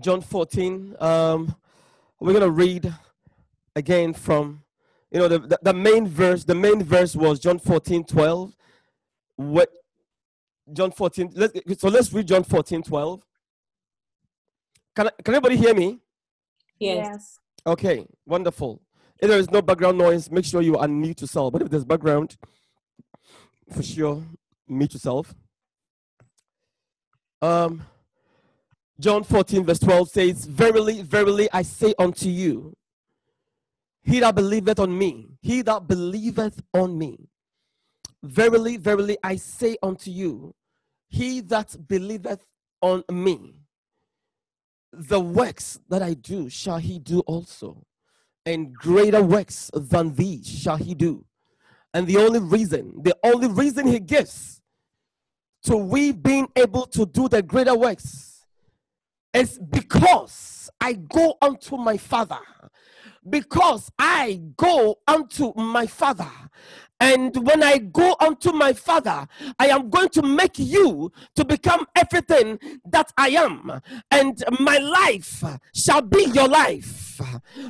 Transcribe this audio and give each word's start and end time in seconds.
John 0.00 0.20
14. 0.20 0.96
Um, 1.00 1.56
we're 2.20 2.32
going 2.32 2.44
to 2.44 2.50
read 2.50 2.92
again 3.74 4.12
from, 4.14 4.62
you 5.10 5.18
know, 5.18 5.28
the, 5.28 5.38
the, 5.40 5.58
the 5.62 5.74
main 5.74 6.06
verse. 6.06 6.44
The 6.44 6.54
main 6.54 6.82
verse 6.82 7.16
was 7.16 7.38
John 7.38 7.58
14, 7.58 8.04
12. 8.04 8.56
What 9.36 9.70
John 10.72 10.92
14. 10.92 11.32
Let's, 11.34 11.80
so 11.80 11.88
let's 11.88 12.12
read 12.12 12.26
John 12.28 12.44
14, 12.44 12.82
12. 12.82 13.22
Can, 14.94 15.10
can 15.24 15.34
everybody 15.34 15.56
hear 15.56 15.74
me? 15.74 15.98
Yes. 16.78 17.38
Okay, 17.66 18.06
wonderful. 18.26 18.82
If 19.20 19.28
there 19.28 19.38
is 19.38 19.50
no 19.50 19.62
background 19.62 19.98
noise, 19.98 20.30
make 20.30 20.44
sure 20.44 20.62
you 20.62 20.72
unmute 20.72 21.20
yourself. 21.20 21.52
But 21.52 21.62
if 21.62 21.70
there's 21.70 21.84
background, 21.84 22.36
for 23.72 23.82
sure, 23.82 24.22
mute 24.68 24.92
yourself. 24.92 25.34
Um, 27.40 27.82
John 29.00 29.24
14, 29.24 29.64
verse 29.64 29.78
12 29.80 30.10
says, 30.10 30.44
Verily, 30.44 31.02
verily, 31.02 31.48
I 31.52 31.62
say 31.62 31.94
unto 31.98 32.28
you, 32.28 32.74
he 34.02 34.20
that 34.20 34.34
believeth 34.34 34.78
on 34.78 34.96
me, 34.96 35.28
he 35.40 35.62
that 35.62 35.86
believeth 35.86 36.62
on 36.74 36.98
me, 36.98 37.28
verily, 38.22 38.76
verily, 38.76 39.16
I 39.22 39.36
say 39.36 39.76
unto 39.82 40.10
you, 40.10 40.54
he 41.08 41.40
that 41.42 41.76
believeth 41.88 42.44
on 42.80 43.04
me, 43.10 43.54
the 44.92 45.20
works 45.20 45.80
that 45.88 46.02
I 46.02 46.14
do 46.14 46.48
shall 46.48 46.78
he 46.78 46.98
do 46.98 47.20
also, 47.20 47.84
and 48.44 48.74
greater 48.74 49.22
works 49.22 49.70
than 49.72 50.14
these 50.14 50.46
shall 50.46 50.76
he 50.76 50.94
do. 50.94 51.24
And 51.94 52.06
the 52.06 52.18
only 52.18 52.40
reason, 52.40 53.02
the 53.02 53.16
only 53.22 53.48
reason 53.48 53.86
he 53.86 54.00
gives 54.00 54.60
to 55.64 55.76
we 55.76 56.12
being 56.12 56.48
able 56.56 56.86
to 56.86 57.06
do 57.06 57.28
the 57.28 57.42
greater 57.42 57.76
works 57.76 58.31
is 59.34 59.58
because 59.58 60.70
I 60.80 60.94
go 60.94 61.36
unto 61.40 61.76
my 61.76 61.96
Father. 61.96 62.38
Because 63.28 63.90
I 63.98 64.40
go 64.56 64.98
unto 65.06 65.52
my 65.54 65.86
Father. 65.86 66.30
And 67.00 67.34
when 67.46 67.62
I 67.62 67.78
go 67.78 68.14
unto 68.20 68.52
my 68.52 68.72
Father, 68.72 69.26
I 69.58 69.68
am 69.68 69.90
going 69.90 70.08
to 70.10 70.22
make 70.22 70.58
you 70.58 71.10
to 71.34 71.44
become 71.44 71.84
everything 71.96 72.58
that 72.90 73.12
I 73.16 73.30
am. 73.30 73.80
And 74.10 74.42
my 74.60 74.78
life 74.78 75.42
shall 75.74 76.02
be 76.02 76.30
your 76.32 76.48
life. 76.48 77.11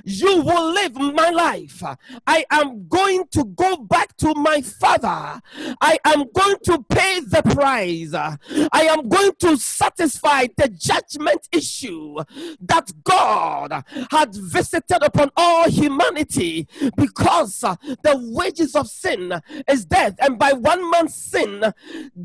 You 0.04 0.42
will 0.42 0.72
live 0.72 0.94
my 0.94 1.30
life. 1.30 1.82
I 2.26 2.44
am 2.50 2.88
going 2.88 3.24
to 3.32 3.44
go 3.44 3.76
back 3.76 4.16
to 4.18 4.34
my 4.34 4.60
Father. 4.60 5.40
I 5.80 5.98
am 6.04 6.24
going 6.32 6.56
to 6.64 6.84
pay 6.88 7.20
the 7.20 7.42
price. 7.42 8.14
I 8.14 8.82
am 8.82 9.08
going 9.08 9.32
to 9.40 9.56
satisfy 9.56 10.46
the 10.56 10.68
judgment 10.68 11.48
issue 11.52 12.16
that 12.60 12.90
God 13.04 13.84
had 14.10 14.34
visited 14.34 15.02
upon 15.02 15.30
all 15.36 15.68
humanity 15.68 16.68
because 16.96 17.60
the 17.60 18.32
wages 18.34 18.74
of 18.74 18.88
sin 18.88 19.40
is 19.68 19.84
death, 19.84 20.14
and 20.20 20.38
by 20.38 20.52
one 20.52 20.90
man's 20.90 21.14
sin, 21.14 21.72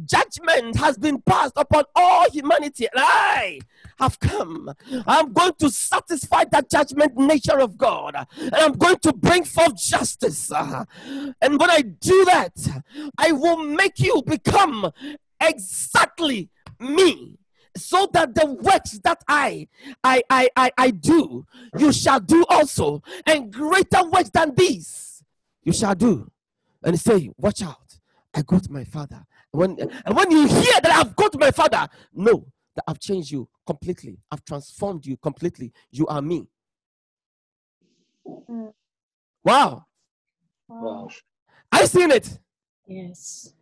judgment 0.05 0.75
has 0.77 0.97
been 0.97 1.21
passed 1.21 1.53
upon 1.55 1.83
all 1.95 2.29
humanity. 2.29 2.87
And 2.93 3.03
I 3.03 3.59
have 3.99 4.19
come. 4.19 4.73
I'm 5.05 5.33
going 5.33 5.53
to 5.59 5.69
satisfy 5.69 6.45
that 6.51 6.69
judgment 6.69 7.06
nature 7.15 7.59
of 7.59 7.77
God, 7.77 8.15
and 8.37 8.55
I'm 8.55 8.73
going 8.73 8.99
to 8.99 9.13
bring 9.13 9.43
forth 9.43 9.77
justice. 9.77 10.51
And 10.51 11.59
when 11.59 11.69
I 11.69 11.81
do 11.81 12.25
that, 12.25 12.83
I 13.17 13.31
will 13.31 13.57
make 13.57 13.99
you 13.99 14.21
become 14.25 14.91
exactly 15.39 16.49
me 16.79 17.37
so 17.75 18.09
that 18.13 18.33
the 18.35 18.45
works 18.45 18.99
that 19.03 19.23
I, 19.27 19.67
I 20.03 20.21
I 20.29 20.49
I 20.55 20.71
I 20.77 20.91
do 20.91 21.45
you 21.77 21.93
shall 21.93 22.19
do 22.19 22.45
also. 22.49 23.01
And 23.25 23.53
greater 23.53 24.03
works 24.09 24.29
than 24.29 24.53
these 24.55 25.23
you 25.63 25.73
shall 25.73 25.95
do. 25.95 26.29
And 26.83 26.99
say 26.99 27.29
watch 27.37 27.61
out 27.61 27.99
I 28.33 28.41
go 28.41 28.59
to 28.59 28.71
my 28.71 28.83
father. 28.83 29.25
When 29.51 29.77
and 29.79 30.15
when 30.15 30.31
you 30.31 30.47
hear 30.47 30.81
that 30.81 30.91
I've 30.91 31.15
gone 31.15 31.31
to 31.31 31.37
my 31.39 31.51
father 31.51 31.87
know 32.13 32.47
that 32.75 32.83
I've 32.87 32.99
changed 32.99 33.31
you 33.31 33.47
completely. 33.65 34.19
I've 34.31 34.43
transformed 34.43 35.05
you 35.05 35.17
completely. 35.17 35.71
You 35.91 36.07
are 36.07 36.21
me 36.21 36.47
Mm. 38.29 38.73
wow 39.45 39.85
Wow. 40.69 41.09
I 41.71 41.85
seen 41.85 42.11
it 42.11 42.39
Yes. 42.87 43.53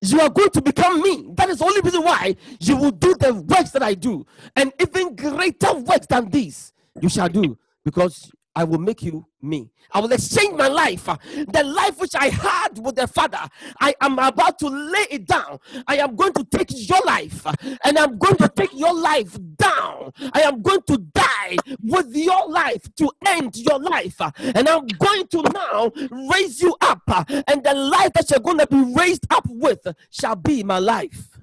you 0.00 0.20
are 0.20 0.30
going 0.30 0.50
to 0.50 0.62
become 0.62 1.02
me. 1.02 1.30
That 1.34 1.50
is 1.50 1.58
the 1.58 1.64
only 1.64 1.80
reason 1.82 2.02
why 2.04 2.36
you 2.60 2.76
will 2.76 2.90
do 2.92 3.14
the 3.18 3.34
works 3.34 3.70
that 3.70 3.82
I 3.82 3.94
do, 3.94 4.26
and 4.56 4.72
even 4.80 5.16
greater 5.16 5.74
works 5.74 6.06
than 6.06 6.30
these 6.30 6.72
you 7.00 7.08
shall 7.08 7.28
do, 7.28 7.58
because 7.84 8.30
I 8.58 8.64
will 8.64 8.80
make 8.80 9.02
you 9.02 9.24
me. 9.40 9.70
I 9.92 10.00
will 10.00 10.10
exchange 10.10 10.56
my 10.56 10.66
life, 10.66 11.08
uh, 11.08 11.16
the 11.52 11.62
life 11.62 12.00
which 12.00 12.16
I 12.16 12.26
had 12.26 12.76
with 12.84 12.96
the 12.96 13.06
Father. 13.06 13.38
I 13.80 13.94
am 14.00 14.18
about 14.18 14.58
to 14.58 14.66
lay 14.66 15.06
it 15.12 15.26
down. 15.28 15.60
I 15.86 15.98
am 15.98 16.16
going 16.16 16.32
to 16.32 16.42
take 16.42 16.70
your 16.72 17.00
life, 17.06 17.46
uh, 17.46 17.52
and 17.84 17.96
I'm 17.96 18.18
going 18.18 18.34
to 18.38 18.48
take 18.48 18.74
your 18.74 18.92
life 18.92 19.38
down. 19.56 20.12
I 20.32 20.40
am 20.40 20.60
going 20.60 20.82
to 20.88 20.98
die 21.14 21.56
with 21.84 22.12
your 22.16 22.48
life 22.48 22.82
to 22.96 23.12
end 23.28 23.56
your 23.58 23.78
life, 23.78 24.20
uh, 24.20 24.32
and 24.40 24.68
I'm 24.68 24.88
going 24.88 25.28
to 25.28 25.42
now 25.42 25.92
raise 26.32 26.60
you 26.60 26.74
up, 26.80 27.02
and 27.46 27.62
the 27.62 27.74
life 27.74 28.12
that 28.14 28.28
you're 28.28 28.40
going 28.40 28.58
to 28.58 28.66
be 28.66 28.92
raised 28.92 29.28
up 29.30 29.46
with 29.48 29.86
shall 30.10 30.34
be 30.34 30.64
my 30.64 30.80
life. 30.80 31.38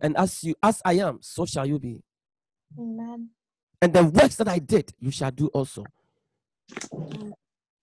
And 0.00 0.16
as 0.16 0.44
you, 0.44 0.54
as 0.62 0.80
I 0.84 0.98
am, 1.00 1.18
so 1.20 1.46
shall 1.46 1.66
you 1.66 1.80
be. 1.80 2.04
Amen. 2.78 3.30
And 3.82 3.92
the 3.92 4.04
works 4.04 4.36
that 4.36 4.46
I 4.46 4.60
did, 4.60 4.94
you 5.00 5.10
shall 5.10 5.32
do 5.32 5.48
also. 5.48 5.84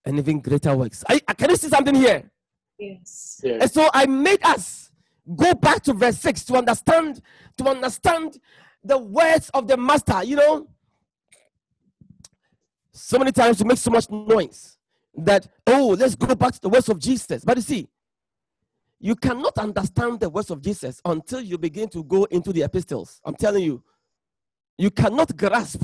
And 0.06 0.20
even 0.20 0.40
greater 0.40 0.76
works. 0.76 1.04
I, 1.10 1.20
I- 1.28 1.34
can 1.34 1.50
you 1.50 1.56
see 1.58 1.70
something 1.70 1.96
here? 1.96 2.30
Yes. 2.78 3.42
And 3.44 3.72
so 3.72 3.90
I 3.94 4.06
made 4.06 4.44
us 4.44 4.92
go 5.36 5.54
back 5.54 5.82
to 5.84 5.94
verse 5.94 6.18
6 6.20 6.46
to 6.46 6.56
understand 6.56 7.22
to 7.58 7.68
understand 7.70 8.38
the 8.84 8.98
words 8.98 9.50
of 9.54 9.68
the 9.68 9.78
master. 9.78 10.24
You 10.24 10.36
know, 10.36 10.68
so 12.92 13.18
many 13.18 13.32
times 13.32 13.60
we 13.62 13.68
make 13.68 13.78
so 13.78 13.92
much 13.92 14.10
noise 14.10 14.78
that 15.18 15.48
oh, 15.68 15.96
let's 15.98 16.16
go 16.16 16.36
back 16.36 16.54
to 16.54 16.62
the 16.62 16.70
words 16.70 16.90
of 16.90 17.00
Jesus. 17.00 17.44
But 17.46 17.58
you 17.58 17.64
see, 17.64 17.88
you 19.00 19.16
cannot 19.16 19.58
understand 19.58 20.20
the 20.20 20.30
words 20.30 20.52
of 20.52 20.62
Jesus 20.62 21.02
until 21.06 21.42
you 21.42 21.58
begin 21.58 21.88
to 21.90 22.04
go 22.04 22.26
into 22.26 22.52
the 22.52 22.64
epistles. 22.64 23.22
I'm 23.26 23.36
telling 23.36 23.64
you, 23.64 23.84
you 24.78 24.92
cannot 24.92 25.36
grasp 25.38 25.82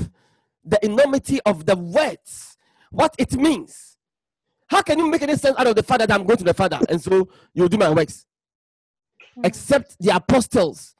the 0.64 0.84
enormity 0.84 1.40
of 1.46 1.64
the 1.66 1.76
words, 1.76 2.56
what 2.92 3.14
it 3.18 3.34
means. 3.34 3.96
How 4.68 4.82
can 4.82 4.98
you 4.98 5.10
make 5.10 5.22
any 5.22 5.36
sense 5.36 5.58
out 5.58 5.66
of 5.66 5.74
the 5.74 5.82
Father 5.82 6.06
that 6.06 6.14
I'm 6.14 6.24
going 6.24 6.38
to 6.38 6.44
the 6.44 6.54
Father 6.54 6.78
and 6.88 7.02
so 7.02 7.28
you'll 7.52 7.68
do 7.68 7.76
my 7.76 7.90
works? 7.90 8.26
Hmm. 9.34 9.44
Except 9.44 9.96
the 9.98 10.14
apostles 10.14 10.94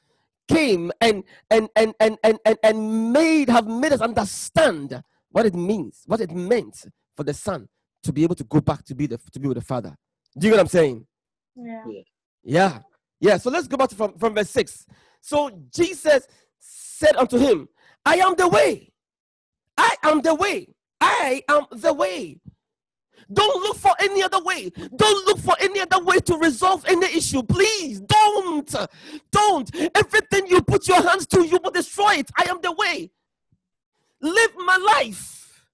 came 0.49 0.91
and 1.01 1.23
and 1.51 1.69
and 1.77 1.95
and 2.01 2.19
and 2.23 2.39
and, 2.45 2.59
and 2.63 3.13
made 3.13 3.49
have 3.49 3.67
made 3.67 3.93
us 3.93 4.01
understand 4.01 5.03
what 5.31 5.47
it 5.47 5.55
means, 5.55 6.03
what 6.07 6.21
it 6.21 6.31
meant 6.33 6.85
for 7.17 7.23
the 7.25 7.33
Son 7.33 7.69
to 8.03 8.13
be 8.13 8.25
able 8.25 8.35
to 8.35 8.45
go 8.45 8.61
back 8.61 8.85
to 8.85 8.95
be 8.95 9.07
the 9.07 9.19
to 9.33 9.41
be 9.41 9.49
with 9.49 9.57
the 9.57 9.65
Father. 9.65 9.97
Do 10.37 10.47
you 10.47 10.51
know 10.51 10.57
what 10.57 10.63
I'm 10.63 10.69
saying? 10.69 11.07
Yeah. 11.57 11.85
Yeah. 12.43 12.79
Yeah. 13.21 13.37
So 13.37 13.51
let's 13.51 13.69
go 13.69 13.77
back 13.77 13.91
to 13.91 13.95
from, 13.95 14.19
from 14.19 14.35
verse 14.35 14.51
6. 14.51 14.87
So 15.21 15.51
Jesus 15.75 16.27
said 16.59 17.17
unto 17.17 17.39
him, 17.39 17.69
I 18.05 18.17
am 18.17 18.35
the 18.35 18.49
way. 18.49 18.93
I 19.77 19.95
am 20.03 20.21
the 20.21 20.35
way. 20.35 20.75
I 21.03 21.43
am 21.49 21.67
the 21.73 21.93
way. 21.93 22.39
Don't 23.33 23.63
look 23.63 23.77
for 23.77 23.93
any 24.01 24.23
other 24.23 24.43
way. 24.43 24.71
Don't 24.71 25.27
look 25.27 25.39
for 25.39 25.57
any 25.61 25.81
other 25.81 26.03
way 26.03 26.19
to 26.19 26.37
resolve 26.37 26.85
any 26.87 27.07
issue. 27.07 27.43
Please 27.43 28.01
don't. 28.01 28.75
Don't. 29.33 29.71
Everything 29.97 30.47
you 30.47 30.63
put 30.63 30.87
your 30.87 31.03
hands 31.03 31.27
to, 31.29 31.45
you 31.45 31.59
will 31.63 31.71
destroy 31.73 32.15
it. 32.17 32.31
I 32.37 32.49
am 32.49 32.61
the 32.63 32.73
way. 32.73 33.11
Live 34.21 34.51
my 34.59 34.77
life. 34.77 35.65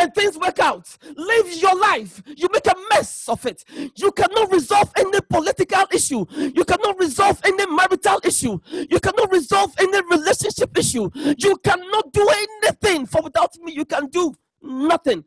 And 0.00 0.14
things 0.14 0.38
work 0.38 0.60
out. 0.60 0.96
Live 1.16 1.52
your 1.54 1.76
life. 1.76 2.22
You 2.36 2.48
make 2.52 2.66
a 2.66 2.74
mess 2.90 3.28
of 3.28 3.44
it. 3.46 3.64
You 3.96 4.12
cannot 4.12 4.52
resolve 4.52 4.92
any 4.96 5.18
political 5.28 5.84
issue. 5.92 6.24
You 6.36 6.64
cannot 6.64 7.00
resolve 7.00 7.40
any 7.44 7.66
marital 7.66 8.20
issue. 8.22 8.60
You 8.70 9.00
cannot 9.00 9.32
resolve 9.32 9.74
any 9.80 10.00
relationship 10.08 10.78
issue. 10.78 11.10
You 11.14 11.56
cannot 11.64 12.12
do 12.12 12.28
anything. 12.28 13.06
For 13.06 13.22
without 13.22 13.56
me, 13.60 13.72
you 13.72 13.84
can 13.84 14.06
do 14.06 14.34
nothing. 14.62 15.24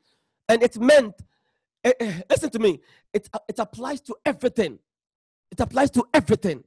And 0.47 0.63
it 0.63 0.77
meant 0.77 1.15
eh, 1.83 1.93
eh, 1.99 2.21
listen 2.29 2.49
to 2.51 2.59
me. 2.59 2.79
It, 3.13 3.29
it 3.47 3.59
applies 3.59 4.01
to 4.01 4.15
everything. 4.25 4.79
It 5.51 5.59
applies 5.59 5.91
to 5.91 6.05
everything. 6.13 6.63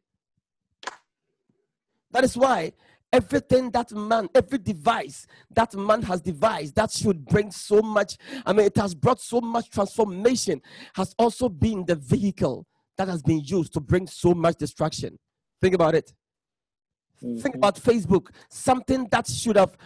That 2.11 2.25
is 2.25 2.37
why 2.37 2.73
everything 3.13 3.71
that 3.71 3.93
man 3.93 4.29
every 4.35 4.59
device 4.59 5.27
that 5.55 5.73
man 5.77 6.03
has 6.03 6.21
devised 6.21 6.75
that 6.75 6.91
should 6.91 7.25
bring 7.27 7.49
so 7.49 7.81
much 7.81 8.17
i 8.45 8.53
mean 8.53 8.67
it 8.67 8.77
has 8.77 8.93
brought 8.93 9.21
so 9.21 9.41
much 9.41 9.71
transformation 9.71 10.61
has 10.97 11.15
also 11.17 11.49
been 11.49 11.85
the 11.87 11.95
vehicle 11.95 12.67
that 12.97 13.09
has 13.09 13.23
been 13.23 13.41
used 13.45 13.73
to 13.75 13.81
bring 13.81 14.07
so 14.07 14.35
much 14.35 14.57
destruction. 14.57 15.19
Think 15.61 15.75
about 15.75 15.95
it 15.95 16.13
Think 17.21 17.43
Mhm. 17.43 17.55
about 17.55 17.77
Facebook, 17.77 18.29
something 18.51 19.07
that 19.11 19.27
should 19.27 19.57
have 19.57 19.77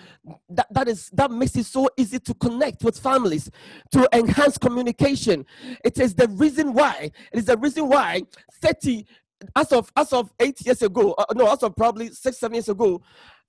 that, 0.48 0.66
that 0.72 0.88
is 0.88 1.08
that 1.10 1.30
makes 1.30 1.54
it 1.56 1.66
so 1.66 1.88
easy 1.96 2.18
to 2.18 2.34
connect 2.34 2.82
with 2.82 2.98
families, 2.98 3.50
to 3.92 4.08
enhance 4.12 4.58
communication. 4.58 5.46
It 5.84 5.98
is 5.98 6.14
the 6.14 6.26
reason 6.28 6.72
why, 6.72 7.12
it 7.32 7.38
is 7.38 7.44
the 7.44 7.56
reason 7.56 7.88
why 7.88 8.22
30 8.60 9.06
as 9.54 9.70
of 9.72 9.92
as 9.96 10.12
of 10.12 10.32
eight 10.40 10.64
years 10.66 10.82
ago, 10.82 11.12
uh, 11.12 11.26
no, 11.34 11.52
as 11.52 11.62
of 11.62 11.76
probably 11.76 12.08
six, 12.10 12.38
seven 12.38 12.54
years 12.54 12.68
ago, 12.68 13.00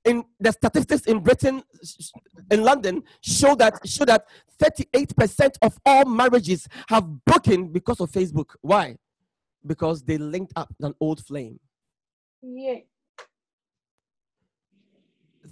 in 0.05 0.23
the 0.39 0.51
statistics 0.51 1.05
in 1.07 1.19
Britain, 1.19 1.63
in 2.51 2.63
London, 2.63 3.01
show 3.21 3.55
that 3.55 3.79
show 3.87 4.05
that 4.05 4.25
38% 4.61 5.57
of 5.63 5.79
all 5.85 6.05
marriages 6.05 6.67
have 6.89 7.05
broken 7.25 7.69
because 7.71 7.99
of 7.99 8.11
Facebook. 8.11 8.55
Why? 8.61 8.97
Because 9.65 10.03
they 10.03 10.17
linked 10.17 10.53
up 10.55 10.73
an 10.81 10.93
old 10.99 11.25
flame. 11.25 11.59
Yeah. 12.41 12.79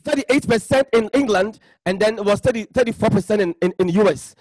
38% 0.08 0.86
in 0.94 1.10
England, 1.14 1.60
and 1.86 2.00
then 2.00 2.18
it 2.18 2.24
was 2.26 2.40
30, 2.40 2.68
34% 2.68 3.40
in, 3.40 3.56
in, 3.62 3.74
in 3.80 3.90
US. 4.08 4.36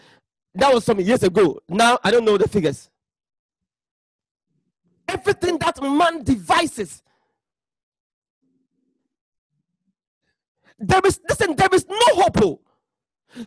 That 0.54 0.72
was 0.72 0.84
some 0.84 1.00
years 1.00 1.22
ago. 1.22 1.58
Now 1.68 1.98
I 2.04 2.10
don't 2.10 2.24
know 2.24 2.38
the 2.38 2.48
figures. 2.48 2.88
Everything 5.08 5.58
that 5.58 5.80
man 5.82 6.22
devises. 6.24 7.02
There 10.78 11.00
is 11.04 11.20
listen, 11.28 11.56
there 11.56 11.68
is 11.72 11.86
no 11.88 11.96
hope. 12.22 12.42
oh. 12.42 12.60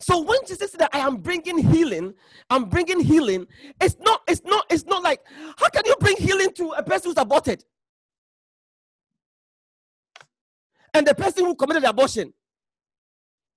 So 0.01 0.21
when 0.21 0.39
Jesus 0.47 0.71
said 0.71 0.81
that 0.81 0.89
I 0.93 0.99
am 0.99 1.17
bringing 1.17 1.57
healing, 1.57 2.13
I'm 2.49 2.65
bringing 2.65 2.99
healing. 2.99 3.47
It's 3.81 3.95
not, 3.99 4.21
it's 4.27 4.41
not, 4.45 4.65
it's 4.69 4.85
not 4.85 5.03
like 5.03 5.21
how 5.57 5.69
can 5.69 5.83
you 5.85 5.95
bring 5.99 6.17
healing 6.17 6.51
to 6.55 6.71
a 6.71 6.83
person 6.83 7.09
who's 7.09 7.17
aborted? 7.17 7.63
And 10.99 11.07
the 11.07 11.15
person 11.15 11.45
who 11.45 11.55
committed 11.55 11.83
the 11.83 11.89
abortion. 11.89 12.33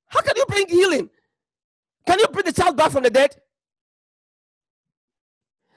How 0.09 0.23
can 0.23 0.35
you 0.37 0.47
bring 0.47 0.69
healing? 0.69 1.11
Can 2.07 2.21
you 2.21 2.29
bring 2.29 2.47
the 2.47 2.53
child 2.53 2.77
back 2.77 2.93
from 2.93 3.03
the 3.03 3.11
dead? 3.11 3.37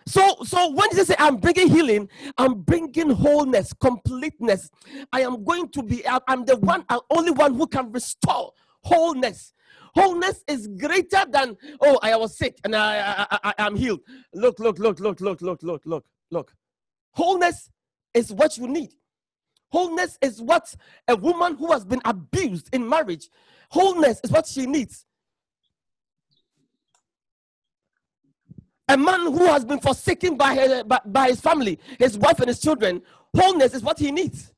So, 0.07 0.37
so 0.43 0.71
when 0.71 0.89
Jesus 0.91 1.07
say, 1.07 1.15
"I'm 1.17 1.37
bringing 1.37 1.67
healing," 1.69 2.09
I'm 2.37 2.61
bringing 2.61 3.09
wholeness, 3.09 3.73
completeness. 3.73 4.69
I 5.11 5.21
am 5.21 5.43
going 5.43 5.69
to 5.69 5.83
be. 5.83 6.05
I'm- 6.05 6.21
I'm 6.27 6.45
the 6.45 6.57
one 6.57 6.85
and 6.89 7.01
only 7.09 7.31
one 7.31 7.55
who 7.55 7.67
can 7.67 7.91
restore 7.91 8.53
wholeness. 8.83 9.53
Wholeness 9.95 10.43
is 10.47 10.67
greater 10.79 11.25
than 11.29 11.57
oh, 11.81 11.99
I 12.03 12.15
was 12.17 12.37
sick 12.37 12.59
and 12.65 12.75
I, 12.75 12.99
I, 12.99 13.27
I, 13.31 13.53
I 13.57 13.67
am 13.67 13.75
healed. 13.75 14.01
Look, 14.33 14.59
look, 14.59 14.77
look, 14.79 14.99
look, 14.99 15.21
look, 15.21 15.41
look, 15.41 15.63
look, 15.63 15.81
look, 15.85 16.05
look. 16.31 16.53
Wholeness 17.13 17.71
is 18.13 18.31
what 18.33 18.57
you 18.57 18.67
need. 18.67 18.93
Wholeness 19.69 20.17
is 20.21 20.41
what 20.41 20.73
a 21.07 21.15
woman 21.15 21.55
who 21.55 21.71
has 21.71 21.83
been 21.83 22.01
abused 22.05 22.69
in 22.73 22.87
marriage, 22.87 23.29
wholeness 23.69 24.21
is 24.23 24.31
what 24.31 24.47
she 24.47 24.65
needs. 24.65 25.05
A 28.87 28.97
man 28.97 29.21
who 29.21 29.45
has 29.45 29.65
been 29.65 29.79
forsaken 29.79 30.37
by, 30.37 30.53
her, 30.55 30.83
by, 30.83 30.99
by 31.05 31.27
his 31.29 31.41
family, 31.41 31.79
his 31.97 32.17
wife, 32.17 32.39
and 32.39 32.47
his 32.47 32.59
children, 32.59 33.01
wholeness 33.35 33.73
is 33.73 33.81
what 33.81 33.97
he 33.97 34.11
needs. 34.11 34.53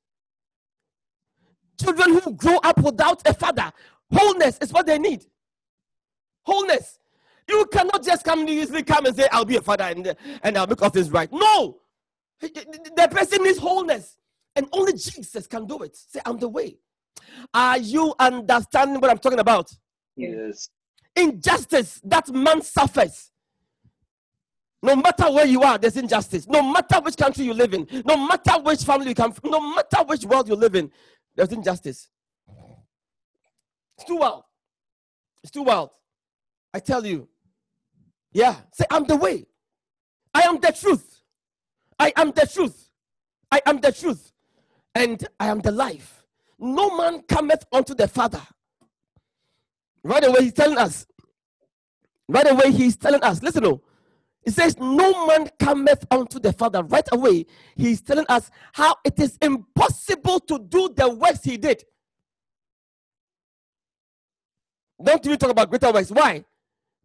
Children 1.79 2.19
who 2.19 2.33
grow 2.33 2.57
up 2.57 2.77
without 2.81 3.25
a 3.25 3.33
father, 3.33 3.71
wholeness 4.11 4.57
is 4.59 4.73
what 4.73 4.85
they 4.85 4.99
need. 4.99 5.25
Wholeness. 6.43 6.99
You 7.47 7.65
cannot 7.71 8.03
just 8.03 8.25
come 8.25 8.47
easily 8.49 8.83
come 8.83 9.05
and 9.05 9.15
say, 9.15 9.27
I'll 9.31 9.45
be 9.45 9.55
a 9.55 9.61
father 9.61 9.85
and, 9.85 10.15
and 10.43 10.57
I'll 10.57 10.67
make 10.67 10.81
all 10.81 10.89
things 10.89 11.09
right. 11.09 11.31
No. 11.31 11.79
The 12.41 13.07
person 13.09 13.43
needs 13.43 13.57
wholeness. 13.57 14.17
And 14.57 14.67
only 14.73 14.93
Jesus 14.93 15.45
can 15.45 15.67
do 15.67 15.83
it. 15.83 15.95
Say, 15.95 16.19
I'm 16.25 16.39
the 16.39 16.49
way. 16.49 16.79
Are 17.53 17.77
you 17.77 18.15
understanding 18.17 18.99
what 18.99 19.11
I'm 19.11 19.19
talking 19.19 19.39
about? 19.39 19.71
Yes. 20.15 20.69
Injustice 21.15 22.01
that 22.03 22.27
man 22.33 22.63
suffers. 22.63 23.31
No 24.81 24.95
matter 24.95 25.31
where 25.31 25.45
you 25.45 25.61
are, 25.61 25.77
there's 25.77 25.97
injustice. 25.97 26.47
No 26.47 26.63
matter 26.63 26.99
which 27.01 27.17
country 27.17 27.45
you 27.45 27.53
live 27.53 27.73
in, 27.75 27.87
no 28.03 28.17
matter 28.17 28.59
which 28.61 28.83
family 28.83 29.09
you 29.09 29.15
come 29.15 29.31
from, 29.31 29.51
no 29.51 29.75
matter 29.75 29.97
which 30.05 30.25
world 30.25 30.47
you 30.47 30.55
live 30.55 30.75
in, 30.75 30.91
there's 31.35 31.51
injustice. 31.51 32.09
It's 33.97 34.07
too 34.07 34.17
wild. 34.17 34.43
It's 35.43 35.51
too 35.51 35.63
wild. 35.63 35.91
I 36.73 36.79
tell 36.79 37.05
you. 37.05 37.27
Yeah. 38.31 38.55
Say, 38.73 38.85
I'm 38.89 39.05
the 39.05 39.17
way. 39.17 39.45
I 40.33 40.41
am 40.41 40.59
the 40.59 40.71
truth. 40.71 41.21
I 41.99 42.11
am 42.15 42.31
the 42.31 42.47
truth. 42.51 42.89
I 43.51 43.61
am 43.67 43.79
the 43.81 43.91
truth. 43.91 44.31
And 44.97 45.27
I 45.39 45.49
am 45.49 45.59
the 45.59 45.71
life. 45.71 46.23
No 46.57 46.97
man 46.97 47.21
cometh 47.29 47.63
unto 47.71 47.93
the 47.93 48.07
Father. 48.07 48.41
Right 50.03 50.25
away, 50.25 50.45
he's 50.45 50.53
telling 50.53 50.79
us. 50.79 51.05
Right 52.27 52.49
away, 52.49 52.71
he's 52.71 52.97
telling 52.97 53.21
us. 53.21 53.43
Listen, 53.43 53.65
oh. 53.67 53.81
He 54.43 54.49
says, 54.49 54.75
No 54.79 55.27
man 55.27 55.51
cometh 55.59 56.03
unto 56.09 56.39
the 56.39 56.51
Father. 56.51 56.81
Right 56.81 57.07
away, 57.11 57.45
he's 57.75 58.01
telling 58.01 58.25
us 58.27 58.49
how 58.73 58.95
it 59.05 59.19
is 59.19 59.37
impossible 59.39 60.39
to 60.39 60.57
do 60.67 60.89
the 60.95 61.13
works 61.13 61.43
he 61.43 61.57
did. 61.57 61.83
Don't 65.03 65.23
even 65.23 65.37
talk 65.37 65.51
about 65.51 65.69
greater 65.69 65.91
works. 65.91 66.09
Why? 66.09 66.43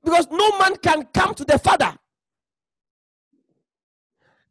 Because 0.02 0.28
no 0.30 0.58
man 0.58 0.76
can 0.76 1.04
come 1.12 1.34
to 1.34 1.44
the 1.44 1.58
Father. 1.58 1.94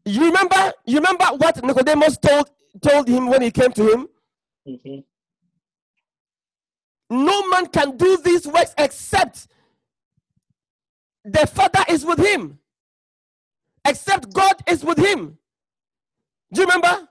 You 0.06 0.26
remember, 0.26 0.74
you 0.86 0.98
remember 0.98 1.26
what 1.38 1.64
Nicodemus 1.64 2.20
told 2.20 2.52
told 2.82 3.08
him 3.08 3.28
when 3.28 3.42
he 3.42 3.52
came 3.52 3.72
to 3.74 3.92
him? 3.92 4.08
Mhm. 4.68 5.04
No 7.10 7.50
man 7.50 7.68
can 7.68 7.98
do 7.98 8.18
these 8.18 8.48
works 8.48 8.74
except 8.78 9.48
the 11.26 11.46
Father 11.48 11.84
is 11.90 12.06
with 12.06 12.20
him. 12.20 12.60
Except 13.86 14.32
God 14.34 14.56
is 14.68 14.84
with 14.84 14.98
him. 14.98 15.38
Do 16.54 16.62
you 16.62 16.68
remember? 16.68 17.08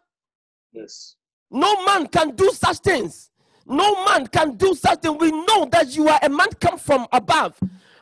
Yes. 0.72 1.16
No 1.50 1.84
man 1.84 2.06
can 2.06 2.34
do 2.34 2.50
such 2.52 2.78
things. 2.78 3.30
No 3.66 4.04
man 4.04 4.26
can 4.28 4.56
do 4.56 4.74
such 4.74 5.00
things. 5.00 5.16
We 5.20 5.30
know 5.30 5.66
that 5.70 5.94
you 5.94 6.08
are 6.08 6.18
a 6.22 6.28
man 6.28 6.48
come 6.60 6.78
from 6.78 7.06
above 7.12 7.58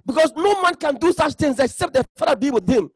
because 0.06 0.32
no 0.36 0.62
man 0.62 0.74
can 0.76 0.96
do 0.96 1.12
such 1.12 1.34
things 1.34 1.58
except 1.58 1.94
the 1.94 2.04
Father 2.16 2.36
be 2.36 2.50
with 2.50 2.68
him. 2.68 2.90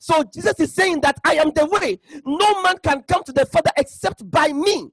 So 0.00 0.24
Jesus 0.32 0.58
is 0.60 0.72
saying 0.74 1.00
that 1.02 1.18
I 1.24 1.34
am 1.34 1.52
the 1.54 1.66
way. 1.66 2.00
No 2.24 2.62
man 2.62 2.78
can 2.82 3.02
come 3.02 3.22
to 3.24 3.32
the 3.32 3.46
Father 3.46 3.70
except 3.76 4.28
by 4.30 4.52
me. 4.52 4.90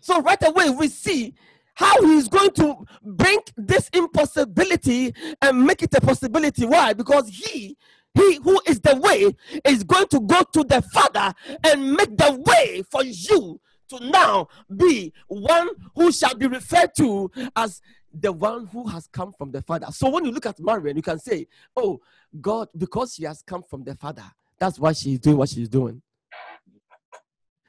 So 0.00 0.20
right 0.20 0.42
away 0.46 0.70
we 0.70 0.88
see 0.88 1.34
how 1.74 2.02
he 2.02 2.16
is 2.16 2.28
going 2.28 2.52
to 2.52 2.76
bring 3.02 3.38
this 3.56 3.90
impossibility 3.92 5.14
and 5.42 5.64
make 5.64 5.82
it 5.82 5.94
a 5.94 6.00
possibility. 6.00 6.64
Why? 6.64 6.94
Because 6.94 7.28
he 7.28 7.76
he 8.14 8.36
who 8.36 8.58
is 8.66 8.80
the 8.80 8.96
way 8.96 9.36
is 9.64 9.84
going 9.84 10.08
to 10.08 10.20
go 10.20 10.42
to 10.42 10.64
the 10.64 10.80
Father 10.92 11.34
and 11.64 11.92
make 11.92 12.16
the 12.16 12.42
way 12.46 12.82
for 12.90 13.04
you 13.04 13.60
to 13.90 14.10
now 14.10 14.48
be 14.74 15.12
one 15.28 15.68
who 15.94 16.10
shall 16.10 16.34
be 16.34 16.46
referred 16.46 16.94
to 16.96 17.30
as 17.54 17.80
the 18.20 18.32
one 18.32 18.66
who 18.66 18.86
has 18.88 19.06
come 19.08 19.32
from 19.32 19.50
the 19.50 19.62
Father. 19.62 19.86
So 19.90 20.08
when 20.08 20.24
you 20.24 20.30
look 20.30 20.46
at 20.46 20.58
Marian, 20.58 20.96
you 20.96 21.02
can 21.02 21.18
say, 21.18 21.46
Oh, 21.76 22.00
God, 22.40 22.68
because 22.76 23.14
she 23.14 23.24
has 23.24 23.42
come 23.42 23.62
from 23.62 23.84
the 23.84 23.94
Father, 23.94 24.24
that's 24.58 24.78
why 24.78 24.92
she's 24.92 25.18
doing 25.18 25.36
what 25.36 25.48
she's 25.48 25.68
doing. 25.68 26.00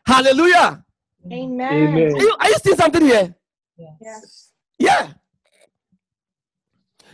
Hallelujah. 0.06 0.84
Amen. 1.32 1.74
Amen. 1.74 2.16
Are 2.16 2.22
you, 2.22 2.36
are 2.40 2.50
you 2.50 2.56
seeing 2.64 2.78
something 2.78 3.02
here? 3.02 3.36
Yes. 4.02 4.52
Yeah. 4.80 5.12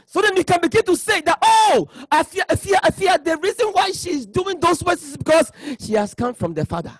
So 0.06 0.22
then 0.22 0.38
you 0.38 0.44
can 0.44 0.62
begin 0.62 0.84
to 0.84 0.96
say 0.96 1.22
that, 1.22 1.40
oh, 1.42 1.88
I 2.12 2.22
fear, 2.22 2.44
I 2.48 2.56
fear, 2.56 2.78
I 2.84 2.92
fear. 2.92 3.18
The 3.18 3.36
reason 3.38 3.70
why 3.70 3.92
she's 3.92 4.28
doing 4.28 4.60
those 4.60 4.84
words 4.84 5.02
is 5.02 5.18
because 5.18 5.52
she 5.80 5.94
has 5.94 6.14
come 6.14 6.36
from 6.36 6.54
the 6.54 6.66
Father. 6.66 6.98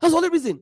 That's 0.00 0.12
the 0.12 0.16
only 0.16 0.30
reason. 0.30 0.60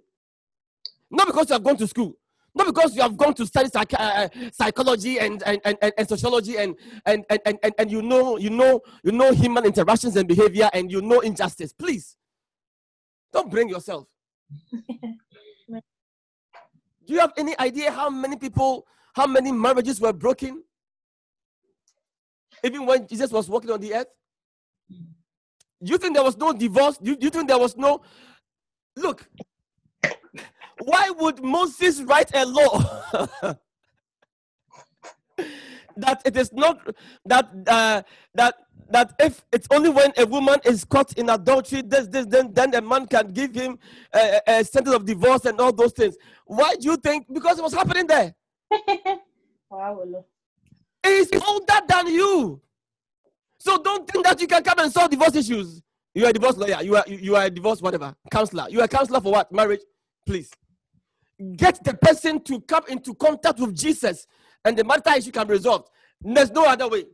Not 1.11 1.28
because 1.28 1.49
you 1.49 1.54
have 1.54 1.64
gone 1.64 1.78
to 1.78 1.87
school. 1.87 2.19
Not 2.55 2.67
because 2.67 2.95
you 2.95 3.03
have 3.03 3.17
gone 3.17 3.33
to 3.35 3.47
study 3.47 3.69
psych- 3.71 3.95
uh, 3.95 3.97
uh, 3.97 4.29
psychology 4.53 5.19
and, 5.19 5.43
and, 5.45 5.61
and, 5.65 5.93
and, 5.97 6.09
sociology 6.09 6.59
and, 6.59 6.75
and, 7.07 7.25
and, 7.31 7.41
and, 7.47 7.59
and, 7.63 7.75
and 7.79 7.91
you 7.91 8.03
know 8.03 8.37
you 8.37 8.51
know 8.51 8.83
you 9.03 9.13
know 9.13 9.33
human 9.33 9.65
interactions 9.65 10.17
and 10.17 10.29
behavior 10.29 10.69
and 10.75 10.91
you 10.91 11.01
know 11.01 11.21
injustice. 11.21 11.73
Please 11.73 12.17
don't 13.33 13.51
bring 13.51 13.69
yourself. 13.69 14.07
Do 17.07 17.15
you 17.15 17.21
have 17.21 17.33
any 17.37 17.59
idea 17.59 17.91
how 17.91 18.11
many 18.11 18.37
people, 18.37 18.87
how 19.15 19.27
many 19.27 19.51
marriages 19.51 20.01
were 20.01 20.13
broken? 20.13 20.63
Even 22.63 22.87
when 22.87 23.07
Jesus 23.09 23.33
was 23.33 23.49
walking 23.49 23.71
on 23.71 23.81
the 23.81 23.95
earth? 23.95 24.07
Do 24.91 25.91
you 25.91 25.99
think 25.99 26.15
there 26.15 26.23
was 26.23 26.37
no 26.37 26.53
divorce? 26.53 26.99
Do 26.99 27.11
you, 27.11 27.17
do 27.17 27.25
you 27.25 27.31
think 27.31 27.49
there 27.49 27.59
was 27.59 27.77
no. 27.77 28.03
Look, 28.97 29.29
why 30.85 31.11
would 31.11 31.43
Moses 31.43 32.03
write 32.03 32.35
a 32.35 32.45
law 32.45 32.79
that 35.97 36.23
it 36.25 36.37
is 36.37 36.53
not 36.53 36.95
that 37.25 37.49
uh, 37.67 38.03
that 38.35 38.55
that 38.91 39.15
if 39.19 39.45
it's 39.53 39.67
only 39.71 39.91
when 39.91 40.12
a 40.19 40.27
woman 40.27 40.59
is 40.65 40.85
caught 40.85 41.12
in 41.15 41.31
adultery, 41.31 41.83
this, 41.83 42.09
this, 42.09 42.27
then, 42.27 42.53
then 42.53 42.75
a 42.75 42.81
man 42.81 43.07
can 43.07 43.29
give 43.29 43.55
him 43.55 43.79
a, 44.12 44.41
a 44.47 44.65
sentence 44.65 44.95
of 44.95 45.07
divorce 45.07 45.47
and 45.47 45.59
all 45.61 45.73
those 45.73 45.93
things. 45.93 46.15
Why 46.45 46.75
do 46.79 46.91
you 46.91 46.97
think? 46.97 47.27
Because 47.33 47.59
it 47.59 47.62
was 47.62 47.73
happening 47.73 48.07
there. 48.07 48.35
wow. 49.71 50.25
He's 51.03 51.31
older 51.49 51.81
than 51.89 52.09
you. 52.09 52.61
So 53.59 53.79
don't 53.79 54.11
think 54.11 54.25
that 54.27 54.39
you 54.41 54.47
can 54.47 54.62
come 54.62 54.79
and 54.81 54.93
solve 54.93 55.11
divorce 55.11 55.37
issues. 55.37 55.81
You 56.15 56.27
are 56.27 56.31
a 56.31 56.33
divorce 56.35 56.59
lawyer. 56.59 56.83
You 56.83 56.97
are 56.97 57.05
you, 57.07 57.17
you 57.17 57.37
are 57.37 57.45
a 57.45 57.51
divorce 57.51 57.81
whatever 57.81 58.15
counselor. 58.31 58.67
You 58.69 58.81
are 58.81 58.85
a 58.85 58.89
counselor 58.89 59.21
for 59.21 59.33
what? 59.33 59.51
Marriage. 59.51 59.81
Please 60.27 60.51
get 61.57 61.83
the 61.85 61.95
person 61.95 62.41
to 62.45 62.61
come 62.61 62.85
into 62.89 63.15
contact 63.15 63.59
with 63.61 63.77
Jesus, 63.77 64.27
and 64.65 64.77
the 64.77 64.85
matter 64.85 65.11
issue 65.17 65.31
can 65.31 65.47
be 65.47 65.55
resolved. 65.55 65.89
There's 66.21 66.51
no 66.51 66.67
other 66.67 66.89
way. 66.89 67.05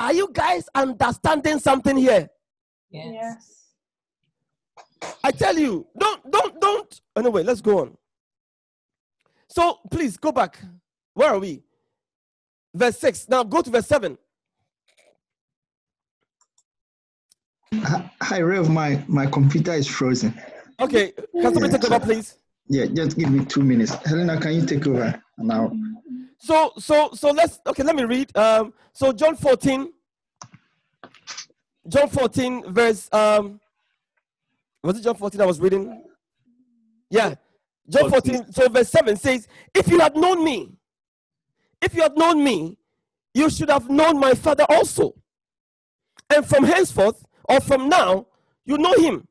Are 0.00 0.12
you 0.12 0.30
guys 0.32 0.68
understanding 0.74 1.58
something 1.58 1.96
here? 1.96 2.28
Yes. 2.90 3.12
Yes. 3.12 3.64
I 5.22 5.30
tell 5.30 5.56
you, 5.56 5.86
don't, 5.96 6.30
don't, 6.30 6.60
don't. 6.60 7.00
Anyway, 7.16 7.42
let's 7.42 7.60
go 7.60 7.80
on. 7.80 7.96
So 9.48 9.78
please 9.90 10.16
go 10.16 10.32
back. 10.32 10.58
Where 11.14 11.30
are 11.30 11.38
we? 11.38 11.62
Verse 12.74 12.98
6. 12.98 13.28
Now 13.28 13.42
go 13.42 13.60
to 13.62 13.70
verse 13.70 13.86
7. 13.86 14.16
Hi, 17.74 18.10
hi, 18.22 18.40
Rev. 18.40 18.70
My 18.70 19.04
my 19.08 19.26
computer 19.26 19.72
is 19.72 19.86
frozen. 19.86 20.34
Okay, 20.80 21.12
can 21.32 21.54
somebody 21.54 21.72
take 21.72 21.90
over, 21.90 22.04
please? 22.04 22.38
Yeah, 22.68 22.86
just 22.86 23.16
give 23.16 23.30
me 23.30 23.44
two 23.44 23.62
minutes. 23.62 23.92
Helena, 24.06 24.40
can 24.40 24.52
you 24.54 24.66
take 24.66 24.86
over 24.86 25.20
now? 25.38 25.72
So, 26.38 26.72
so, 26.78 27.10
so 27.14 27.30
let's, 27.30 27.60
okay, 27.66 27.82
let 27.82 27.96
me 27.96 28.04
read. 28.04 28.36
Um, 28.36 28.72
so 28.92 29.12
John 29.12 29.34
14, 29.36 29.92
John 31.88 32.08
14, 32.08 32.72
verse, 32.72 33.08
um, 33.12 33.60
was 34.82 34.98
it 34.98 35.02
John 35.02 35.16
14 35.16 35.40
I 35.40 35.46
was 35.46 35.60
reading? 35.60 36.04
Yeah, 37.10 37.34
John 37.88 38.10
14, 38.10 38.52
so 38.52 38.68
verse 38.68 38.90
7 38.90 39.16
says, 39.16 39.48
If 39.74 39.88
you 39.88 39.98
had 39.98 40.14
known 40.14 40.44
me, 40.44 40.72
if 41.80 41.94
you 41.94 42.02
had 42.02 42.16
known 42.16 42.44
me, 42.44 42.76
you 43.34 43.48
should 43.50 43.70
have 43.70 43.88
known 43.88 44.18
my 44.18 44.34
Father 44.34 44.66
also. 44.68 45.14
And 46.28 46.44
from 46.46 46.64
henceforth, 46.64 47.24
or 47.48 47.60
from 47.60 47.88
now, 47.88 48.26
you 48.64 48.76
know 48.76 48.92
him. 48.94 49.27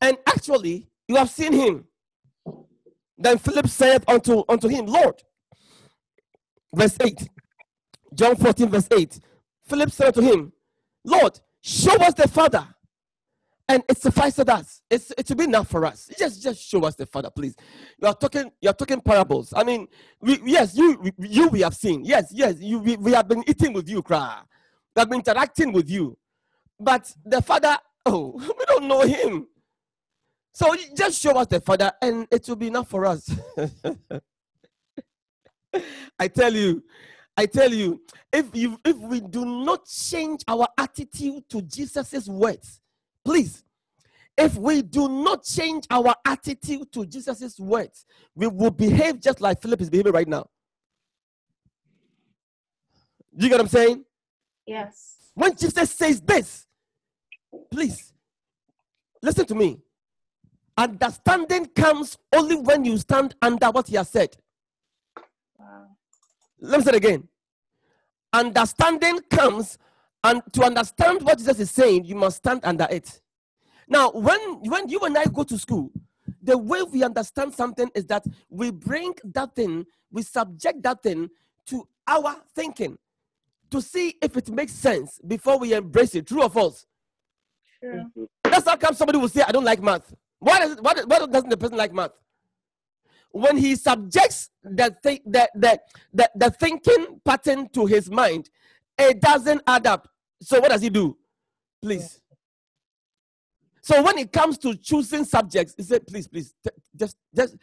And 0.00 0.16
actually, 0.26 0.88
you 1.08 1.16
have 1.16 1.30
seen 1.30 1.52
him. 1.52 1.84
Then 3.18 3.38
Philip 3.38 3.68
said 3.68 4.04
unto, 4.08 4.42
unto 4.48 4.68
him, 4.68 4.86
Lord, 4.86 5.22
verse 6.74 6.96
8, 7.00 7.28
John 8.14 8.36
14, 8.36 8.68
verse 8.68 8.88
8, 8.90 9.20
Philip 9.68 9.90
said 9.90 10.14
to 10.14 10.22
him, 10.22 10.52
Lord, 11.04 11.38
show 11.60 11.94
us 11.96 12.14
the 12.14 12.26
Father, 12.28 12.66
and 13.68 13.82
it 13.88 13.98
suffices 13.98 14.48
us. 14.48 14.82
It's, 14.90 15.12
it 15.16 15.36
be 15.36 15.44
enough 15.44 15.68
for 15.68 15.84
us. 15.84 16.08
Just, 16.18 16.42
just 16.42 16.62
show 16.62 16.82
us 16.84 16.96
the 16.96 17.06
Father, 17.06 17.30
please. 17.30 17.54
You 18.00 18.08
are 18.08 18.14
talking, 18.14 18.50
you 18.60 18.70
are 18.70 18.74
talking 18.74 19.00
parables. 19.00 19.52
I 19.54 19.64
mean, 19.64 19.86
we, 20.20 20.40
yes, 20.44 20.74
you, 20.74 21.12
you 21.18 21.48
we 21.48 21.60
have 21.60 21.74
seen. 21.74 22.04
Yes, 22.04 22.32
yes, 22.32 22.56
you, 22.58 22.78
we, 22.78 22.96
we 22.96 23.12
have 23.12 23.28
been 23.28 23.44
eating 23.46 23.72
with 23.72 23.88
you, 23.88 24.02
cry. 24.02 24.40
We 24.96 25.00
have 25.00 25.10
been 25.10 25.20
interacting 25.20 25.72
with 25.72 25.90
you. 25.90 26.16
But 26.78 27.12
the 27.24 27.42
Father, 27.42 27.76
oh, 28.06 28.32
we 28.58 28.64
don't 28.66 28.88
know 28.88 29.02
him. 29.02 29.46
So 30.52 30.74
just 30.96 31.20
show 31.20 31.36
us 31.36 31.46
the 31.46 31.60
Father, 31.60 31.92
and 32.02 32.26
it 32.30 32.48
will 32.48 32.56
be 32.56 32.66
enough 32.68 32.88
for 32.88 33.06
us. 33.06 33.30
I 36.18 36.28
tell 36.28 36.52
you, 36.52 36.82
I 37.36 37.46
tell 37.46 37.72
you, 37.72 38.02
if 38.32 38.54
you 38.54 38.78
if 38.84 38.96
we 38.96 39.20
do 39.20 39.44
not 39.44 39.86
change 39.86 40.42
our 40.48 40.66
attitude 40.76 41.48
to 41.50 41.62
Jesus' 41.62 42.28
words, 42.28 42.80
please, 43.24 43.64
if 44.36 44.56
we 44.56 44.82
do 44.82 45.08
not 45.08 45.44
change 45.44 45.86
our 45.90 46.14
attitude 46.24 46.90
to 46.92 47.06
Jesus' 47.06 47.58
words, 47.58 48.04
we 48.34 48.46
will 48.46 48.70
behave 48.70 49.20
just 49.20 49.40
like 49.40 49.60
Philip 49.62 49.80
is 49.80 49.90
behaving 49.90 50.12
right 50.12 50.28
now. 50.28 50.48
You 53.32 53.48
get 53.48 53.52
what 53.52 53.60
I'm 53.62 53.68
saying? 53.68 54.04
Yes. 54.66 55.16
When 55.34 55.54
Jesus 55.54 55.92
says 55.92 56.20
this, 56.20 56.66
please 57.70 58.12
listen 59.22 59.46
to 59.46 59.54
me. 59.54 59.78
Understanding 60.80 61.66
comes 61.66 62.16
only 62.32 62.56
when 62.56 62.86
you 62.86 62.96
stand 62.96 63.34
under 63.42 63.70
what 63.70 63.86
he 63.86 63.96
has 63.96 64.08
said. 64.08 64.34
Wow. 65.58 65.88
Let 66.58 66.78
me 66.78 66.84
say 66.84 66.90
it 66.92 66.96
again. 66.96 67.28
Understanding 68.32 69.20
comes, 69.28 69.76
and 70.24 70.40
to 70.54 70.62
understand 70.62 71.20
what 71.20 71.36
Jesus 71.36 71.60
is 71.60 71.70
saying, 71.70 72.06
you 72.06 72.14
must 72.14 72.38
stand 72.38 72.60
under 72.64 72.86
it. 72.90 73.20
Now, 73.88 74.10
when 74.12 74.40
when 74.70 74.88
you 74.88 75.00
and 75.00 75.18
I 75.18 75.26
go 75.26 75.42
to 75.42 75.58
school, 75.58 75.90
the 76.42 76.56
way 76.56 76.82
we 76.82 77.04
understand 77.04 77.52
something 77.52 77.90
is 77.94 78.06
that 78.06 78.24
we 78.48 78.70
bring 78.70 79.12
that 79.34 79.54
thing, 79.54 79.84
we 80.10 80.22
subject 80.22 80.82
that 80.84 81.02
thing 81.02 81.28
to 81.66 81.86
our 82.06 82.36
thinking 82.54 82.96
to 83.70 83.82
see 83.82 84.14
if 84.22 84.34
it 84.34 84.48
makes 84.48 84.72
sense 84.72 85.20
before 85.26 85.58
we 85.58 85.74
embrace 85.74 86.14
it. 86.14 86.26
True 86.26 86.42
or 86.42 86.48
false? 86.48 86.86
True. 87.82 88.28
That's 88.44 88.66
how 88.66 88.76
come 88.76 88.94
somebody 88.94 89.18
will 89.18 89.28
say, 89.28 89.42
I 89.42 89.52
don't 89.52 89.64
like 89.64 89.82
math. 89.82 90.14
Why, 90.40 90.58
does 90.58 90.72
it, 90.72 90.82
why, 90.82 90.94
does- 90.94 91.06
why 91.06 91.18
doesn't 91.18 91.48
the 91.50 91.56
person 91.56 91.76
like 91.78 91.92
math? 91.92 92.10
When 93.32 93.56
he 93.56 93.76
subjects 93.76 94.50
the, 94.64 94.94
thi- 95.02 95.22
the, 95.24 95.48
the, 95.54 95.80
the, 96.12 96.30
the 96.34 96.50
thinking 96.50 97.20
pattern 97.24 97.68
to 97.74 97.86
his 97.86 98.10
mind, 98.10 98.50
it 98.98 99.20
doesn't 99.20 99.62
add 99.66 99.86
up. 99.86 100.08
So 100.42 100.58
what 100.58 100.70
does 100.70 100.82
he 100.82 100.90
do? 100.90 101.16
Please. 101.80 102.20
So 103.82 104.02
when 104.02 104.18
it 104.18 104.32
comes 104.32 104.58
to 104.58 104.74
choosing 104.74 105.24
subjects, 105.24 105.74
he 105.76 105.82
said, 105.84 106.06
please, 106.06 106.26
please, 106.28 106.54
t- 106.62 106.70
just, 106.96 107.16
just, 107.34 107.56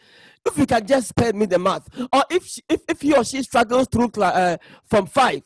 if 0.46 0.57
you 0.57 0.65
can 0.65 0.86
just 0.88 1.10
spare 1.10 1.34
me 1.34 1.46
the 1.46 1.60
math, 1.60 1.88
or 2.13 2.24
if 2.31 2.46
she, 2.46 2.62
if, 2.69 2.81
if 2.88 3.01
he 3.01 3.13
or 3.13 3.24
she 3.24 3.43
struggles 3.43 3.88
through 3.91 4.10
cla- 4.10 4.29
uh, 4.29 4.57
from 4.86 5.05
five, 5.05 5.41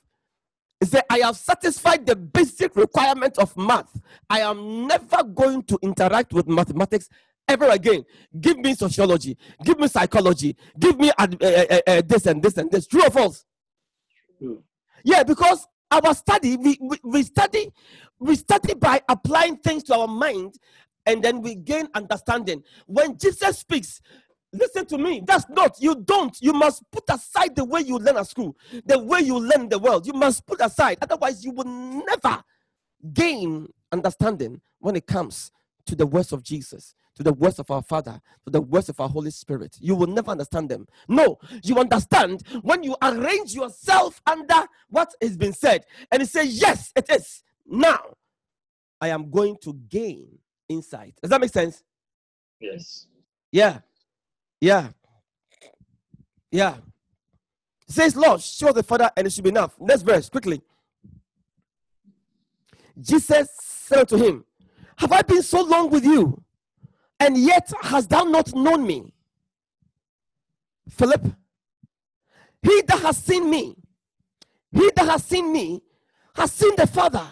he 0.82 0.88
said, 0.88 1.04
I 1.12 1.20
have 1.20 1.38
satisfied 1.38 2.08
the 2.08 2.16
basic 2.16 2.76
requirement 2.76 3.38
of 3.38 3.56
math. 3.56 4.02
I 4.28 4.40
am 4.40 4.88
never 4.88 5.24
going 5.24 5.62
to 5.64 5.78
interact 5.84 6.34
with 6.34 6.48
mathematics 6.48 7.08
ever 7.48 7.70
again. 7.70 8.04
Give 8.40 8.58
me 8.58 8.74
sociology, 8.74 9.38
give 9.64 9.80
me 9.80 9.88
psychology, 9.88 10.58
give 10.80 11.00
me 11.00 11.12
uh, 11.20 11.28
uh, 11.40 11.80
uh, 11.86 12.02
this 12.04 12.26
and 12.26 12.42
this 12.42 12.58
and 12.58 12.72
this. 12.72 12.88
True 12.88 13.06
or 13.06 13.12
false? 13.12 13.46
True. 14.40 14.64
Yeah, 15.04 15.22
because 15.22 15.68
our 15.92 16.16
study, 16.16 16.58
we, 16.58 16.80
we, 16.82 16.98
we 17.04 17.24
study, 17.24 17.72
we 18.20 18.36
study 18.36 18.74
by 18.74 19.02
applying 19.08 19.58
things 19.58 19.84
to 19.84 19.96
our 19.96 20.08
mind, 20.08 20.56
and 21.06 21.22
then 21.24 21.42
we 21.42 21.56
gain 21.56 21.90
understanding. 21.94 22.64
When 22.88 23.20
Jesus 23.20 23.60
speaks, 23.60 24.02
listen 24.54 24.86
to 24.88 24.98
me. 24.98 25.22
That's 25.26 25.48
not 25.50 25.82
you 25.82 25.96
don't. 25.96 26.36
You 26.42 26.54
must 26.54 26.84
put 26.92 27.04
aside 27.10 27.56
the 27.56 27.66
way 27.66 27.82
you 27.82 27.98
learn 27.98 28.18
at 28.18 28.28
school, 28.28 28.56
the 28.86 29.00
way 29.00 29.22
you 29.22 29.40
learn 29.40 29.70
the 29.70 29.80
world. 29.80 30.06
You 30.06 30.14
must 30.14 30.46
put 30.46 30.62
aside. 30.62 30.98
Otherwise, 31.02 31.44
you 31.44 31.52
will 31.52 31.66
never 31.66 32.44
gain 33.14 33.68
understanding 33.92 34.62
when 34.80 34.96
it 34.96 35.08
comes 35.08 35.52
to 35.86 35.96
the 35.96 36.06
words 36.06 36.32
of 36.32 36.44
Jesus, 36.44 36.94
to 37.16 37.24
the 37.24 37.34
words 37.34 37.60
of 37.60 37.70
our 37.72 37.82
Father, 37.82 38.22
to 38.46 38.52
the 38.52 38.62
words 38.62 38.90
of 38.90 39.00
our 39.00 39.10
Holy 39.10 39.32
Spirit. 39.32 39.78
You 39.80 39.96
will 39.96 40.08
never 40.08 40.32
understand 40.32 40.70
them. 40.70 40.88
No, 41.08 41.38
you 41.64 41.78
understand 41.78 42.44
when 42.62 42.84
you 42.84 42.96
arrange 43.02 43.54
yourself 43.54 44.22
under 44.26 44.66
what 44.90 45.14
has 45.22 45.38
been 45.38 45.54
said 45.54 45.86
and 46.12 46.22
you 46.22 46.26
say, 46.26 46.46
Yes, 46.46 46.92
it 46.96 47.10
is. 47.10 47.44
Now, 47.66 48.00
I 49.00 49.10
am 49.10 49.30
going 49.32 49.58
to 49.64 49.74
gain 49.90 50.28
insight. 50.70 51.16
Does 51.22 51.30
that 51.30 51.42
make 51.42 51.52
sense? 51.52 51.84
Yes. 52.60 53.08
Yeah. 53.52 53.80
Yeah. 54.62 54.90
Yeah. 56.52 56.76
It 57.88 57.94
says, 57.94 58.16
Lord, 58.16 58.42
show 58.42 58.72
the 58.72 58.84
Father, 58.84 59.10
and 59.18 59.28
it 59.28 59.34
should 59.34 59.44
be 59.44 59.50
enough. 59.50 59.74
Next 59.80 60.04
verse, 60.04 60.30
quickly. 60.30 60.62
Jesus 63.00 63.50
said 63.60 64.08
to 64.10 64.18
him, 64.18 64.46
Have 64.98 65.12
I 65.12 65.24
been 65.24 65.42
so 65.42 65.62
long 65.64 65.90
with 65.90 66.06
you, 66.06 66.44
and 67.20 67.36
yet 67.38 67.72
hast 67.82 68.10
thou 68.10 68.24
not 68.24 68.54
known 68.54 68.86
me? 68.86 69.14
Philip, 70.90 71.26
he 72.62 72.82
that 72.84 73.00
has 73.00 73.18
seen 73.18 73.50
me, 73.50 73.76
he 74.72 74.92
that 74.96 75.08
has 75.08 75.24
seen 75.24 75.52
me, 75.52 75.82
has 76.36 76.52
seen 76.52 76.76
the 76.76 76.86
Father. 76.86 77.26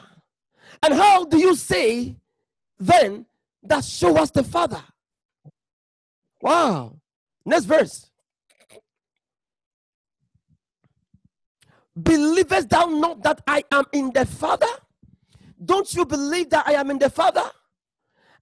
And 0.82 0.94
how 0.94 1.26
do 1.26 1.38
you 1.38 1.56
say 1.56 2.16
then 2.80 3.26
that 3.64 3.84
show 3.84 4.18
us 4.18 4.32
the 4.32 4.44
Father? 4.44 4.82
Wow. 6.42 7.00
Next 7.50 7.66
verse. 7.66 8.12
Believest 12.00 12.70
thou 12.70 12.86
not 12.86 13.24
that 13.24 13.42
I 13.48 13.64
am 13.72 13.86
in 13.92 14.12
the 14.14 14.24
Father? 14.28 14.68
Don't 15.66 15.92
you 15.96 16.06
believe 16.06 16.52
that 16.52 16.68
I 16.68 16.74
am 16.74 16.92
in 16.92 17.00
the 17.00 17.10
Father? 17.10 17.50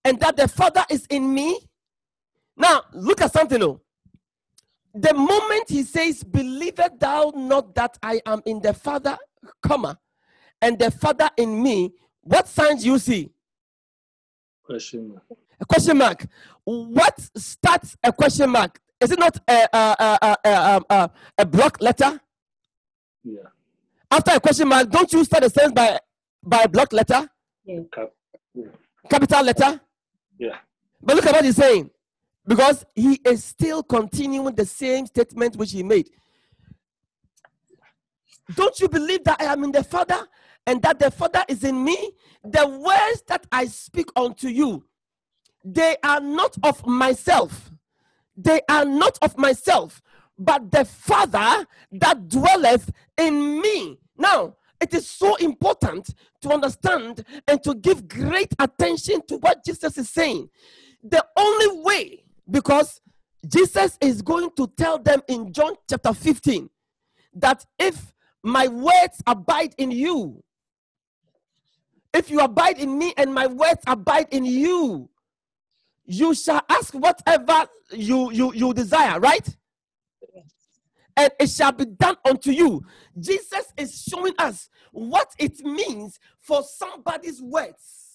And 0.04 0.20
that 0.20 0.36
the 0.36 0.50
Father 0.50 0.84
is 0.90 1.06
in 1.10 1.34
me? 1.34 1.58
Now, 2.58 2.82
look 2.92 3.22
at 3.22 3.32
something. 3.32 3.64
Oh. 3.64 3.80
The 4.94 5.14
moment 5.14 5.70
he 5.70 5.84
says, 5.84 6.22
Believest 6.26 7.00
thou 7.00 7.32
not 7.34 7.74
that 7.76 7.98
I 8.04 8.20
am 8.26 8.42
in 8.46 8.62
the 8.62 8.74
Father, 8.74 9.18
comma, 9.64 9.98
and 10.62 10.78
the 10.78 10.92
Father 10.92 11.30
in 11.38 11.64
me, 11.64 11.94
what 12.24 12.50
signs 12.50 12.86
you 12.86 13.00
see? 13.00 13.32
Question 14.64 15.08
mark. 15.08 15.24
A 15.62 15.66
question 15.66 15.98
mark. 15.98 16.28
What 16.66 17.18
starts 17.38 17.96
a 18.04 18.12
question 18.12 18.50
mark? 18.50 18.82
Is 19.00 19.12
it 19.12 19.20
not 19.20 19.38
a, 19.48 19.68
a, 19.74 19.96
a, 20.00 20.18
a, 20.22 20.38
a, 20.44 20.75
um, 20.75 20.86
a, 20.89 21.10
a 21.38 21.46
block 21.46 21.82
letter? 21.82 22.20
Yeah. 23.24 23.42
After 24.10 24.32
a 24.32 24.39
question 24.39 24.68
mark, 24.68 24.89
don't 24.89 25.12
you 25.13 25.24
start 25.24 25.44
a 25.44 25.50
sentence 25.50 25.74
by, 25.74 26.00
by 26.44 26.62
a 26.63 26.68
block 26.70 26.94
letter, 26.94 27.30
Cap. 27.94 28.10
capital 29.10 29.44
letter? 29.44 29.82
Yeah. 30.39 30.56
But 31.01 31.16
look 31.18 31.25
at 31.25 31.34
what 31.34 31.46
he's 31.46 31.56
saying. 31.58 31.89
Because 32.48 32.86
he 32.96 33.20
is 33.25 33.44
still 33.44 33.84
continuing 33.84 34.56
the 34.56 34.66
same 34.66 35.06
statement 35.06 35.58
which 35.58 35.74
he 35.74 35.84
made. 35.84 36.10
Don't 38.56 38.80
you 38.80 38.88
believe 38.88 39.25
that 39.25 39.42
I 39.42 39.46
am 39.46 39.66
in 39.66 39.74
the 39.74 39.84
Father 39.84 40.25
and 40.66 40.82
that 40.82 40.98
the 41.00 41.12
Father 41.12 41.44
is 41.50 41.66
in 41.66 41.84
me? 41.84 42.12
The 42.44 42.66
words 42.66 43.24
that 43.27 43.46
I 43.51 43.66
speak 43.66 44.08
unto 44.16 44.48
you, 44.48 44.86
they 45.66 45.98
are 46.01 46.22
not 46.22 46.56
of 46.63 46.88
myself. 46.88 47.70
They 48.38 48.62
are 48.70 48.86
not 48.86 49.17
of 49.24 49.38
myself, 49.38 50.01
but 50.38 50.72
the 50.72 50.86
Father 50.86 51.65
that 51.91 52.29
dwelleth 52.29 52.91
in 53.17 53.60
me. 53.60 54.00
Now, 54.15 54.56
it 54.79 54.94
is 54.94 55.10
so 55.10 55.36
important 55.38 56.13
to 56.41 56.50
understand 56.50 57.25
and 57.48 57.63
to 57.63 57.74
give 57.74 58.08
great 58.08 58.53
attention 58.60 59.25
to 59.27 59.38
what 59.38 59.65
Jesus 59.65 59.98
is 59.98 60.10
saying. 60.10 60.50
The 61.03 61.25
only 61.36 61.82
way, 61.82 62.24
because 62.50 63.01
Jesus 63.48 63.98
is 64.01 64.22
going 64.22 64.51
to 64.58 64.67
tell 64.77 65.00
them 65.00 65.22
in 65.27 65.51
John 65.51 65.74
chapter 65.89 66.13
15 66.13 66.70
that 67.34 67.65
if 67.79 68.13
my 68.44 68.67
words 68.67 69.22
abide 69.25 69.74
in 69.77 69.89
you, 69.89 70.44
if 72.13 72.29
you 72.29 72.39
abide 72.39 72.77
in 72.79 72.98
me 72.98 73.13
and 73.17 73.34
my 73.34 73.48
words 73.48 73.82
abide 73.88 74.27
in 74.32 74.46
you, 74.46 75.10
you 76.08 76.34
shall 76.34 76.62
ask 76.70 76.94
whatever 76.94 77.68
you 77.92 78.32
you 78.32 78.54
you 78.54 78.74
desire, 78.74 79.20
right? 79.20 79.56
And 81.16 81.32
it 81.40 81.50
shall 81.50 81.72
be 81.72 81.86
done 81.86 82.16
unto 82.26 82.52
you. 82.52 82.84
Jesus 83.20 83.74
is 83.76 84.04
showing 84.10 84.34
us 84.38 84.70
what 84.92 85.34
it 85.38 85.60
means 85.60 86.20
for 86.40 86.64
somebody's 86.64 87.42
words 87.42 88.08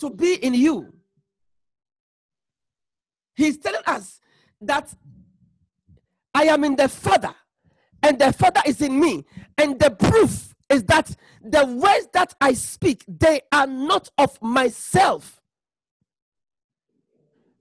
to 0.00 0.10
be 0.10 0.34
in 0.34 0.54
you. 0.54 0.92
He's 3.34 3.58
telling 3.58 3.82
us 3.86 4.20
that 4.60 4.92
I 6.34 6.44
am 6.44 6.64
in 6.64 6.76
the 6.76 6.88
Father, 6.88 7.34
and 8.02 8.18
the 8.18 8.32
Father 8.32 8.60
is 8.66 8.82
in 8.82 8.98
me. 8.98 9.24
And 9.56 9.78
the 9.78 9.90
proof 9.90 10.54
is 10.68 10.84
that 10.84 11.14
the 11.42 11.64
words 11.64 12.08
that 12.12 12.34
I 12.40 12.52
speak, 12.52 13.04
they 13.06 13.40
are 13.52 13.66
not 13.66 14.10
of 14.18 14.40
myself, 14.42 15.37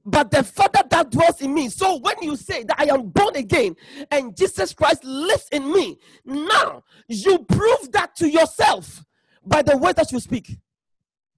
but 0.07 0.31
the 0.31 0.41
Father 0.41 0.81
that 0.89 1.11
dwells 1.11 1.41
in 1.41 1.53
me. 1.53 1.67
So 1.67 1.97
when 1.97 2.15
you 2.21 2.37
say 2.37 2.63
that 2.63 2.79
I 2.79 2.85
am 2.85 3.09
born 3.09 3.35
again 3.35 3.75
and 4.09 4.35
Jesus 4.35 4.73
Christ 4.73 5.03
lives 5.03 5.49
in 5.51 5.71
me, 5.71 5.99
now 6.23 6.83
you 7.09 7.39
prove 7.39 7.91
that 7.91 8.15
to 8.15 8.29
yourself 8.29 9.03
by 9.45 9.61
the 9.61 9.77
words 9.77 9.97
that 9.97 10.13
you 10.13 10.21
speak. 10.21 10.57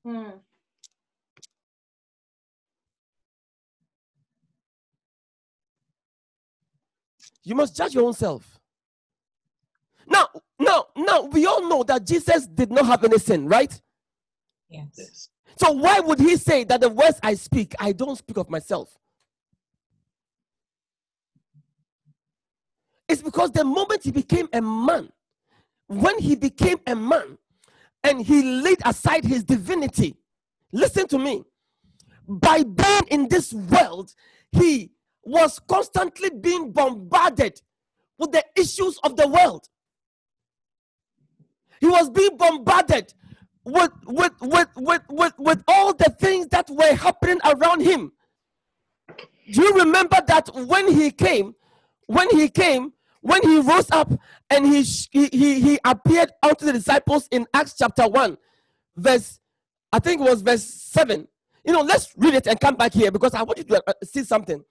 Hmm. 0.06 0.30
You 7.44 7.56
must 7.56 7.76
judge 7.76 7.96
your 7.96 8.06
own 8.06 8.14
self. 8.14 8.60
Now, 10.06 10.28
now, 10.60 10.86
now, 10.96 11.24
we 11.24 11.48
all 11.48 11.68
know 11.68 11.82
that 11.84 12.06
Jesus 12.06 12.46
did 12.46 12.72
not 12.72 12.86
have 12.86 13.04
any 13.04 13.18
sin, 13.18 13.48
right? 13.48 13.82
Yes. 14.70 15.30
So 15.58 15.72
why 15.72 16.00
would 16.00 16.20
he 16.20 16.38
say 16.38 16.64
that 16.66 16.82
the 16.82 16.90
words 16.90 17.20
I 17.24 17.34
speak, 17.36 17.76
I 17.80 17.92
don't 17.92 18.18
speak 18.18 18.38
of 18.38 18.50
myself? 18.50 18.96
It's 23.08 23.22
because 23.22 23.52
the 23.52 23.64
moment 23.64 24.04
he 24.04 24.12
became 24.12 24.48
a 24.54 24.62
man, 24.62 25.10
when 25.88 26.20
he 26.20 26.36
became 26.36 26.78
a 26.86 26.96
man 26.96 27.38
and 28.04 28.22
he 28.22 28.44
laid 28.62 28.78
aside 28.86 29.26
his 29.26 29.44
divinity, 29.44 30.16
listen 30.72 31.08
to 31.08 31.18
me, 31.18 31.44
by 32.28 32.64
being 32.64 33.02
in 33.10 33.28
this 33.28 33.52
world, 33.52 34.14
he 34.52 34.92
was 35.24 35.60
constantly 35.68 36.30
being 36.30 36.72
bombarded 36.72 37.60
with 38.20 38.32
the 38.32 38.44
issues 38.56 39.00
of 39.04 39.16
the 39.16 39.28
world. 39.28 39.68
He 41.80 41.88
was 41.88 42.10
being 42.10 42.38
bombarded 42.38 43.14
with, 43.72 43.92
with, 44.06 44.34
with, 44.42 44.68
with, 44.76 45.02
with, 45.10 45.34
with 45.38 45.64
all 45.68 45.94
the 45.94 46.16
things 46.20 46.48
that 46.48 46.70
were 46.70 46.96
happening 46.96 47.40
around 47.46 47.82
him. 47.82 48.12
Do 49.52 49.62
you 49.62 49.74
remember 49.74 50.18
that 50.28 50.50
when 50.54 50.92
he 50.92 51.12
came, 51.12 51.56
when 52.08 52.30
he 52.32 52.50
came, 52.50 52.94
when 53.22 53.42
he 53.42 53.60
rose 53.60 53.90
up 53.92 54.12
and 54.50 54.66
he, 54.66 54.82
he, 55.12 55.60
he, 55.60 55.80
appeared 55.84 56.32
unto 56.42 56.66
the 56.66 56.74
disciples 56.74 57.28
in 57.32 57.46
Acts 57.54 57.76
chapter 57.78 58.08
1, 58.08 58.38
verse, 58.96 59.40
I 59.92 60.00
think 60.00 60.22
it 60.22 60.30
was 60.30 60.42
verse 60.42 60.64
7. 60.64 61.28
You 61.66 61.74
know, 61.74 61.82
let's 61.82 62.14
read 62.16 62.36
it 62.36 62.48
and 62.48 62.60
come 62.60 62.76
back 62.76 62.94
here 62.94 63.12
because 63.12 63.34
I 63.34 63.44
want 63.44 63.58
you 63.58 63.64
to 63.66 63.84
uh, 63.86 63.94
see 64.04 64.24
something. 64.24 64.64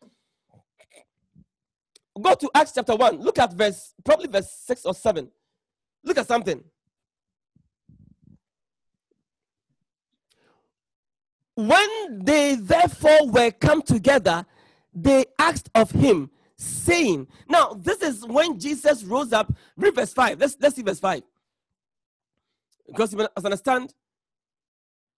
Go 2.21 2.35
to 2.35 2.51
Acts 2.55 2.73
chapter 2.75 2.97
1. 2.97 3.21
Look 3.21 3.39
at 3.39 3.53
verse, 3.53 3.95
probably 4.05 4.29
verse 4.29 4.51
6 4.67 4.87
or 4.87 4.95
7. 4.95 5.29
Look 6.05 6.19
at 6.19 6.27
something. 6.27 6.63
When 11.59 12.21
they 12.23 12.55
therefore 12.55 13.27
were 13.27 13.51
come 13.51 13.83
together, 13.83 14.47
they 14.95 15.25
asked 15.41 15.69
of 15.75 15.91
him, 15.91 16.31
saying, 16.57 17.27
Now, 17.49 17.73
this 17.77 18.01
is 18.01 18.25
when 18.25 18.61
Jesus 18.61 19.03
rose 19.03 19.33
up. 19.33 19.53
Read 19.77 19.97
verse 19.97 20.13
5. 20.13 20.39
Let's, 20.39 20.57
let's 20.61 20.77
see 20.77 20.83
verse 20.83 21.01
5. 21.01 21.21
Because 22.87 23.13
you 23.13 23.27
understand. 23.37 23.93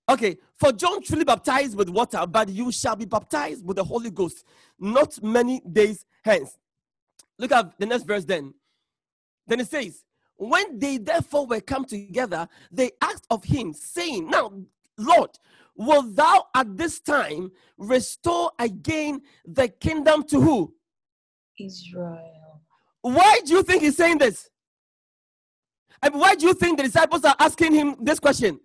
Okay, 0.09 0.39
for 0.55 0.73
John 0.73 1.03
truly 1.03 1.25
baptized 1.25 1.77
with 1.77 1.91
water, 1.91 2.27
but 2.27 2.49
you 2.49 2.73
shall 2.73 2.97
be 2.97 3.05
baptized 3.05 3.63
with 3.63 3.77
the 3.77 3.85
Holy 3.85 4.11
Ghost 4.11 4.43
not 4.79 5.23
many 5.23 5.61
days 5.71 6.07
hence. 6.25 6.57
Look 7.39 7.53
at 7.53 7.79
the 7.79 7.85
next 7.85 8.05
verse 8.05 8.25
then. 8.25 8.55
Then 9.47 9.61
it 9.61 9.69
says, 9.69 10.05
When 10.37 10.79
they 10.79 10.97
therefore 10.97 11.47
were 11.47 11.61
come 11.61 11.85
together, 11.85 12.49
they 12.73 12.93
asked 13.03 13.27
of 13.29 13.45
him, 13.45 13.75
saying, 13.75 14.31
Now, 14.31 14.53
Lord, 14.97 15.31
will 15.81 16.03
thou 16.03 16.45
at 16.55 16.77
this 16.77 17.01
time 17.01 17.51
restore 17.79 18.51
again 18.59 19.23
the 19.47 19.67
kingdom 19.69 20.23
to 20.25 20.39
who? 20.41 20.75
Israel. 21.59 22.61
Why 23.01 23.41
do 23.47 23.55
you 23.55 23.63
think 23.63 23.83
he's 23.83 23.97
saying 23.97 24.19
this? 24.19 24.51
And 26.03 26.15
why 26.15 26.35
do 26.35 26.47
you 26.47 26.53
think 26.55 26.77
the 26.77 26.85
disciples 26.85 27.25
are 27.25 27.35
asking 27.39 27.73
him 27.75 27.97
this 28.01 28.21
question? 28.21 28.61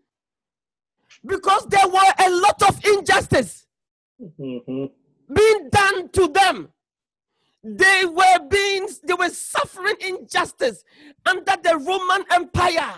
Because 1.25 1.65
there 1.67 1.87
were 1.87 2.13
a 2.27 2.29
lot 2.29 2.61
of 2.67 2.85
injustice 2.85 3.61
Mm-hmm. 4.21 4.85
being 5.33 5.69
done 5.69 6.09
to 6.09 6.27
them. 6.29 6.69
They 7.61 8.05
were 8.05 8.39
being, 8.49 8.87
they 9.03 9.13
were 9.13 9.27
suffering 9.29 9.95
injustice 10.07 10.85
under 11.25 11.55
the 11.61 11.77
Roman 11.77 12.23
Empire. 12.31 12.93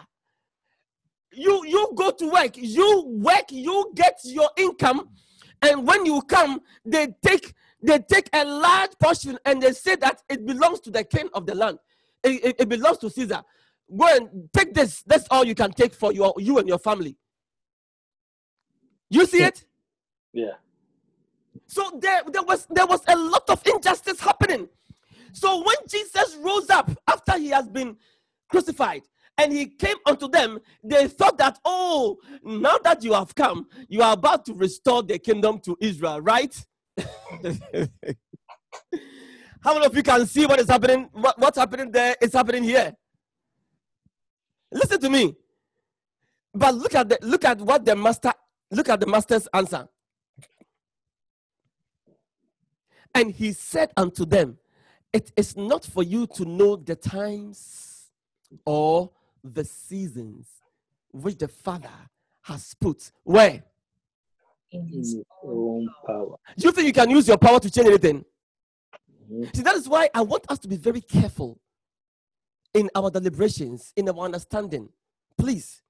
You 1.33 1.65
you 1.65 1.91
go 1.95 2.11
to 2.11 2.31
work, 2.31 2.51
you 2.57 3.03
work, 3.07 3.45
you 3.51 3.91
get 3.95 4.19
your 4.23 4.49
income, 4.57 5.09
and 5.61 5.85
when 5.87 6.05
you 6.05 6.21
come, 6.23 6.61
they 6.85 7.07
take 7.23 7.53
they 7.81 7.99
take 7.99 8.29
a 8.33 8.43
large 8.45 8.91
portion 8.99 9.37
and 9.45 9.61
they 9.61 9.73
say 9.73 9.95
that 9.97 10.21
it 10.29 10.45
belongs 10.45 10.79
to 10.81 10.91
the 10.91 11.03
king 11.03 11.29
of 11.33 11.45
the 11.45 11.55
land. 11.55 11.79
It, 12.23 12.43
it- 12.45 12.55
it 12.61 12.69
belongs 12.69 12.97
to 12.99 13.09
Caesar. 13.09 13.43
Go 13.95 14.07
and 14.15 14.49
take 14.53 14.73
this. 14.73 15.03
That's 15.03 15.27
all 15.31 15.45
you 15.45 15.55
can 15.55 15.71
take 15.71 15.93
for 15.93 16.11
your 16.11 16.33
you 16.37 16.57
and 16.59 16.67
your 16.67 16.79
family. 16.79 17.15
You 19.09 19.25
see 19.25 19.43
it? 19.43 19.65
Yeah. 20.33 20.53
So 21.67 21.99
there, 22.01 22.23
there 22.31 22.43
was 22.43 22.67
there 22.69 22.87
was 22.87 23.01
a 23.07 23.15
lot 23.15 23.49
of 23.49 23.61
injustice 23.67 24.19
happening. 24.19 24.69
So 25.33 25.63
when 25.63 25.77
Jesus 25.89 26.37
rose 26.41 26.69
up 26.69 26.91
after 27.07 27.37
he 27.37 27.49
has 27.49 27.67
been 27.69 27.97
crucified 28.49 29.03
and 29.37 29.53
he 29.53 29.67
came 29.67 29.97
unto 30.05 30.27
them, 30.27 30.59
they 30.83 31.07
thought 31.07 31.37
that, 31.37 31.59
oh, 31.63 32.17
now 32.43 32.77
that 32.83 33.03
you 33.03 33.13
have 33.13 33.35
come, 33.35 33.67
you 33.87 34.01
are 34.01 34.13
about 34.13 34.45
to 34.45 34.53
restore 34.53 35.03
the 35.03 35.19
kingdom 35.19 35.59
to 35.59 35.77
Israel, 35.79 36.21
right? 36.21 36.55
How 39.61 39.73
many 39.73 39.85
of 39.85 39.95
you 39.95 40.03
can 40.03 40.25
see 40.25 40.45
what 40.45 40.59
is 40.59 40.69
happening? 40.69 41.09
What, 41.11 41.37
what's 41.39 41.57
happening 41.57 41.91
there 41.91 42.15
is 42.21 42.33
happening 42.33 42.63
here. 42.63 42.93
Listen 44.71 44.99
to 45.01 45.09
me. 45.09 45.35
But 46.53 46.75
look 46.75 46.95
at 46.95 47.09
the 47.09 47.19
look 47.21 47.45
at 47.45 47.59
what 47.59 47.85
the 47.85 47.95
master 47.95 48.33
look 48.71 48.89
at 48.89 48.99
the 48.99 49.07
master's 49.07 49.47
answer. 49.53 49.87
And 53.13 53.31
he 53.31 53.53
said 53.53 53.91
unto 53.97 54.25
them, 54.25 54.57
It 55.11 55.31
is 55.35 55.55
not 55.57 55.85
for 55.85 56.03
you 56.03 56.27
to 56.27 56.45
know 56.45 56.75
the 56.75 56.95
times 56.95 58.09
or 58.65 59.11
the 59.43 59.63
seasons 59.63 60.47
which 61.11 61.37
the 61.37 61.47
Father 61.47 61.89
has 62.43 62.73
put 62.79 63.11
where? 63.23 63.63
In 64.71 64.81
In 64.81 64.87
his 64.87 65.13
his 65.13 65.23
own 65.43 65.89
power. 66.05 66.35
Do 66.57 66.65
you 66.65 66.71
think 66.71 66.87
you 66.87 66.93
can 66.93 67.09
use 67.09 67.27
your 67.27 67.37
power 67.37 67.59
to 67.59 67.69
change 67.69 67.87
anything? 67.87 68.25
Mhm. 69.29 69.55
See, 69.55 69.61
that 69.61 69.75
is 69.75 69.87
why 69.87 70.09
I 70.13 70.21
want 70.21 70.45
us 70.49 70.59
to 70.59 70.67
be 70.67 70.77
very 70.77 71.01
careful 71.01 71.59
in 72.73 72.89
our 72.95 73.09
deliberations, 73.09 73.93
in 73.95 74.07
our 74.09 74.19
understanding. 74.19 74.89
Please, 75.37 75.81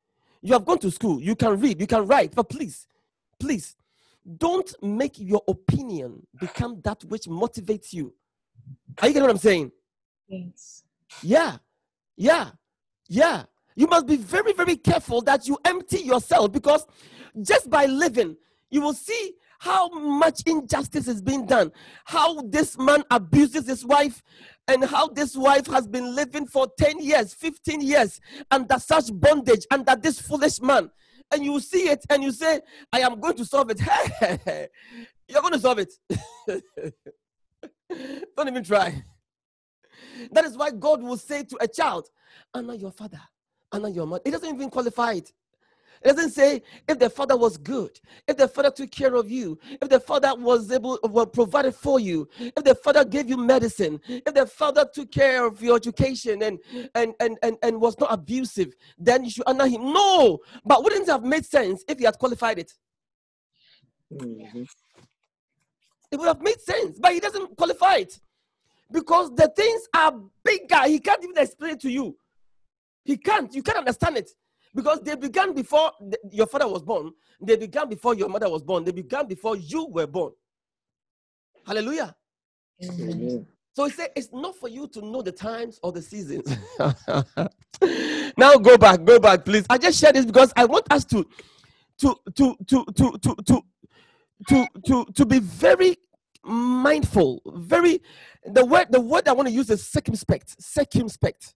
you 0.41 0.53
have 0.53 0.65
gone 0.65 0.79
to 0.79 0.91
school, 0.91 1.21
you 1.21 1.36
can 1.36 1.60
read, 1.60 1.79
you 1.81 1.88
can 1.88 2.05
write, 2.05 2.33
but 2.36 2.49
please, 2.49 2.88
please, 3.39 3.75
don't 4.38 4.71
make 4.83 5.17
your 5.17 5.41
opinion 5.47 6.25
become 6.39 6.81
that 6.81 7.03
which 7.05 7.23
motivates 7.23 7.93
you. 7.93 8.13
Are 9.01 9.07
you 9.07 9.13
getting 9.13 9.23
what 9.27 9.31
I'm 9.31 9.38
saying? 9.38 9.71
yes. 10.27 10.83
Yeah, 11.23 11.57
yeah, 12.17 12.51
yeah. 13.08 13.43
You 13.76 13.88
must 13.88 14.08
be 14.08 14.17
very, 14.17 14.54
very 14.54 14.76
careful 14.76 15.22
that 15.22 15.48
you 15.48 15.58
empty 15.63 16.00
yourself 16.00 16.52
because 16.52 16.86
just 17.41 17.70
by 17.70 17.86
living, 17.86 18.36
you 18.72 18.82
will 18.82 18.93
see 18.93 19.34
how 19.60 19.89
much 19.89 20.41
injustice 20.46 21.08
is 21.08 21.22
being 21.22 21.46
done, 21.46 21.72
how 22.06 22.41
this 22.41 22.78
man 22.78 23.04
abuses 23.12 23.67
his 23.67 23.86
wife, 23.86 24.22
and 24.67 24.84
how 24.84 25.08
this 25.08 25.36
wife 25.36 25.67
has 25.67 25.88
been 25.88 26.15
living 26.15 26.46
for 26.46 26.67
10 26.78 27.00
years, 27.00 27.34
15 27.34 27.82
years 27.82 28.20
under 28.52 28.78
such 28.80 29.06
bondage, 29.13 29.65
under 29.72 29.96
this 29.96 30.20
foolish 30.20 30.62
man. 30.62 30.89
And 31.32 31.43
you 31.43 31.60
see 31.60 31.89
it 31.89 32.06
and 32.10 32.24
you 32.24 32.32
say, 32.32 32.62
I 32.91 33.02
am 33.02 33.20
going 33.20 33.36
to 33.38 33.46
solve 33.46 33.70
it. 33.70 33.82
You're 35.28 35.41
going 35.41 35.54
to 35.54 35.60
solve 35.60 35.80
it. 35.80 35.93
Don't 38.36 38.48
even 38.48 38.63
try. 38.63 39.04
That 40.32 40.45
is 40.45 40.58
why 40.58 40.71
God 40.71 41.01
will 41.01 41.17
say 41.17 41.43
to 41.43 41.58
a 41.62 41.67
child, 41.67 42.10
Honor 42.53 42.73
your 42.75 42.91
father, 42.91 43.21
honor 43.71 43.89
your 43.89 44.06
mother. 44.06 44.21
It 44.25 44.32
doesn't 44.32 44.53
even 44.56 44.69
qualify 44.69 45.13
it. 45.13 45.32
It 46.03 46.10
doesn't 46.15 46.32
say 46.32 46.62
if 46.88 46.99
the 46.99 47.10
father 47.10 47.36
was 47.36 47.58
good, 47.58 47.99
if 48.27 48.38
the 48.38 48.47
father 48.47 48.69
took 48.71 48.91
care 48.91 49.15
of 49.15 49.32
you, 49.32 49.58
if 49.82 49.89
the 49.89 49.99
father 49.99 50.34
was 50.36 50.71
able 50.71 50.99
was 51.03 51.27
provided 51.34 51.73
for 51.73 51.99
you, 51.99 52.30
if 52.39 52.63
the 52.63 52.75
father 52.75 53.03
gave 53.03 53.30
you 53.30 53.38
medicine, 53.38 53.99
if 54.08 54.34
the 54.34 54.45
father 54.45 54.86
took 54.93 55.12
care 55.12 55.45
of 55.45 55.62
your 55.62 55.75
education 55.75 56.43
and 56.43 56.60
and 56.93 57.13
and 57.19 57.38
and, 57.41 57.58
and 57.63 57.82
was 57.82 57.97
not 57.99 58.13
abusive, 58.13 58.75
then 58.97 59.23
you 59.23 59.32
should 59.32 59.47
honor 59.47 59.67
him. 59.67 59.91
No, 59.91 60.39
but 60.65 60.84
wouldn't 60.84 61.08
it 61.08 61.12
have 61.12 61.23
made 61.23 61.45
sense 61.45 61.84
if 61.88 61.97
he 61.97 62.06
had 62.06 62.17
qualified 62.19 62.60
it? 62.60 62.71
Mhm. 64.13 64.67
It 66.12 66.17
would 66.17 66.27
have 66.27 66.41
made 66.41 66.62
sense, 66.62 66.99
but 66.99 67.12
he 67.13 67.19
doesn't 67.19 67.58
qualify 67.58 67.95
it 67.95 68.19
because 68.91 69.34
the 69.36 69.52
things 69.56 69.82
are 69.95 70.13
bigger. 70.43 70.84
He 70.88 71.00
can't 71.00 71.23
even 71.23 71.38
explain 71.38 71.73
it 71.73 71.80
to 71.82 71.89
you. 71.89 72.17
He 73.04 73.17
can't. 73.17 73.54
You 73.54 73.63
can't 73.63 73.80
understand 73.80 74.17
it 74.17 74.30
because 74.76 75.02
they 75.02 75.15
began 75.15 75.54
before 75.54 75.91
the- 76.00 76.19
your 76.32 76.47
father 76.47 76.67
was 76.67 76.84
born. 76.84 77.12
They 77.41 77.56
began 77.56 77.89
before 77.89 78.15
your 78.15 78.30
mother 78.30 78.50
was 78.50 78.63
born. 78.63 78.84
They 78.84 78.91
began 78.91 79.28
before 79.28 79.56
you 79.56 79.88
were 79.88 80.08
born. 80.08 80.34
Hallelujah. 81.65 82.15
Amen. 82.84 83.47
So 83.73 83.86
he 83.86 83.91
said, 83.91 84.10
it's 84.15 84.30
not 84.34 84.56
for 84.56 84.69
you 84.69 84.88
to 84.88 85.02
know 85.02 85.21
the 85.21 85.32
times 85.32 85.80
or 85.84 85.91
the 85.91 86.02
seasons. 86.02 86.47
now 88.38 88.56
go 88.58 88.78
back, 88.78 89.04
go 89.04 89.19
back, 89.19 89.45
please. 89.45 89.65
I 89.69 89.78
just 89.78 90.00
share 90.00 90.12
this 90.12 90.26
because 90.26 90.52
I 90.56 90.65
want 90.65 90.91
us 90.91 91.06
to 91.06 91.26
to 92.00 92.15
to 92.36 92.56
to 92.67 92.86
to 92.95 93.12
to 93.21 93.36
to 93.45 93.62
to 94.47 94.67
to, 94.86 95.06
to 95.13 95.26
be 95.26 95.39
very 95.39 95.97
mindful, 96.43 97.41
very 97.45 98.02
the 98.45 98.65
word 98.65 98.88
the 98.89 99.02
word 99.02 99.28
I 99.28 99.34
want 99.34 99.47
to 99.47 99.54
use 99.54 99.69
is 99.69 99.86
circumspect, 99.88 100.62
circumspect, 100.62 101.56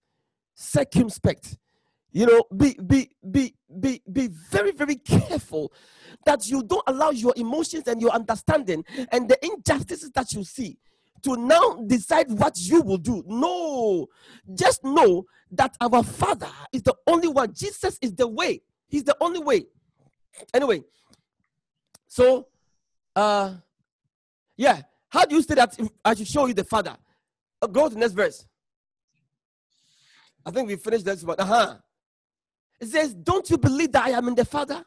circumspect. 0.55 1.57
You 2.11 2.25
know, 2.25 2.43
be 2.55 2.77
be 2.85 3.09
be 3.29 3.55
be 3.79 4.01
be 4.11 4.27
very 4.27 4.71
very 4.71 4.95
careful 4.95 5.71
that 6.25 6.47
you 6.47 6.63
don't 6.63 6.83
allow 6.87 7.11
your 7.11 7.33
emotions 7.37 7.87
and 7.87 8.01
your 8.01 8.11
understanding 8.11 8.83
and 9.11 9.29
the 9.29 9.37
injustices 9.45 10.11
that 10.11 10.33
you 10.33 10.43
see 10.43 10.77
to 11.23 11.35
now 11.37 11.75
decide 11.87 12.29
what 12.31 12.57
you 12.57 12.81
will 12.81 12.97
do. 12.97 13.23
No, 13.27 14.07
just 14.53 14.83
know 14.83 15.25
that 15.51 15.75
our 15.79 16.03
Father 16.03 16.49
is 16.73 16.83
the 16.83 16.95
only 17.07 17.27
one. 17.27 17.53
Jesus 17.53 17.97
is 18.01 18.13
the 18.13 18.27
way. 18.27 18.61
He's 18.87 19.03
the 19.03 19.15
only 19.21 19.39
way. 19.39 19.65
Anyway, 20.53 20.83
so 22.07 22.47
uh 23.15 23.55
yeah, 24.57 24.81
how 25.09 25.25
do 25.25 25.35
you 25.35 25.41
say 25.41 25.55
that 25.55 25.77
I 26.03 26.13
should 26.13 26.27
show 26.27 26.45
you 26.45 26.53
the 26.53 26.63
Father? 26.63 26.95
Uh, 27.61 27.67
go 27.67 27.87
to 27.87 27.93
the 27.93 27.99
next 27.99 28.13
verse. 28.13 28.45
I 30.45 30.51
think 30.51 30.67
we 30.67 30.75
finished 30.75 31.05
this 31.05 31.23
one. 31.23 31.35
Uh-huh. 31.37 31.75
It 32.79 32.87
says, 32.87 33.13
Don't 33.13 33.49
you 33.49 33.57
believe 33.57 33.91
that 33.91 34.05
I 34.05 34.11
am 34.11 34.27
in 34.27 34.35
the 34.35 34.45
Father? 34.45 34.83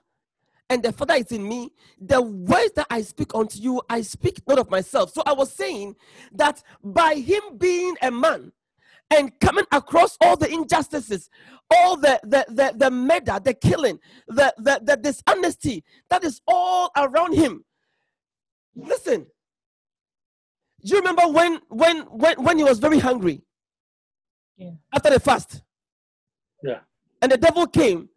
And 0.71 0.83
the 0.83 0.93
Father 0.93 1.15
is 1.15 1.31
in 1.31 1.47
me. 1.47 1.71
The 2.01 2.21
words 2.21 2.73
that 2.77 2.87
I 2.91 3.03
speak 3.03 3.35
unto 3.35 3.59
you, 3.59 3.83
I 3.89 4.01
speak 4.01 4.41
not 4.49 4.59
of 4.59 4.71
myself. 4.71 5.13
So 5.13 5.23
I 5.27 5.35
was 5.35 5.53
saying 5.53 5.95
that 6.33 6.63
by 6.83 7.15
him 7.17 7.43
being 7.59 7.95
a 8.01 8.11
man 8.11 8.51
and 9.11 9.39
coming 9.41 9.67
across 9.71 10.17
all 10.21 10.37
the 10.37 10.51
injustices, 10.51 11.29
all 11.71 11.97
the 11.97 12.19
the 12.23 12.47
the, 12.49 12.73
the 12.77 12.91
murder, 12.91 13.39
the 13.45 13.53
killing, 13.55 13.99
the, 14.27 14.55
the 14.57 14.81
the 14.83 14.97
dishonesty 14.97 15.85
that 16.09 16.25
is 16.25 16.41
all 16.49 16.91
around 16.97 17.35
him. 17.35 17.65
Listen. 18.75 19.27
Do 20.85 20.95
you 20.95 20.99
remember 20.99 21.27
when 21.29 21.61
when 21.69 22.03
when 22.03 22.43
when 22.43 22.59
he 22.59 22.65
was 22.65 22.79
very 22.79 22.99
hungry? 22.99 23.43
Yeah. 24.57 24.73
After 24.95 25.11
the 25.11 25.19
fast. 25.19 25.63
Yeah. 26.63 26.81
And 27.23 27.33
the 27.33 27.39
devil 27.39 27.67
came. 27.67 28.09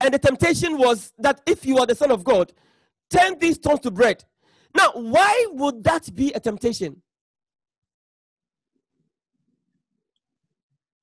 And 0.00 0.12
the 0.12 0.18
temptation 0.18 0.76
was 0.76 1.12
that 1.18 1.40
if 1.46 1.64
you 1.64 1.78
are 1.78 1.86
the 1.86 1.94
son 1.94 2.10
of 2.10 2.24
God, 2.24 2.52
turn 3.08 3.38
these 3.38 3.54
stones 3.54 3.80
to 3.80 3.90
bread. 3.92 4.24
Now, 4.74 4.90
why 4.94 5.46
would 5.50 5.84
that 5.84 6.12
be 6.14 6.32
a 6.32 6.40
temptation? 6.40 7.00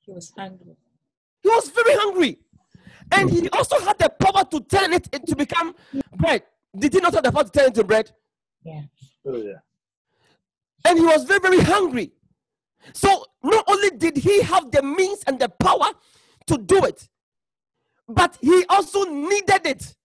He 0.01 0.11
was 0.11 0.33
hungry. 0.37 0.75
He 1.41 1.49
was 1.49 1.69
very 1.69 1.93
hungry. 1.93 2.39
And 3.11 3.29
he 3.29 3.47
also 3.49 3.79
had 3.79 3.97
the 3.97 4.09
power 4.09 4.43
to 4.43 4.59
turn 4.61 4.91
it 4.91 5.07
into 5.13 5.35
become 5.35 5.73
bread. 6.17 6.43
Did 6.77 6.93
he 6.93 6.99
not 6.99 7.13
have 7.13 7.23
the 7.23 7.31
power 7.31 7.45
to 7.45 7.51
turn 7.51 7.65
it 7.65 7.67
into 7.67 7.83
bread? 7.85 8.11
Yeah. 8.65 8.81
Oh, 9.25 9.37
yeah. 9.37 9.59
And 10.85 10.97
he 10.97 11.05
was 11.05 11.23
very, 11.25 11.39
very 11.39 11.59
hungry. 11.59 12.11
So 12.93 13.25
not 13.43 13.65
only 13.67 13.91
did 13.91 14.17
he 14.17 14.41
have 14.41 14.71
the 14.71 14.81
means 14.81 15.23
and 15.27 15.39
the 15.39 15.49
power 15.49 15.91
to 16.47 16.57
do 16.57 16.85
it, 16.85 17.07
but 18.07 18.37
he 18.41 18.65
also 18.69 19.03
needed 19.03 19.65
it. 19.65 19.95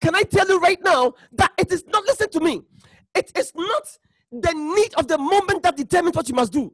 Can 0.00 0.14
I 0.14 0.22
tell 0.22 0.46
you 0.46 0.60
right 0.60 0.78
now 0.82 1.14
that 1.32 1.52
it 1.58 1.72
is 1.72 1.84
not, 1.86 2.04
listen 2.04 2.30
to 2.30 2.40
me, 2.40 2.62
it 3.14 3.32
is 3.36 3.52
not 3.56 3.98
the 4.30 4.52
need 4.52 4.94
of 4.94 5.08
the 5.08 5.18
moment 5.18 5.62
that 5.62 5.76
determines 5.76 6.14
what 6.14 6.28
you 6.28 6.34
must 6.34 6.52
do. 6.52 6.72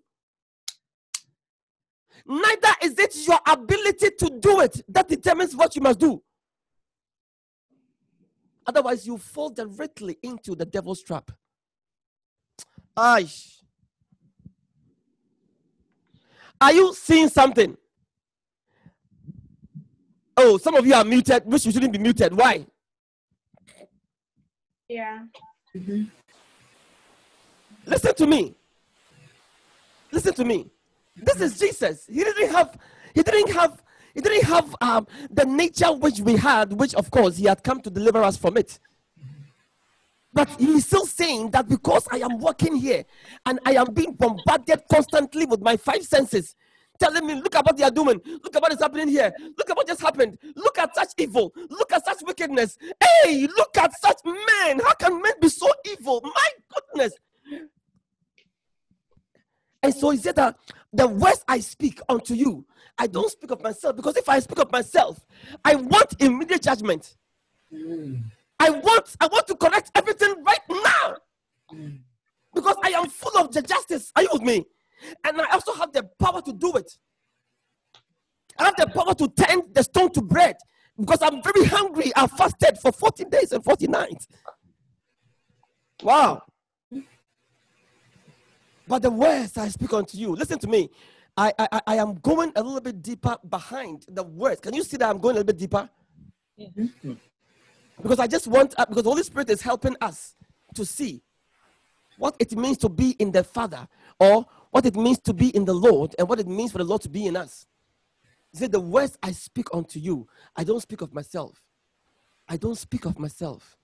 Neither 2.26 2.68
is 2.82 2.98
it 2.98 3.16
your 3.26 3.38
ability 3.46 4.10
to 4.18 4.38
do 4.40 4.60
it 4.60 4.82
that 4.88 5.08
determines 5.08 5.56
what 5.56 5.74
you 5.74 5.82
must 5.82 5.98
do. 5.98 6.22
Otherwise, 8.66 9.06
you 9.06 9.18
fall 9.18 9.50
directly 9.50 10.18
into 10.22 10.54
the 10.54 10.64
devil's 10.64 11.02
trap. 11.02 11.30
Aish. 12.96 13.58
Are 16.60 16.72
you 16.72 16.94
seeing 16.94 17.28
something? 17.28 17.76
Oh, 20.36 20.58
some 20.58 20.74
of 20.76 20.86
you 20.86 20.94
are 20.94 21.04
muted, 21.04 21.44
which 21.44 21.66
you 21.66 21.72
shouldn't 21.72 21.92
be 21.92 21.98
muted. 21.98 22.32
Why? 22.34 22.64
Yeah. 24.88 25.24
Mm-hmm. 25.74 26.04
Listen 27.86 28.14
to 28.14 28.26
me. 28.26 28.54
Listen 30.10 30.34
to 30.34 30.44
me. 30.44 30.70
This 31.16 31.40
is 31.40 31.58
Jesus. 31.58 32.06
He 32.06 32.22
didn't 32.22 32.50
have, 32.50 32.78
he 33.14 33.22
didn't 33.22 33.52
have, 33.52 33.82
he 34.14 34.20
didn't 34.20 34.44
have 34.44 34.74
um, 34.80 35.06
the 35.30 35.44
nature 35.44 35.92
which 35.92 36.20
we 36.20 36.36
had, 36.36 36.72
which 36.72 36.94
of 36.94 37.10
course 37.10 37.36
he 37.36 37.44
had 37.46 37.62
come 37.62 37.80
to 37.80 37.90
deliver 37.90 38.22
us 38.22 38.36
from 38.36 38.56
it. 38.56 38.78
But 40.32 40.48
he's 40.58 40.86
still 40.86 41.06
saying 41.06 41.50
that 41.50 41.68
because 41.68 42.08
I 42.10 42.18
am 42.18 42.38
working 42.38 42.74
here 42.74 43.04
and 43.44 43.60
I 43.66 43.72
am 43.74 43.92
being 43.92 44.14
bombarded 44.14 44.82
constantly 44.90 45.44
with 45.44 45.60
my 45.60 45.76
five 45.76 46.04
senses, 46.04 46.56
telling 46.98 47.26
me, 47.26 47.34
look 47.34 47.54
at 47.54 47.66
what 47.66 47.76
they 47.76 47.84
are 47.84 47.90
doing, 47.90 48.20
look 48.24 48.56
at 48.56 48.62
what 48.62 48.72
is 48.72 48.78
happening 48.78 49.08
here, 49.08 49.32
look 49.58 49.68
at 49.68 49.76
what 49.76 49.86
just 49.86 50.00
happened, 50.00 50.38
look 50.56 50.78
at 50.78 50.94
such 50.94 51.10
evil, 51.18 51.52
look 51.68 51.92
at 51.92 52.04
such 52.04 52.18
wickedness. 52.22 52.78
Hey, 53.02 53.46
look 53.46 53.76
at 53.76 53.92
such 54.00 54.18
men. 54.24 54.80
How 54.80 54.94
can 54.94 55.20
men 55.20 55.32
be 55.40 55.48
so 55.48 55.68
evil? 55.90 56.22
My 56.22 56.48
goodness. 56.74 57.12
And 59.82 59.94
so 59.94 60.10
he 60.10 60.18
said 60.18 60.36
that 60.36 60.56
the 60.92 61.08
words 61.08 61.44
I 61.48 61.60
speak 61.60 62.00
unto 62.08 62.34
you, 62.34 62.64
I 62.98 63.06
don't 63.06 63.30
speak 63.30 63.50
of 63.50 63.62
myself 63.62 63.96
because 63.96 64.16
if 64.16 64.28
I 64.28 64.38
speak 64.38 64.58
of 64.58 64.70
myself, 64.70 65.24
I 65.64 65.74
want 65.74 66.14
immediate 66.20 66.62
judgment. 66.62 67.16
I 67.72 68.70
want 68.70 69.16
I 69.20 69.26
want 69.26 69.46
to 69.48 69.56
correct 69.56 69.90
everything 69.94 70.34
right 70.44 70.60
now 70.70 71.16
because 72.54 72.76
I 72.84 72.90
am 72.90 73.08
full 73.08 73.36
of 73.40 73.52
the 73.52 73.62
justice. 73.62 74.12
Are 74.14 74.22
you 74.22 74.28
with 74.32 74.42
me? 74.42 74.64
And 75.24 75.40
I 75.40 75.46
also 75.52 75.72
have 75.74 75.92
the 75.92 76.04
power 76.18 76.42
to 76.42 76.52
do 76.52 76.74
it. 76.74 76.96
I 78.58 78.64
have 78.64 78.76
the 78.76 78.86
power 78.86 79.14
to 79.14 79.28
turn 79.28 79.62
the 79.72 79.82
stone 79.82 80.12
to 80.12 80.22
bread 80.22 80.56
because 80.98 81.22
I'm 81.22 81.42
very 81.42 81.64
hungry. 81.64 82.12
I 82.14 82.26
fasted 82.26 82.78
for 82.78 82.92
40 82.92 83.24
days 83.24 83.52
and 83.52 83.64
40 83.64 83.88
nights. 83.88 84.28
Wow. 86.02 86.42
But 88.92 89.00
the 89.00 89.10
words 89.10 89.56
I 89.56 89.68
speak 89.68 89.90
unto 89.94 90.18
you, 90.18 90.36
listen 90.36 90.58
to 90.58 90.66
me. 90.66 90.90
I, 91.34 91.50
I, 91.58 91.80
I- 91.86 91.96
am 91.96 92.16
going 92.16 92.52
a 92.54 92.62
little 92.62 92.78
bit 92.78 93.00
deeper 93.00 93.38
behind 93.48 94.04
the 94.06 94.22
words. 94.22 94.60
Can 94.60 94.74
you 94.74 94.82
see 94.84 94.98
that 94.98 95.08
I'm 95.08 95.16
going 95.16 95.36
a 95.36 95.38
little 95.38 95.46
bit 95.46 95.56
deeper? 95.56 95.88
Yeah. 96.58 96.68
Because 98.02 98.18
I 98.18 98.26
just 98.26 98.46
want, 98.48 98.74
uh, 98.76 98.84
because 98.84 99.04
the 99.04 99.08
Holy 99.08 99.22
Spirit 99.22 99.48
is 99.48 99.62
helping 99.62 99.96
us 100.02 100.34
to 100.74 100.84
see 100.84 101.22
what 102.18 102.36
it 102.38 102.54
means 102.54 102.76
to 102.84 102.90
be 102.90 103.12
in 103.12 103.32
the 103.32 103.42
Father 103.42 103.88
or 104.20 104.44
what 104.72 104.84
it 104.84 104.94
means 104.94 105.20
to 105.20 105.32
be 105.32 105.48
in 105.56 105.64
the 105.64 105.72
Lord 105.72 106.14
and 106.18 106.28
what 106.28 106.38
it 106.38 106.46
means 106.46 106.72
for 106.72 106.76
the 106.76 106.84
Lord 106.84 107.00
to 107.00 107.08
be 107.08 107.24
in 107.24 107.34
us. 107.34 107.64
He 108.52 108.58
said, 108.58 108.72
The 108.72 108.80
words 108.80 109.16
I 109.22 109.32
speak 109.32 109.68
unto 109.72 110.00
you, 110.00 110.28
I 110.54 110.64
don't 110.64 110.82
speak 110.82 111.00
of 111.00 111.14
myself. 111.14 111.62
I 112.46 112.58
don't 112.58 112.76
speak 112.76 113.06
of 113.06 113.18
myself. 113.18 113.78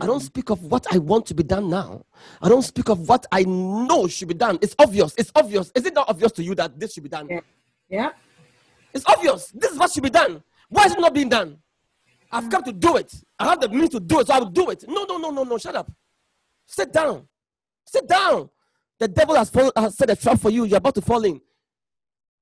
I 0.00 0.06
don't 0.06 0.20
speak 0.20 0.50
of 0.50 0.62
what 0.62 0.86
I 0.92 0.98
want 0.98 1.26
to 1.26 1.34
be 1.34 1.42
done 1.42 1.70
now. 1.70 2.04
I 2.42 2.48
don't 2.48 2.62
speak 2.62 2.88
of 2.88 3.08
what 3.08 3.26
I 3.32 3.44
know 3.44 4.06
should 4.06 4.28
be 4.28 4.34
done. 4.34 4.58
It's 4.60 4.74
obvious. 4.78 5.14
It's 5.16 5.32
obvious. 5.34 5.72
Is 5.74 5.86
it 5.86 5.94
not 5.94 6.08
obvious 6.08 6.32
to 6.32 6.42
you 6.42 6.54
that 6.56 6.78
this 6.78 6.94
should 6.94 7.02
be 7.02 7.08
done? 7.08 7.28
Yeah. 7.28 7.40
Yeah. 7.88 8.10
It's 8.92 9.04
obvious. 9.06 9.46
This 9.54 9.72
is 9.72 9.78
what 9.78 9.90
should 9.90 10.02
be 10.02 10.10
done. 10.10 10.42
Why 10.68 10.84
is 10.84 10.92
it 10.92 11.00
not 11.00 11.14
being 11.14 11.28
done? 11.28 11.58
I've 12.30 12.50
come 12.50 12.62
to 12.64 12.72
do 12.72 12.96
it. 12.96 13.12
I 13.38 13.48
have 13.48 13.60
the 13.60 13.68
means 13.68 13.90
to 13.90 14.00
do 14.00 14.20
it, 14.20 14.26
so 14.26 14.34
I 14.34 14.38
will 14.38 14.50
do 14.50 14.70
it. 14.70 14.84
No, 14.86 15.04
no, 15.04 15.16
no, 15.16 15.30
no, 15.30 15.44
no. 15.44 15.56
Shut 15.56 15.74
up. 15.74 15.90
Sit 16.66 16.92
down. 16.92 17.26
Sit 17.86 18.06
down. 18.06 18.50
The 18.98 19.08
devil 19.08 19.36
has, 19.36 19.48
fall, 19.48 19.72
has 19.76 19.96
set 19.96 20.10
a 20.10 20.16
trap 20.16 20.38
for 20.38 20.50
you. 20.50 20.64
You're 20.64 20.78
about 20.78 20.94
to 20.96 21.00
fall 21.00 21.24
in, 21.24 21.40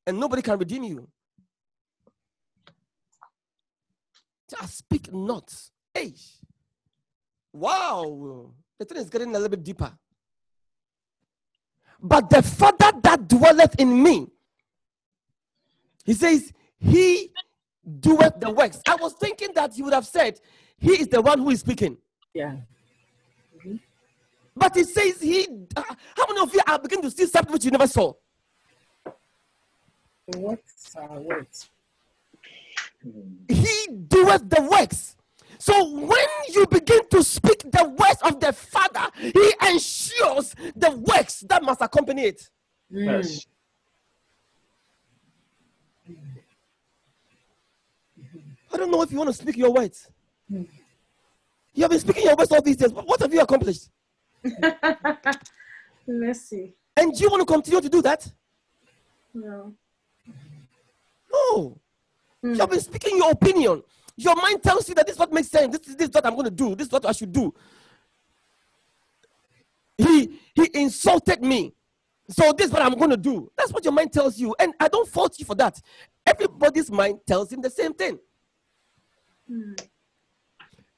and 0.07 0.19
nobody 0.19 0.43
can 0.43 0.59
redeem 0.59 0.83
you. 0.85 1.09
I 4.61 4.67
speak 4.67 5.13
not. 5.13 5.53
Hey. 5.93 6.15
Wow. 7.57 8.51
The 8.79 8.85
thing 8.85 8.99
is 8.99 9.09
getting 9.09 9.31
a 9.31 9.33
little 9.33 9.49
bit 9.49 9.65
deeper. 9.65 9.91
But 12.01 12.29
the 12.29 12.43
Father 12.43 12.93
that 13.03 13.27
dwelleth 13.27 13.75
in 13.79 14.03
me, 14.03 14.27
he 16.05 16.13
says, 16.13 16.53
He 16.79 17.33
doeth 18.01 18.39
the 18.41 18.51
works. 18.51 18.83
I 18.87 18.97
was 18.97 19.15
thinking 19.15 19.49
that 19.55 19.73
he 19.75 19.83
would 19.83 19.95
have 19.95 20.07
said, 20.07 20.39
He 20.79 20.93
is 21.01 21.09
the 21.09 21.23
one 21.23 21.39
who 21.39 21.49
is 21.51 21.61
speaking. 21.61 21.97
Yeah. 22.35 22.57
But 24.55 24.77
he 24.77 24.85
says, 24.85 25.21
He. 25.21 25.49
uh, 25.75 25.83
how 26.15 26.27
many 26.29 26.41
of 26.41 26.53
you 26.53 26.61
are 26.67 26.79
beginning 26.79 27.05
to 27.05 27.11
see 27.11 27.27
something 27.27 27.53
which 27.53 27.65
you 27.65 27.71
never 27.71 27.87
saw? 27.87 28.13
Words 30.37 30.95
are 30.97 31.21
words. 31.21 31.71
He 33.49 33.87
doeth 34.09 34.51
the 34.51 34.61
works. 34.71 35.16
So 35.59 35.91
when 35.91 36.27
you 36.49 36.67
begin 36.67 37.01
to 37.11 37.23
speak 37.23 37.63
the 37.71 37.85
words 37.89 38.21
of 38.23 38.41
the 38.41 38.53
Father, 38.53 39.11
He 39.19 39.53
ensures 39.71 40.55
the 40.75 40.91
works 40.91 41.41
that 41.49 41.63
must 41.63 41.81
accompany 41.81 42.23
it. 42.25 42.49
Yes. 42.91 43.47
I 48.73 48.77
don't 48.77 48.91
know 48.91 49.03
if 49.03 49.11
you 49.11 49.19
want 49.19 49.29
to 49.31 49.35
speak 49.35 49.57
your 49.57 49.73
words. 49.73 50.09
You 50.49 51.83
have 51.83 51.91
been 51.91 52.01
speaking 52.01 52.25
your 52.25 52.37
words 52.37 52.51
all 52.53 52.63
these 52.63 52.77
days. 52.77 52.93
but 52.93 53.07
What 53.07 53.21
have 53.21 53.33
you 53.33 53.41
accomplished? 53.41 53.89
Mercy. 56.07 56.75
And 56.97 57.15
do 57.15 57.25
you 57.25 57.31
want 57.31 57.47
to 57.47 57.53
continue 57.53 57.81
to 57.81 57.89
do 57.89 58.03
that? 58.03 58.27
No. 59.35 59.75
No. 61.33 61.79
You 62.43 62.55
have 62.55 62.71
been 62.71 62.81
speaking 62.81 63.17
your 63.17 63.33
opinion. 63.33 63.83
Your 64.17 64.35
mind 64.37 64.63
tells 64.63 64.89
you 64.89 64.95
that 64.95 65.07
this 65.07 65.15
is 65.15 65.19
what 65.21 65.33
makes 65.33 65.49
sense. 65.49 65.77
This 65.77 65.89
is 65.89 65.97
this 65.97 66.09
is 66.09 66.15
what 66.15 66.25
I'm 66.27 66.33
going 66.35 66.47
to 66.47 66.51
do. 66.51 66.75
This 66.75 66.87
is 66.87 66.93
what 66.93 67.05
I 67.05 67.13
should 67.13 67.33
do. 67.33 67.53
He 69.99 70.39
he 70.55 70.71
insulted 70.75 71.43
me. 71.43 71.75
So 72.31 72.53
this 72.53 72.67
is 72.69 72.73
what 72.73 72.83
I'm 72.83 72.95
going 72.95 73.11
to 73.11 73.17
do. 73.17 73.51
That's 73.57 73.73
what 73.73 73.85
your 73.85 73.93
mind 73.93 74.13
tells 74.13 74.39
you. 74.39 74.55
And 74.59 74.75
I 74.81 74.89
don't 74.89 75.09
fault 75.09 75.39
you 75.39 75.45
for 75.45 75.55
that. 75.57 75.81
Everybody's 76.27 76.91
mind 76.91 77.21
tells 77.27 77.53
him 77.53 77.61
the 77.61 77.71
same 77.71 77.95
thing. 77.95 78.19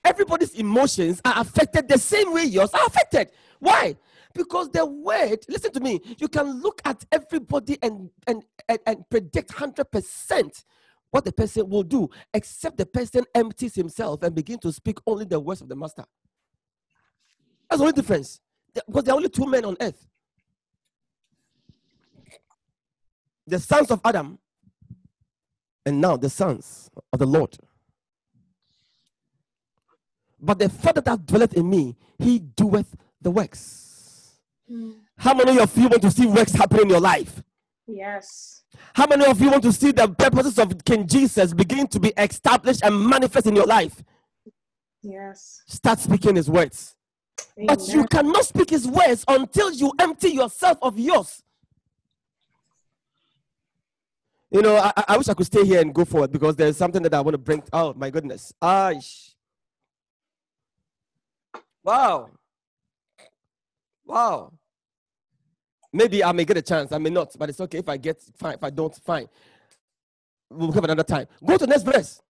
Everybody's 0.04 0.54
emotions 0.54 1.20
are 1.24 1.40
affected 1.40 1.88
the 1.88 1.98
same 1.98 2.33
way 2.33 2.44
yours 2.44 2.70
are 2.72 2.87
affected. 2.87 3.31
Why? 3.59 3.96
Because 4.33 4.70
the 4.70 4.87
word, 4.87 5.44
listen 5.48 5.72
to 5.72 5.81
me, 5.81 6.00
you 6.18 6.28
can 6.28 6.62
look 6.62 6.81
at 6.85 7.04
everybody 7.12 7.76
and 7.83 8.11
and, 8.26 8.42
and, 8.68 8.78
and 8.87 9.11
predict 9.11 9.50
100% 9.50 10.64
what 11.10 11.24
the 11.24 11.32
person 11.32 11.68
will 11.68 11.82
do, 11.82 12.08
except 12.34 12.76
the 12.76 12.86
person 12.86 13.24
empties 13.34 13.74
himself 13.74 14.22
and 14.22 14.34
begin 14.34 14.58
to 14.58 14.72
speak 14.72 14.98
only 15.06 15.24
the 15.24 15.40
words 15.40 15.60
of 15.60 15.68
the 15.68 15.76
master. 15.76 16.04
That's 17.68 17.78
the 17.78 17.84
only 17.84 17.94
difference. 17.94 18.40
Because 18.86 19.04
there 19.04 19.14
are 19.14 19.16
only 19.16 19.28
two 19.28 19.46
men 19.46 19.64
on 19.64 19.76
earth. 19.80 20.06
The 23.46 23.58
sons 23.58 23.90
of 23.90 24.00
Adam, 24.04 24.38
and 25.86 26.00
now 26.00 26.16
the 26.18 26.28
sons 26.28 26.90
of 27.12 27.18
the 27.18 27.26
Lord. 27.26 27.56
But 30.38 30.58
the 30.58 30.68
Father 30.68 31.00
that 31.00 31.26
dwelleth 31.26 31.54
in 31.54 31.68
me, 31.68 31.96
he 32.18 32.38
doeth 32.38 32.94
the 33.20 33.30
works. 33.30 34.34
Hmm. 34.68 34.92
How 35.16 35.34
many 35.34 35.58
of 35.58 35.76
you 35.76 35.88
want 35.88 36.02
to 36.02 36.10
see 36.10 36.26
works 36.26 36.52
happen 36.52 36.80
in 36.80 36.90
your 36.90 37.00
life? 37.00 37.42
Yes. 37.88 38.62
How 38.94 39.07
many 39.07 39.24
of 39.24 39.40
you 39.40 39.51
want 39.51 39.62
to 39.62 39.72
see 39.72 39.92
the 39.92 40.07
purposes 40.09 40.59
of 40.59 40.85
King 40.85 41.07
Jesus 41.07 41.55
begin 41.55 41.87
to 41.88 41.98
be 41.98 42.12
established 42.18 42.83
and 42.85 43.01
manifest 43.09 43.46
in 43.46 43.57
your 43.57 43.64
life? 43.66 44.05
Yes. 45.03 45.62
Start 45.66 45.98
speaking 45.98 46.37
his 46.37 46.51
words. 46.51 46.94
But 47.66 47.88
you 47.88 48.05
cannot 48.07 48.44
speak 48.44 48.70
his 48.70 48.87
words 48.87 49.24
until 49.27 49.72
you 49.72 49.92
empty 49.98 50.29
yourself 50.31 50.77
of 50.83 50.98
yours. 50.98 51.42
You 54.51 54.62
know, 54.62 54.77
I, 54.77 54.92
I- 54.96 55.05
I 55.09 55.16
wish 55.16 55.29
I 55.29 55.35
could 55.35 55.46
stay 55.46 55.64
here 55.64 55.81
and 55.81 55.94
go 55.94 56.05
forward 56.05 56.33
because 56.33 56.57
there's 56.57 56.77
something 56.77 57.03
that 57.03 57.14
I 57.14 57.20
want 57.20 57.35
to 57.35 57.38
bring. 57.38 57.62
Oh 57.72 57.94
my 57.94 58.11
goodness. 58.11 58.53
Aish. 58.62 59.35
Wow. 61.85 62.31
Wow. 64.05 64.53
Maybe 65.92 66.22
I 66.22 66.33
may 66.33 66.44
get 66.44 66.57
a 66.57 66.62
chance. 66.62 66.92
I 66.92 66.98
may 66.98 67.11
not, 67.11 67.35
but 67.38 67.48
it's 67.48 67.61
okay 67.61 67.79
if 67.79 67.88
I 67.88 67.96
get 67.96 68.20
fine. 68.37 68.55
If 68.55 68.64
I 68.64 68.70
don't, 68.70 68.94
fine. 68.94 69.29
We'll 70.51 70.72
have 70.72 70.85
another 70.85 71.03
time. 71.03 71.27
Go 71.44 71.57
to 71.57 71.66
the 71.66 71.66
next 71.66 71.83
verse. 71.83 72.20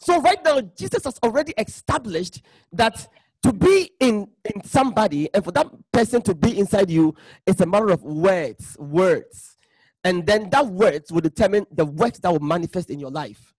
So 0.00 0.20
right 0.20 0.42
now, 0.44 0.60
Jesus 0.60 1.04
has 1.04 1.18
already 1.22 1.52
established 1.58 2.42
that 2.72 3.08
to 3.42 3.52
be 3.52 3.90
in, 4.00 4.28
in 4.44 4.64
somebody 4.64 5.28
and 5.34 5.44
for 5.44 5.52
that 5.52 5.66
person 5.92 6.22
to 6.22 6.34
be 6.34 6.58
inside 6.58 6.90
you 6.90 7.14
is 7.46 7.60
a 7.60 7.66
matter 7.66 7.90
of 7.90 8.02
words, 8.02 8.76
words. 8.78 9.56
And 10.04 10.26
then 10.26 10.50
that 10.50 10.66
words 10.66 11.12
will 11.12 11.20
determine 11.20 11.66
the 11.72 11.84
works 11.84 12.18
that 12.20 12.32
will 12.32 12.40
manifest 12.40 12.90
in 12.90 12.98
your 12.98 13.10
life. 13.10 13.54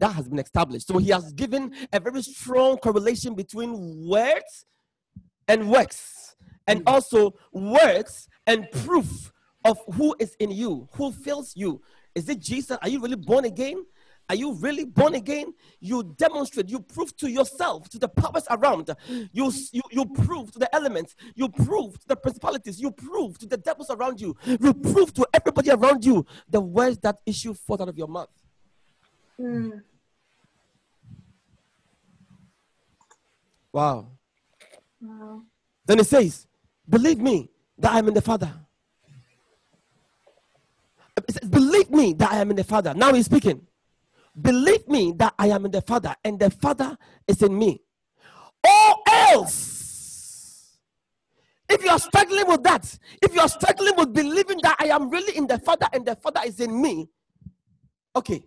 That 0.00 0.12
has 0.12 0.28
been 0.28 0.38
established. 0.38 0.88
So 0.88 0.98
he 0.98 1.10
has 1.10 1.32
given 1.32 1.72
a 1.92 2.00
very 2.00 2.22
strong 2.22 2.78
correlation 2.78 3.34
between 3.34 4.08
words 4.08 4.64
and 5.46 5.70
works, 5.70 6.23
and 6.66 6.82
also 6.86 7.34
works 7.52 8.28
and 8.46 8.70
proof 8.70 9.32
of 9.64 9.78
who 9.94 10.14
is 10.18 10.36
in 10.38 10.50
you, 10.50 10.88
who 10.92 11.12
fills 11.12 11.56
you. 11.56 11.80
Is 12.14 12.28
it 12.28 12.40
Jesus? 12.40 12.76
Are 12.82 12.88
you 12.88 13.00
really 13.00 13.16
born 13.16 13.44
again? 13.44 13.84
Are 14.28 14.34
you 14.34 14.54
really 14.54 14.84
born 14.86 15.14
again? 15.14 15.52
You 15.80 16.02
demonstrate, 16.16 16.70
you 16.70 16.80
prove 16.80 17.14
to 17.18 17.30
yourself, 17.30 17.90
to 17.90 17.98
the 17.98 18.08
powers 18.08 18.44
around. 18.48 18.90
You, 19.32 19.52
you, 19.72 19.82
you 19.90 20.06
prove 20.06 20.50
to 20.52 20.58
the 20.58 20.74
elements, 20.74 21.14
you 21.34 21.48
prove 21.48 21.98
to 22.00 22.08
the 22.08 22.16
principalities, 22.16 22.80
you 22.80 22.90
prove 22.90 23.38
to 23.38 23.46
the 23.46 23.58
devils 23.58 23.90
around 23.90 24.20
you, 24.20 24.34
you 24.46 24.72
prove 24.72 25.12
to 25.14 25.26
everybody 25.34 25.70
around 25.70 26.04
you 26.04 26.24
the 26.48 26.60
words 26.60 26.98
that 26.98 27.18
issue 27.26 27.52
forth 27.52 27.82
out 27.82 27.88
of 27.88 27.98
your 27.98 28.08
mouth. 28.08 28.30
Mm. 29.38 29.82
Wow. 33.72 34.06
Wow. 35.02 35.42
Then 35.84 35.98
it 35.98 36.06
says, 36.06 36.46
Believe 36.88 37.18
me 37.18 37.50
that 37.78 37.92
I 37.92 37.98
am 37.98 38.08
in 38.08 38.14
the 38.14 38.20
Father. 38.20 38.52
Says, 41.30 41.48
Believe 41.48 41.90
me 41.90 42.12
that 42.14 42.32
I 42.32 42.38
am 42.38 42.50
in 42.50 42.56
the 42.56 42.64
Father. 42.64 42.92
Now 42.94 43.12
he's 43.14 43.26
speaking. 43.26 43.66
Believe 44.40 44.88
me 44.88 45.12
that 45.16 45.34
I 45.38 45.48
am 45.48 45.64
in 45.64 45.70
the 45.70 45.80
Father, 45.80 46.14
and 46.24 46.38
the 46.38 46.50
Father 46.50 46.96
is 47.26 47.40
in 47.42 47.56
me. 47.56 47.80
Or 48.66 48.94
else, 49.06 50.76
if 51.68 51.84
you 51.84 51.90
are 51.90 51.98
struggling 51.98 52.46
with 52.48 52.62
that, 52.64 52.98
if 53.22 53.34
you 53.34 53.40
are 53.40 53.48
struggling 53.48 53.94
with 53.96 54.12
believing 54.12 54.58
that 54.62 54.76
I 54.80 54.86
am 54.86 55.08
really 55.08 55.36
in 55.36 55.46
the 55.46 55.58
Father 55.58 55.86
and 55.92 56.04
the 56.04 56.16
Father 56.16 56.40
is 56.44 56.58
in 56.60 56.80
me, 56.80 57.08
okay, 58.16 58.44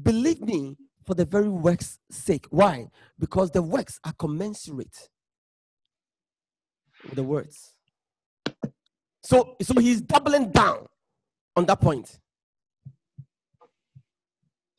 believe 0.00 0.40
me 0.40 0.76
for 1.04 1.14
the 1.14 1.24
very 1.24 1.48
work's 1.48 1.98
sake. 2.10 2.46
Why? 2.50 2.88
Because 3.18 3.50
the 3.50 3.62
works 3.62 3.98
are 4.04 4.12
commensurate 4.12 5.08
with 7.04 7.14
the 7.14 7.22
words. 7.22 7.74
So, 9.22 9.56
so 9.62 9.74
he's 9.80 10.00
doubling 10.00 10.50
down. 10.50 10.86
on 11.56 11.66
that 11.66 11.80
point. 11.80 12.18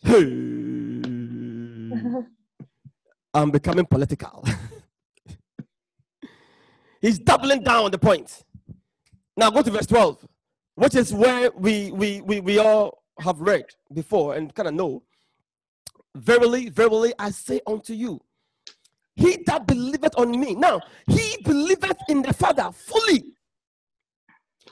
Hey, 0.03 0.23
I'm 3.33 3.51
becoming 3.51 3.85
political. 3.85 4.43
He's 7.01 7.17
doubling 7.17 7.63
down 7.63 7.85
on 7.85 7.91
the 7.91 7.97
point. 7.97 8.43
Now 9.35 9.49
go 9.49 9.63
to 9.63 9.71
verse 9.71 9.87
12, 9.87 10.27
which 10.75 10.95
is 10.95 11.11
where 11.13 11.49
we 11.51 11.91
we 11.91 12.21
we, 12.21 12.39
we 12.39 12.59
all 12.59 13.03
have 13.19 13.41
read 13.41 13.65
before 13.93 14.35
and 14.35 14.53
kind 14.53 14.67
of 14.67 14.75
know. 14.75 15.03
Verily, 16.15 16.69
verily, 16.69 17.13
I 17.17 17.31
say 17.31 17.61
unto 17.65 17.93
you, 17.93 18.21
he 19.15 19.37
that 19.45 19.67
believeth 19.67 20.17
on 20.17 20.31
me. 20.31 20.55
Now, 20.55 20.81
he 21.07 21.37
believeth 21.43 21.97
in 22.09 22.21
the 22.21 22.33
Father 22.33 22.69
fully. 22.73 23.23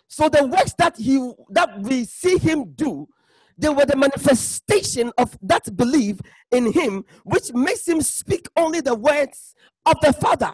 So 0.07 0.29
the 0.29 0.45
works 0.45 0.73
that 0.77 0.97
he 0.97 1.31
that 1.49 1.79
we 1.81 2.05
see 2.05 2.37
him 2.37 2.73
do, 2.73 3.07
they 3.57 3.69
were 3.69 3.85
the 3.85 3.95
manifestation 3.95 5.11
of 5.17 5.37
that 5.41 5.75
belief 5.75 6.19
in 6.51 6.71
him, 6.71 7.05
which 7.23 7.53
makes 7.53 7.87
him 7.87 8.01
speak 8.01 8.47
only 8.55 8.81
the 8.81 8.95
words 8.95 9.55
of 9.85 9.95
the 10.01 10.13
Father. 10.13 10.53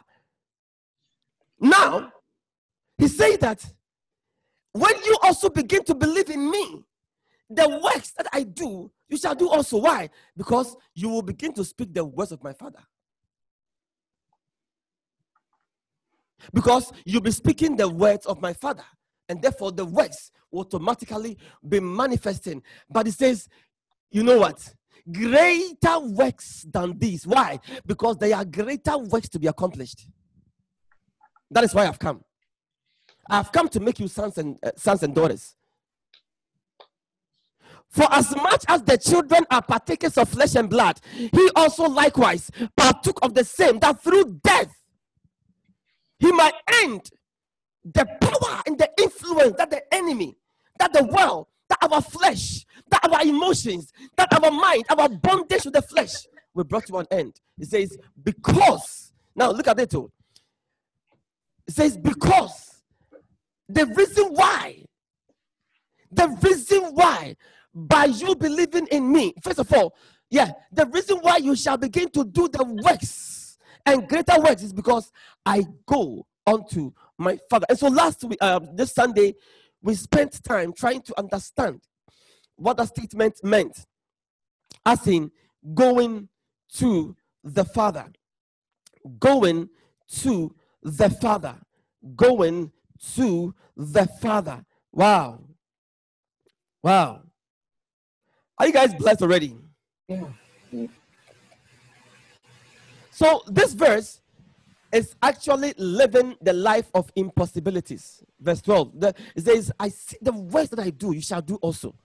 Now, 1.59 2.11
he 2.97 3.07
says 3.07 3.37
that 3.39 3.65
when 4.73 4.93
you 5.05 5.17
also 5.23 5.49
begin 5.49 5.83
to 5.85 5.95
believe 5.95 6.29
in 6.29 6.49
me, 6.49 6.83
the 7.49 7.69
works 7.81 8.11
that 8.17 8.27
I 8.33 8.43
do, 8.43 8.91
you 9.07 9.17
shall 9.17 9.35
do 9.35 9.47
also. 9.47 9.77
Why? 9.77 10.09
Because 10.35 10.75
you 10.93 11.09
will 11.09 11.21
begin 11.21 11.53
to 11.53 11.63
speak 11.63 11.93
the 11.93 12.03
words 12.03 12.31
of 12.31 12.43
my 12.43 12.53
Father. 12.53 12.79
Because 16.53 16.91
you'll 17.05 17.21
be 17.21 17.31
speaking 17.31 17.75
the 17.75 17.89
words 17.89 18.25
of 18.25 18.41
my 18.41 18.53
Father, 18.53 18.83
and 19.29 19.41
therefore 19.41 19.71
the 19.71 19.85
works 19.85 20.31
will 20.51 20.61
automatically 20.61 21.37
be 21.67 21.79
manifesting. 21.79 22.61
But 22.89 23.07
it 23.07 23.13
says, 23.13 23.47
you 24.11 24.23
know 24.23 24.39
what? 24.39 24.73
Greater 25.11 25.99
works 25.99 26.65
than 26.71 26.97
these. 26.97 27.27
Why? 27.27 27.59
Because 27.85 28.17
there 28.17 28.35
are 28.35 28.45
greater 28.45 28.97
works 28.97 29.29
to 29.29 29.39
be 29.39 29.47
accomplished. 29.47 30.07
That 31.51 31.63
is 31.63 31.75
why 31.75 31.87
I've 31.87 31.99
come. 31.99 32.23
I've 33.29 33.51
come 33.51 33.69
to 33.69 33.79
make 33.79 33.99
you 33.99 34.07
sons 34.07 34.37
and 34.37 34.57
uh, 34.63 34.71
sons 34.75 35.03
and 35.03 35.13
daughters. 35.13 35.55
For 37.89 38.07
as 38.11 38.35
much 38.35 38.65
as 38.67 38.83
the 38.83 38.97
children 38.97 39.45
are 39.49 39.61
partakers 39.61 40.17
of 40.17 40.27
flesh 40.29 40.55
and 40.55 40.69
blood, 40.69 40.99
he 41.13 41.49
also 41.55 41.87
likewise 41.87 42.51
partook 42.75 43.19
of 43.21 43.33
the 43.33 43.43
same, 43.43 43.79
that 43.79 44.03
through 44.03 44.39
death 44.43 44.75
he 46.19 46.31
might 46.31 46.53
end 46.83 47.09
the 47.83 48.05
power 48.21 48.61
and 48.65 48.77
the 48.77 48.89
influence 49.01 49.55
that 49.57 49.69
the 49.69 49.81
enemy, 49.93 50.35
that 50.79 50.93
the 50.93 51.03
world, 51.03 51.47
that 51.69 51.77
our 51.81 52.01
flesh, 52.01 52.65
that 52.89 53.07
our 53.11 53.23
emotions, 53.23 53.91
that 54.17 54.27
our 54.33 54.51
mind, 54.51 54.85
our 54.89 55.09
bondage 55.09 55.65
with 55.65 55.73
the 55.73 55.81
flesh 55.81 56.25
were 56.53 56.63
brought 56.63 56.85
to 56.87 56.97
an 56.97 57.05
end. 57.11 57.39
It 57.59 57.67
says, 57.67 57.97
because, 58.23 59.13
now 59.35 59.51
look 59.51 59.67
at 59.67 59.79
it 59.79 59.91
too. 59.91 60.11
It 61.67 61.73
says, 61.73 61.97
because 61.97 62.81
the 63.67 63.85
reason 63.87 64.27
why, 64.27 64.83
the 66.11 66.29
reason 66.41 66.83
why, 66.93 67.35
by 67.73 68.05
you 68.05 68.35
believing 68.35 68.87
in 68.87 69.11
me, 69.11 69.33
first 69.43 69.59
of 69.59 69.71
all, 69.73 69.95
yeah, 70.29 70.51
the 70.71 70.85
reason 70.87 71.17
why 71.17 71.37
you 71.37 71.55
shall 71.55 71.77
begin 71.77 72.09
to 72.11 72.23
do 72.23 72.47
the 72.47 72.63
works 72.63 73.34
and 73.85 74.07
greater 74.07 74.39
works 74.39 74.63
is 74.63 74.73
because 74.73 75.11
I 75.45 75.63
go 75.85 76.25
unto 76.45 76.91
my 77.17 77.37
Father. 77.49 77.65
And 77.69 77.77
so 77.77 77.87
last 77.87 78.23
week, 78.23 78.41
um, 78.41 78.69
this 78.73 78.93
Sunday, 78.93 79.35
we 79.81 79.95
spent 79.95 80.43
time 80.43 80.73
trying 80.73 81.01
to 81.03 81.19
understand 81.19 81.81
what 82.55 82.77
the 82.77 82.85
statement 82.85 83.35
meant, 83.43 83.85
as 84.85 85.05
in 85.07 85.31
going 85.73 86.29
to 86.73 87.15
the 87.43 87.65
Father, 87.65 88.05
going 89.19 89.69
to 90.21 90.55
the 90.81 91.09
Father, 91.09 91.55
going 92.15 92.71
to 93.15 93.53
the 93.75 94.07
Father. 94.21 94.65
Wow. 94.91 95.41
Wow. 96.81 97.21
Are 98.57 98.67
you 98.67 98.73
guys 98.73 98.93
blessed 98.93 99.21
already? 99.21 99.55
Yeah. 100.07 100.25
So 103.15 103.43
this 103.47 103.73
verse 103.73 104.19
is 104.91 105.15
actually 105.23 105.73
living 105.77 106.35
the 106.41 106.51
life 106.51 106.91
of 106.93 107.09
impossibilities. 107.15 108.21
Verse 108.41 108.61
12. 108.61 108.99
The, 108.99 109.15
it 109.37 109.45
says, 109.45 109.71
I 109.79 109.87
see 109.87 110.17
the 110.21 110.33
works 110.33 110.67
that 110.71 110.79
I 110.79 110.89
do, 110.89 111.13
you 111.13 111.21
shall 111.21 111.41
do 111.41 111.55
also. 111.61 111.95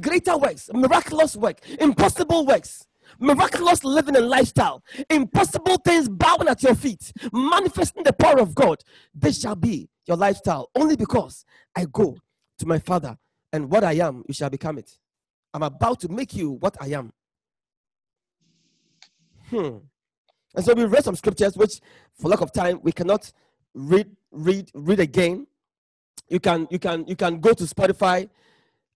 Greater 0.00 0.36
works, 0.36 0.70
miraculous 0.74 1.36
work, 1.36 1.60
impossible 1.78 2.46
works, 2.46 2.84
miraculous 3.20 3.84
living 3.84 4.16
and 4.16 4.28
lifestyle, 4.28 4.82
impossible 5.08 5.76
things 5.76 6.08
bowing 6.08 6.48
at 6.48 6.64
your 6.64 6.74
feet, 6.74 7.12
manifesting 7.32 8.02
the 8.02 8.12
power 8.12 8.40
of 8.40 8.56
God. 8.56 8.82
This 9.14 9.40
shall 9.40 9.54
be 9.54 9.88
your 10.04 10.16
lifestyle 10.16 10.68
only 10.74 10.96
because 10.96 11.44
I 11.76 11.84
go 11.84 12.16
to 12.58 12.66
my 12.66 12.80
Father, 12.80 13.16
and 13.52 13.70
what 13.70 13.84
I 13.84 13.92
am, 13.92 14.24
you 14.26 14.34
shall 14.34 14.50
become 14.50 14.78
it. 14.78 14.98
I'm 15.52 15.62
about 15.62 16.00
to 16.00 16.08
make 16.08 16.34
you 16.34 16.50
what 16.50 16.76
I 16.80 16.88
am. 16.88 17.12
Hmm. 19.50 19.76
And 20.54 20.64
so 20.64 20.72
we 20.74 20.84
read 20.84 21.04
some 21.04 21.16
scriptures, 21.16 21.56
which, 21.56 21.80
for 22.18 22.28
lack 22.28 22.40
of 22.40 22.52
time, 22.52 22.80
we 22.82 22.92
cannot 22.92 23.30
read, 23.74 24.08
read, 24.30 24.70
read 24.74 25.00
again. 25.00 25.46
You 26.28 26.40
can, 26.40 26.68
you 26.70 26.78
can, 26.78 27.06
you 27.06 27.16
can 27.16 27.40
go 27.40 27.52
to 27.52 27.64
Spotify 27.64 28.28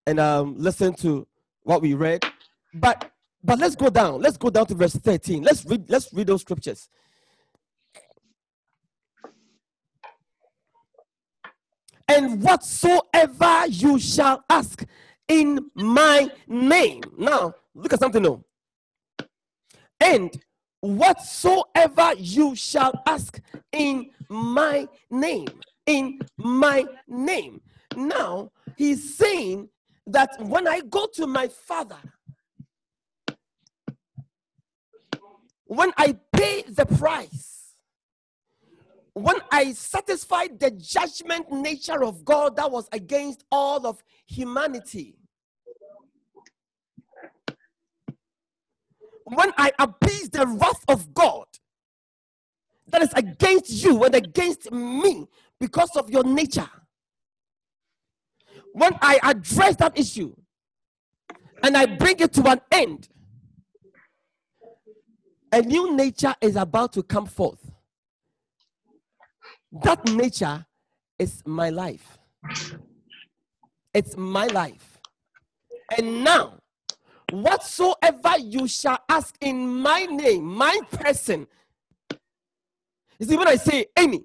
and 0.06 0.20
um, 0.20 0.54
listen 0.56 0.94
to 0.94 1.26
what 1.62 1.82
we 1.82 1.94
read. 1.94 2.24
But, 2.72 3.10
but 3.42 3.58
let's 3.58 3.74
go 3.74 3.90
down. 3.90 4.20
Let's 4.20 4.36
go 4.36 4.50
down 4.50 4.66
to 4.66 4.74
verse 4.74 4.94
13. 4.94 5.42
Let's 5.42 5.64
read, 5.66 5.90
let's 5.90 6.12
read 6.12 6.28
those 6.28 6.42
scriptures. 6.42 6.88
And 12.08 12.42
whatsoever 12.42 13.66
you 13.68 13.98
shall 13.98 14.42
ask 14.48 14.82
in 15.26 15.70
my 15.74 16.30
name. 16.46 17.02
Now, 17.18 17.52
look 17.74 17.92
at 17.92 17.98
something 17.98 18.22
new. 18.22 18.42
And 20.00 20.30
whatsoever 20.80 22.12
you 22.16 22.54
shall 22.54 22.92
ask 23.06 23.40
in 23.72 24.10
my 24.28 24.88
name, 25.10 25.48
in 25.86 26.20
my 26.36 26.84
name. 27.06 27.60
Now, 27.96 28.52
he's 28.76 29.16
saying 29.16 29.68
that 30.06 30.30
when 30.40 30.68
I 30.68 30.80
go 30.80 31.06
to 31.14 31.26
my 31.26 31.48
father, 31.48 31.98
when 35.64 35.92
I 35.96 36.16
pay 36.32 36.62
the 36.62 36.86
price, 36.86 37.74
when 39.12 39.36
I 39.50 39.72
satisfy 39.72 40.46
the 40.46 40.70
judgment 40.70 41.50
nature 41.50 42.04
of 42.04 42.24
God 42.24 42.56
that 42.56 42.70
was 42.70 42.88
against 42.92 43.44
all 43.50 43.84
of 43.86 44.02
humanity, 44.26 45.17
when 49.34 49.52
I 49.56 49.72
appease 49.78 50.30
the 50.30 50.46
wrath 50.46 50.84
of 50.88 51.12
God 51.14 51.46
that 52.88 53.02
is 53.02 53.12
against 53.14 53.84
you 53.84 54.02
and 54.04 54.14
against 54.14 54.70
me 54.72 55.26
because 55.60 55.90
of 55.96 56.08
your 56.10 56.24
nature, 56.24 56.68
when 58.72 58.92
I 59.02 59.18
address 59.22 59.76
that 59.76 59.98
issue 59.98 60.34
and 61.62 61.76
I 61.76 61.86
bring 61.86 62.20
it 62.20 62.32
to 62.34 62.48
an 62.48 62.60
end, 62.70 63.08
a 65.52 65.62
new 65.62 65.94
nature 65.94 66.34
is 66.40 66.56
about 66.56 66.92
to 66.94 67.02
come 67.02 67.26
forth. 67.26 67.70
That 69.82 70.04
nature 70.06 70.64
is 71.18 71.42
my 71.44 71.70
life. 71.70 72.18
It's 73.92 74.16
my 74.16 74.46
life. 74.46 74.98
And 75.96 76.22
now, 76.24 76.54
whatsoever 77.32 78.38
you 78.38 78.68
shall 78.68 78.98
ask 79.08 79.34
in 79.40 79.66
my 79.66 80.04
name, 80.04 80.44
my 80.44 80.78
person. 80.92 81.46
You 83.18 83.26
see, 83.26 83.36
when 83.36 83.48
I 83.48 83.56
say 83.56 83.86
Amy, 83.98 84.24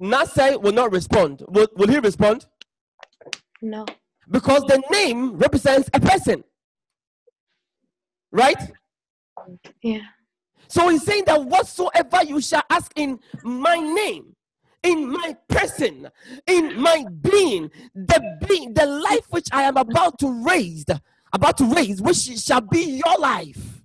Nasai 0.00 0.60
will 0.60 0.72
not 0.72 0.92
respond. 0.92 1.42
Will, 1.48 1.68
will 1.76 1.88
he 1.88 1.98
respond? 1.98 2.46
No. 3.62 3.86
Because 4.30 4.62
the 4.62 4.82
name 4.90 5.36
represents 5.36 5.88
a 5.92 6.00
person. 6.00 6.44
Right? 8.30 8.60
Yeah. 9.82 10.00
So 10.68 10.88
he's 10.88 11.04
saying 11.04 11.24
that 11.26 11.44
whatsoever 11.44 12.24
you 12.24 12.40
shall 12.40 12.62
ask 12.68 12.92
in 12.96 13.18
my 13.42 13.76
name, 13.76 14.35
in 14.86 15.10
my 15.10 15.36
person, 15.48 16.08
in 16.46 16.80
my 16.80 17.04
being, 17.20 17.70
the 17.94 18.38
being, 18.46 18.72
the 18.72 18.86
life 18.86 19.26
which 19.30 19.48
I 19.52 19.62
am 19.64 19.76
about 19.76 20.18
to 20.20 20.44
raise, 20.44 20.84
about 21.32 21.58
to 21.58 21.64
raise, 21.64 22.00
which 22.00 22.18
shall 22.18 22.60
be 22.60 23.02
your 23.04 23.18
life. 23.18 23.82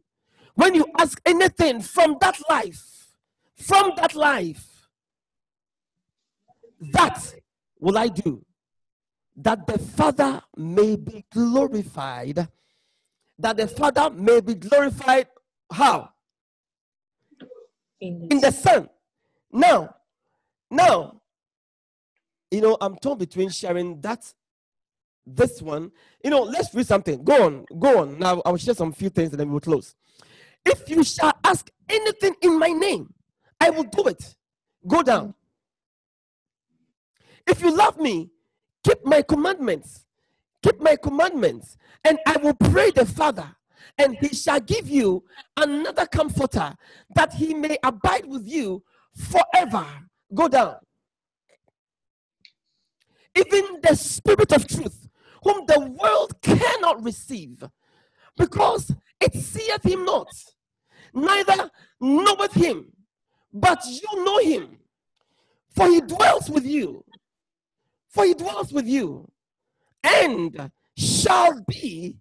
When 0.54 0.76
you 0.76 0.86
ask 1.00 1.20
anything 1.26 1.82
from 1.82 2.18
that 2.22 2.38
life, 2.50 3.08
from 3.56 3.94
that 3.98 4.16
life, 4.16 4.88
that 6.94 7.34
will 7.80 7.98
I 7.98 8.08
do 8.08 8.46
that 9.38 9.66
the 9.66 9.80
Father 9.80 10.42
may 10.56 10.96
be 10.96 11.26
glorified. 11.34 12.48
That 13.40 13.58
the 13.58 13.68
Father 13.68 14.10
may 14.12 14.40
be 14.42 14.56
glorified. 14.56 15.28
How? 15.72 16.10
In 18.00 18.28
In 18.30 18.40
the 18.40 18.52
Son. 18.52 18.90
Now, 19.52 19.96
now, 20.72 21.22
you 22.50 22.62
know, 22.62 22.78
I'm 22.82 22.96
torn 22.98 23.18
between 23.18 23.50
sharing 23.50 24.02
that, 24.02 24.34
this 25.26 25.62
one. 25.62 25.92
You 26.24 26.32
know, 26.32 26.42
let's 26.42 26.74
read 26.74 26.88
something. 26.88 27.24
Go 27.24 27.46
on, 27.46 27.66
go 27.78 28.00
on. 28.00 28.18
Now, 28.18 28.42
I 28.46 28.50
will 28.50 28.58
share 28.58 28.74
some 28.74 28.92
few 28.92 29.10
things 29.10 29.32
and 29.32 29.40
then 29.40 29.48
we 29.48 29.54
will 29.54 29.60
close. 29.60 29.96
If 30.66 30.90
you 30.90 31.04
shall 31.04 31.34
ask 31.44 31.70
anything 31.88 32.36
in 32.42 32.58
my 32.58 32.70
name, 32.70 33.14
I 33.60 33.70
will 33.70 33.84
do 33.84 34.08
it. 34.08 34.36
Go 34.88 35.04
down. 35.04 35.36
If 37.46 37.62
you 37.62 37.76
love 37.76 38.00
me, 38.00 38.32
keep 38.84 39.06
my 39.06 39.22
commandments. 39.22 40.06
Keep 40.64 40.80
my 40.80 40.96
commandments, 40.96 41.76
and 42.04 42.20
I 42.28 42.38
will 42.38 42.54
pray 42.54 42.92
the 42.92 43.04
Father, 43.04 43.56
and 43.98 44.16
he 44.18 44.28
shall 44.28 44.60
give 44.60 44.88
you 44.88 45.24
another 45.58 46.06
comforter 46.06 46.76
that 47.16 47.34
he 47.34 47.56
may 47.56 47.80
abide 47.84 48.28
with 48.28 48.48
you 48.48 48.84
forever. 49.16 49.88
Go 50.34 50.48
down. 50.48 50.76
Even 53.36 53.80
the 53.82 53.96
Spirit 53.96 54.52
of 54.52 54.68
truth, 54.68 55.08
whom 55.44 55.66
the 55.66 55.80
world 56.02 56.42
cannot 56.42 57.04
receive, 57.04 57.64
because 58.38 58.94
it 59.20 59.34
seeth 59.34 59.84
him 59.86 60.06
not, 60.06 60.28
neither 61.14 61.70
knoweth 62.00 62.54
him, 62.54 62.92
but 63.54 63.84
you 63.86 64.24
know 64.24 64.38
him, 64.40 64.78
for 65.76 65.88
he 65.88 66.02
dwells 66.02 66.50
with 66.50 66.66
you. 66.66 67.04
For 68.10 68.26
he 68.26 68.34
dwells 68.34 68.74
with 68.74 68.86
you 68.86 69.32
and 70.04 70.72
shall 70.98 71.64
be 71.68 72.18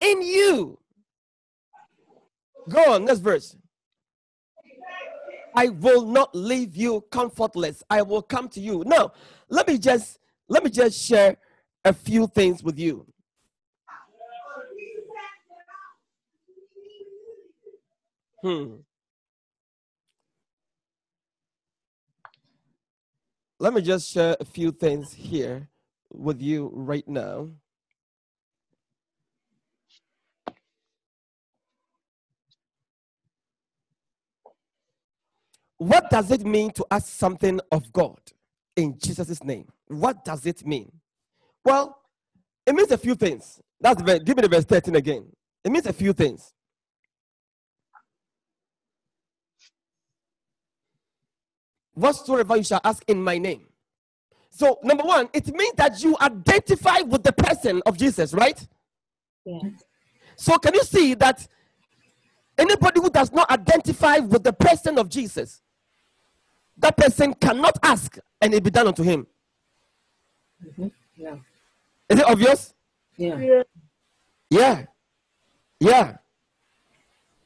in 0.00 0.22
you. 0.22 0.78
Go 2.68 2.94
on, 2.94 3.04
next 3.04 3.20
verse. 3.20 3.56
I 5.54 5.68
will 5.68 6.06
not 6.06 6.34
leave 6.34 6.76
you 6.76 7.04
comfortless. 7.10 7.82
I 7.90 8.02
will 8.02 8.22
come 8.22 8.48
to 8.50 8.60
you. 8.60 8.82
Now, 8.86 9.12
let 9.48 9.66
me 9.68 9.78
just 9.78 10.18
let 10.48 10.64
me 10.64 10.70
just 10.70 10.98
share 11.00 11.36
a 11.84 11.92
few 11.92 12.26
things 12.26 12.62
with 12.62 12.78
you. 12.78 13.06
Hmm. 18.42 18.76
Let 23.58 23.74
me 23.74 23.82
just 23.82 24.08
share 24.10 24.36
a 24.38 24.44
few 24.44 24.70
things 24.70 25.12
here 25.12 25.68
with 26.12 26.40
you 26.40 26.70
right 26.72 27.06
now. 27.08 27.50
What 35.78 36.10
does 36.10 36.30
it 36.32 36.44
mean 36.44 36.72
to 36.72 36.86
ask 36.90 37.06
something 37.06 37.60
of 37.70 37.92
God 37.92 38.18
in 38.76 38.98
Jesus' 38.98 39.42
name? 39.44 39.68
What 39.86 40.24
does 40.24 40.44
it 40.44 40.66
mean? 40.66 40.90
Well, 41.64 41.96
it 42.66 42.74
means 42.74 42.90
a 42.90 42.98
few 42.98 43.14
things. 43.14 43.60
That's 43.80 44.02
the, 44.02 44.18
give 44.18 44.36
me 44.36 44.42
the 44.42 44.48
verse 44.48 44.64
13 44.64 44.96
again. 44.96 45.26
It 45.64 45.70
means 45.70 45.86
a 45.86 45.92
few 45.92 46.12
things. 46.12 46.52
Whatsoever 51.94 52.56
you 52.56 52.64
shall 52.64 52.80
ask 52.84 53.02
in 53.08 53.22
my 53.22 53.38
name. 53.38 53.66
So, 54.50 54.78
number 54.82 55.04
one, 55.04 55.28
it 55.32 55.46
means 55.54 55.74
that 55.76 56.02
you 56.02 56.16
identify 56.20 57.00
with 57.00 57.22
the 57.22 57.32
person 57.32 57.80
of 57.86 57.96
Jesus, 57.96 58.34
right? 58.34 58.66
Yeah. 59.44 59.58
So, 60.36 60.58
can 60.58 60.74
you 60.74 60.82
see 60.82 61.14
that 61.14 61.46
anybody 62.56 63.00
who 63.00 63.10
does 63.10 63.32
not 63.32 63.50
identify 63.50 64.18
with 64.18 64.42
the 64.42 64.52
person 64.52 64.98
of 64.98 65.08
Jesus, 65.08 65.62
that 66.78 66.96
person 66.96 67.34
cannot 67.34 67.78
ask 67.82 68.18
and 68.40 68.54
it 68.54 68.62
be 68.62 68.70
done 68.70 68.88
unto 68.88 69.02
him? 69.02 69.26
Yeah. 71.16 71.36
Is 72.08 72.18
it 72.20 72.24
obvious? 72.24 72.74
Yeah. 73.16 73.62
Yeah. 74.50 74.84
Yeah. 75.80 76.16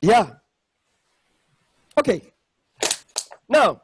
Yeah. 0.00 0.30
Okay. 1.98 2.22
Now, 3.48 3.82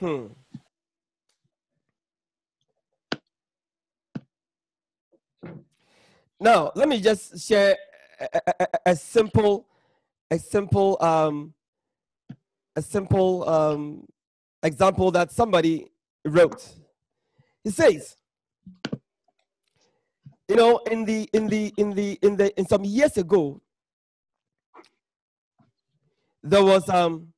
hmm. 0.00 0.26
Now, 6.38 6.70
let 6.74 6.88
me 6.88 7.00
just 7.00 7.40
share 7.40 7.76
a, 8.20 8.28
a- 8.34 8.52
a- 8.60 8.78
a 8.92 8.96
simple, 8.96 9.66
a 10.30 10.38
simple, 10.38 10.96
um, 11.02 11.54
a 12.74 12.82
simple 12.82 13.48
um, 13.48 14.06
example 14.62 15.10
that 15.12 15.32
somebody 15.32 15.90
wrote. 16.24 16.62
He 17.64 17.70
says, 17.70 18.16
you 20.48 20.56
know, 20.56 20.78
in 20.90 21.04
the 21.04 21.28
in 21.32 21.48
the 21.48 21.72
in 21.76 21.90
the 21.90 22.18
in 22.22 22.36
the 22.36 22.56
in 22.58 22.66
some 22.66 22.84
years 22.84 23.16
ago, 23.16 23.60
there 26.42 26.62
was 26.62 26.88
um 26.88 27.32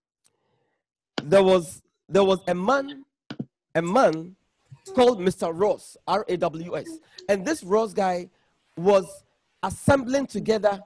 there 1.22 1.42
was 1.42 1.82
there 2.08 2.24
was 2.24 2.40
a 2.48 2.54
man, 2.54 3.04
a 3.74 3.82
man 3.82 4.36
called 4.94 5.20
Mr. 5.20 5.50
Ross, 5.54 5.96
R-A-W-S. 6.06 6.86
And 7.28 7.44
this 7.44 7.62
Ross 7.62 7.92
guy 7.92 8.28
was 8.76 9.04
assembling 9.62 10.26
together 10.26 10.80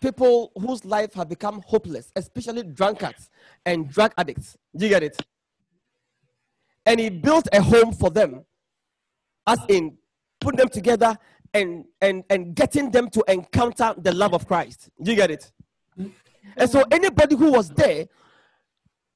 people 0.00 0.52
whose 0.56 0.84
life 0.84 1.14
had 1.14 1.28
become 1.28 1.62
hopeless, 1.66 2.12
especially 2.16 2.64
drunkards 2.64 3.30
and 3.64 3.88
drug 3.88 4.12
addicts. 4.18 4.56
You 4.74 4.88
get 4.88 5.02
it? 5.02 5.16
And 6.84 6.98
he 6.98 7.08
built 7.08 7.46
a 7.52 7.62
home 7.62 7.92
for 7.92 8.10
them, 8.10 8.44
as 9.46 9.58
in 9.68 9.96
putting 10.40 10.58
them 10.58 10.68
together 10.68 11.16
and 11.54 11.84
and 12.00 12.24
and 12.28 12.54
getting 12.54 12.90
them 12.90 13.08
to 13.10 13.24
encounter 13.28 13.94
the 13.96 14.12
love 14.12 14.34
of 14.34 14.46
Christ. 14.46 14.90
You 14.98 15.14
get 15.14 15.30
it? 15.30 15.52
And 16.56 16.68
so 16.68 16.82
anybody 16.90 17.36
who 17.36 17.52
was 17.52 17.70
there 17.70 18.06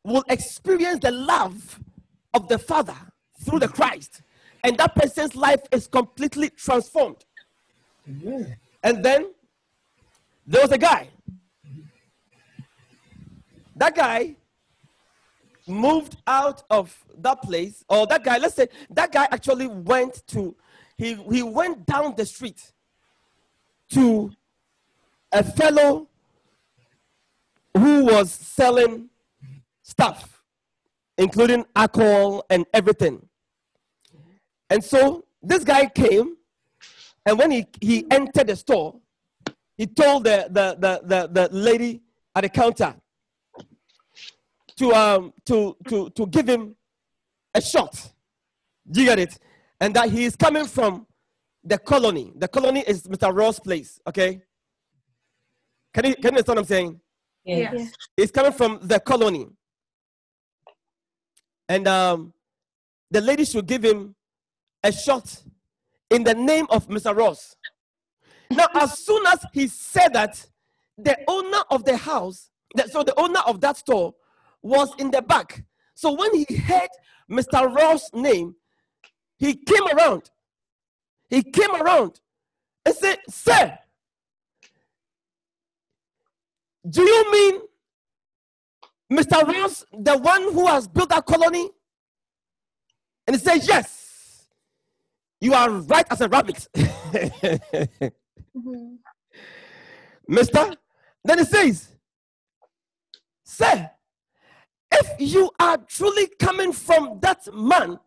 will 0.04 0.24
experience 0.28 1.00
the 1.00 1.10
love 1.10 1.80
of 2.32 2.46
the 2.46 2.58
Father 2.58 2.96
through 3.42 3.58
the 3.58 3.68
Christ, 3.68 4.22
and 4.62 4.78
that 4.78 4.94
person's 4.94 5.34
life 5.34 5.62
is 5.72 5.88
completely 5.88 6.50
transformed. 6.50 7.24
And 8.82 9.04
then 9.04 9.32
there 10.46 10.62
was 10.62 10.72
a 10.72 10.78
guy. 10.78 11.08
That 13.74 13.94
guy 13.94 14.36
moved 15.66 16.16
out 16.26 16.62
of 16.70 16.96
that 17.18 17.42
place, 17.42 17.84
or 17.88 18.06
that 18.06 18.22
guy, 18.22 18.38
let's 18.38 18.54
say 18.54 18.68
that 18.90 19.12
guy 19.12 19.26
actually 19.30 19.66
went 19.66 20.26
to, 20.28 20.54
he, 20.96 21.14
he 21.30 21.42
went 21.42 21.84
down 21.86 22.14
the 22.16 22.24
street 22.24 22.72
to 23.90 24.30
a 25.32 25.42
fellow 25.42 26.08
who 27.76 28.04
was 28.04 28.30
selling 28.30 29.10
stuff, 29.82 30.42
including 31.18 31.64
alcohol 31.74 32.44
and 32.48 32.64
everything. 32.72 33.28
And 34.70 34.82
so 34.82 35.24
this 35.42 35.64
guy 35.64 35.86
came, 35.86 36.36
and 37.26 37.36
when 37.38 37.50
he, 37.50 37.66
he 37.80 38.06
entered 38.10 38.46
the 38.46 38.56
store, 38.56 38.94
he 39.76 39.86
told 39.86 40.24
the, 40.24 40.46
the, 40.48 40.76
the, 40.78 41.00
the, 41.04 41.48
the 41.48 41.54
lady 41.54 42.00
at 42.34 42.42
the 42.42 42.48
counter 42.48 42.94
to, 44.76 44.92
um, 44.92 45.32
to, 45.44 45.76
to, 45.88 46.08
to 46.10 46.26
give 46.26 46.48
him 46.48 46.76
a 47.52 47.60
shot. 47.60 48.12
Do 48.88 49.00
you 49.00 49.06
get 49.06 49.18
it? 49.18 49.38
And 49.80 49.92
that 49.94 50.08
he 50.10 50.24
is 50.24 50.36
coming 50.36 50.66
from 50.66 51.06
the 51.64 51.78
colony. 51.78 52.32
The 52.36 52.46
colony 52.46 52.84
is 52.86 53.02
Mr. 53.08 53.36
Ross' 53.36 53.58
place, 53.58 54.00
okay? 54.06 54.40
Can 55.92 56.06
you, 56.06 56.14
can 56.14 56.22
you 56.24 56.28
understand 56.28 56.56
what 56.56 56.58
I'm 56.58 56.64
saying? 56.64 57.00
Yes. 57.44 57.72
Yeah. 57.74 57.86
He's 58.16 58.30
coming 58.30 58.52
from 58.52 58.78
the 58.82 59.00
colony. 59.00 59.48
And 61.68 61.88
um, 61.88 62.32
the 63.10 63.20
lady 63.20 63.44
should 63.44 63.66
give 63.66 63.84
him 63.84 64.14
a 64.82 64.92
shot 64.92 65.42
in 66.10 66.24
the 66.24 66.34
name 66.34 66.66
of 66.70 66.88
Mr. 66.88 67.16
Ross. 67.16 67.56
Now, 68.50 68.68
as 68.74 68.98
soon 68.98 69.26
as 69.26 69.44
he 69.52 69.66
said 69.66 70.12
that, 70.14 70.44
the 70.98 71.18
owner 71.28 71.62
of 71.70 71.84
the 71.84 71.96
house, 71.96 72.50
so 72.90 73.02
the 73.02 73.18
owner 73.18 73.40
of 73.46 73.60
that 73.60 73.76
store, 73.76 74.14
was 74.62 74.90
in 74.98 75.10
the 75.10 75.22
back. 75.22 75.64
So 75.94 76.12
when 76.12 76.34
he 76.34 76.56
heard 76.56 76.88
Mr. 77.30 77.74
Ross' 77.74 78.10
name, 78.14 78.54
he 79.36 79.54
came 79.54 79.86
around. 79.88 80.30
He 81.28 81.42
came 81.42 81.74
around 81.74 82.20
and 82.84 82.94
said, 82.94 83.18
Sir, 83.28 83.78
do 86.88 87.02
you 87.02 87.32
mean 87.32 87.60
Mr. 89.12 89.46
Ross, 89.46 89.84
the 89.92 90.16
one 90.16 90.42
who 90.52 90.66
has 90.66 90.86
built 90.86 91.08
that 91.10 91.26
colony? 91.26 91.68
And 93.26 93.36
he 93.36 93.42
says, 93.42 93.66
Yes, 93.66 94.05
you 95.40 95.54
are 95.54 95.70
right 95.70 96.06
as 96.10 96.20
a 96.20 96.28
rabbit. 96.28 96.68
Mhm. 98.56 98.98
Mister, 100.28 100.74
then 101.24 101.38
it 101.40 101.48
says, 101.48 101.88
Sir, 103.44 103.90
if 104.92 105.08
you 105.20 105.50
are 105.60 105.78
truly 105.78 106.28
coming 106.40 106.72
from 106.72 107.20
that 107.20 107.40
man, 107.54 107.98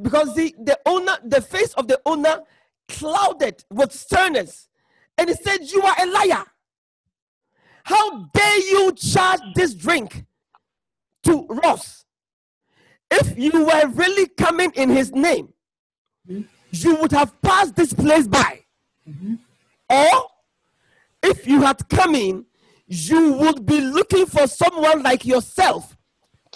because 0.00 0.34
the, 0.34 0.54
the 0.64 0.78
owner, 0.86 1.14
the 1.24 1.40
face 1.40 1.72
of 1.74 1.88
the 1.88 2.00
owner 2.06 2.40
clouded 2.88 3.64
with 3.70 3.92
sternness, 3.92 4.68
and 5.18 5.28
he 5.30 5.34
said, 5.36 5.60
You 5.62 5.82
are 5.82 5.96
a 6.00 6.06
liar. 6.06 6.44
How 7.84 8.26
dare 8.34 8.58
you 8.60 8.92
charge 8.92 9.40
this 9.54 9.74
drink 9.74 10.24
to 11.24 11.46
Ross? 11.48 12.03
If 13.10 13.38
you 13.38 13.64
were 13.64 13.86
really 13.88 14.28
coming 14.28 14.72
in 14.74 14.90
his 14.90 15.12
name, 15.12 15.52
you 16.26 16.96
would 16.96 17.12
have 17.12 17.40
passed 17.42 17.76
this 17.76 17.92
place 17.92 18.26
by. 18.26 18.60
Or 19.88 20.28
if 21.22 21.46
you 21.46 21.60
had 21.62 21.88
come 21.88 22.14
in, 22.14 22.44
you 22.86 23.32
would 23.34 23.64
be 23.64 23.80
looking 23.80 24.26
for 24.26 24.46
someone 24.46 25.02
like 25.02 25.24
yourself 25.24 25.96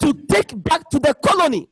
to 0.01 0.13
take 0.31 0.63
back 0.63 0.89
to 0.91 0.99
the 0.99 1.15
colony. 1.15 1.69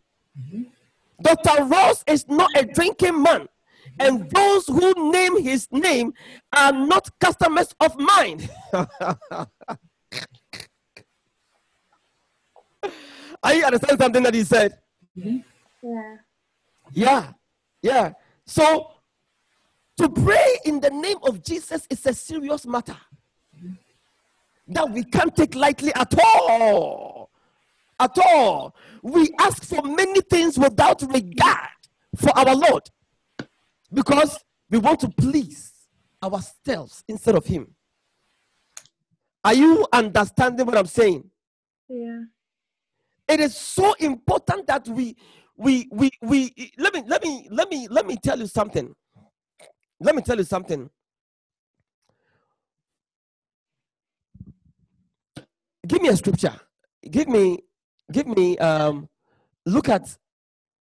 Dr. 1.22 1.64
Ross 1.64 2.04
is 2.06 2.26
not 2.28 2.50
a 2.56 2.64
drinking 2.64 3.22
man, 3.22 3.48
and 3.98 4.30
those 4.30 4.66
who 4.66 5.10
name 5.10 5.42
his 5.42 5.66
name 5.72 6.12
are 6.54 6.72
not 6.72 7.08
customers 7.18 7.74
of 7.80 7.96
mine. 7.98 8.48
Are 13.42 13.54
you 13.54 13.64
understand 13.64 13.98
something 14.00 14.22
that 14.22 14.34
he 14.34 14.44
said? 14.44 14.78
Yeah. 15.14 16.16
Yeah, 16.92 17.32
yeah. 17.82 18.12
So 18.46 18.90
to 19.98 20.08
pray 20.08 20.58
in 20.64 20.80
the 20.80 20.90
name 20.90 21.18
of 21.22 21.42
Jesus 21.42 21.86
is 21.90 22.04
a 22.06 22.14
serious 22.14 22.66
matter 22.66 22.96
that 24.68 24.90
we 24.90 25.04
can't 25.04 25.34
take 25.34 25.54
lightly 25.54 25.92
at 25.94 26.14
all. 26.18 27.30
At 27.98 28.18
all. 28.18 28.74
We 29.02 29.30
ask 29.40 29.64
for 29.64 29.82
many 29.82 30.20
things 30.22 30.58
without 30.58 31.00
regard 31.02 31.68
for 32.16 32.36
our 32.36 32.54
Lord 32.54 32.82
because 33.92 34.38
we 34.70 34.78
want 34.78 35.00
to 35.00 35.08
please 35.08 35.72
ourselves 36.22 37.04
instead 37.08 37.34
of 37.36 37.46
Him. 37.46 37.74
Are 39.44 39.54
you 39.54 39.86
understanding 39.92 40.66
what 40.66 40.76
I'm 40.76 40.86
saying? 40.86 41.30
Yeah. 41.88 42.22
It 43.28 43.40
is 43.40 43.56
so 43.56 43.94
important 43.94 44.66
that 44.68 44.88
we 44.88 45.16
we 45.56 45.88
we 45.92 46.10
we 46.22 46.54
let 46.78 46.94
me 46.94 47.02
let 47.06 47.22
me 47.22 47.48
let 47.50 47.70
me 47.70 47.88
let 47.90 48.06
me 48.06 48.16
tell 48.16 48.38
you 48.38 48.46
something. 48.46 48.94
Let 50.00 50.14
me 50.16 50.22
tell 50.22 50.36
you 50.38 50.44
something. 50.44 50.90
Give 55.86 56.02
me 56.02 56.08
a 56.08 56.16
scripture. 56.16 56.54
Give 57.10 57.28
me 57.28 57.60
give 58.12 58.26
me 58.26 58.58
um 58.58 59.08
look 59.66 59.88
at 59.88 60.16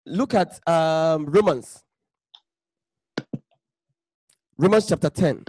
look 0.06 0.34
at 0.34 0.60
um 0.68 1.26
romans. 1.28 1.84
Romans 4.58 4.88
chapter 4.88 5.10
10 5.10 5.46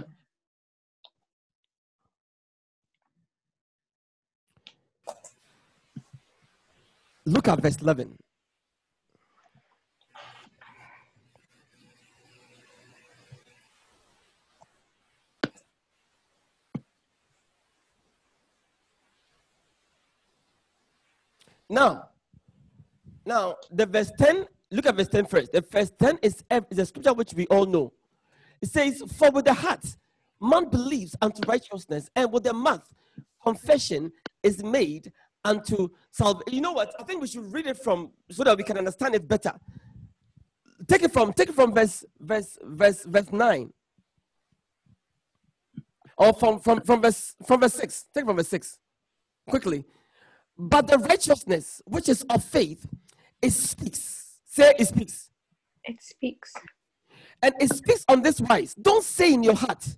look 7.27 7.47
at 7.47 7.61
verse 7.61 7.77
11 7.81 8.15
Now, 21.69 22.09
now 23.25 23.57
the 23.69 23.85
verse 23.85 24.09
10, 24.17 24.45
look 24.71 24.85
at 24.85 24.95
verse 24.95 25.09
10 25.09 25.25
first. 25.25 25.51
The 25.51 25.59
verse 25.59 25.91
10 25.99 26.19
is, 26.21 26.41
is 26.71 26.79
a 26.79 26.85
scripture 26.85 27.13
which 27.13 27.33
we 27.33 27.45
all 27.47 27.65
know. 27.65 27.91
It 28.61 28.69
says, 28.69 29.03
For 29.17 29.31
with 29.31 29.43
the 29.43 29.53
heart 29.53 29.85
man 30.39 30.69
believes 30.69 31.15
unto 31.21 31.41
righteousness, 31.45 32.09
and 32.15 32.31
with 32.31 32.43
the 32.43 32.53
mouth 32.53 32.87
confession 33.43 34.13
is 34.43 34.63
made 34.63 35.11
unto 35.43 35.89
salvation. 36.11 36.53
You 36.53 36.61
know 36.61 36.73
what? 36.73 36.93
I 36.99 37.03
think 37.03 37.21
we 37.21 37.27
should 37.27 37.51
read 37.51 37.67
it 37.67 37.77
from 37.77 38.11
so 38.29 38.43
that 38.43 38.57
we 38.57 38.63
can 38.63 38.77
understand 38.77 39.15
it 39.15 39.27
better. 39.27 39.53
Take 40.87 41.03
it 41.03 41.11
from 41.11 41.33
take 41.33 41.49
it 41.49 41.55
from 41.55 41.73
verse 41.73 42.05
verse 42.19 42.57
verse 42.63 43.03
verse 43.03 43.31
9. 43.31 43.73
Or 46.17 46.33
from 46.33 46.59
from 46.59 46.81
from 46.81 47.01
verse 47.01 47.35
from 47.45 47.61
verse 47.61 47.73
6. 47.73 48.05
Take 48.13 48.23
it 48.23 48.25
from 48.27 48.37
verse 48.37 48.47
6. 48.49 48.77
Quickly. 49.49 49.85
But 50.57 50.87
the 50.87 50.97
righteousness 50.97 51.81
which 51.85 52.09
is 52.09 52.23
of 52.29 52.43
faith, 52.43 52.85
it 53.41 53.51
speaks. 53.51 54.39
Say 54.45 54.73
it 54.79 54.87
speaks. 54.87 55.29
It 55.83 56.01
speaks. 56.01 56.53
And 57.41 57.53
it 57.59 57.73
speaks 57.73 58.03
on 58.07 58.21
this 58.21 58.41
wise 58.41 58.73
Don't 58.75 59.03
say 59.03 59.33
in 59.33 59.43
your 59.43 59.55
heart, 59.55 59.97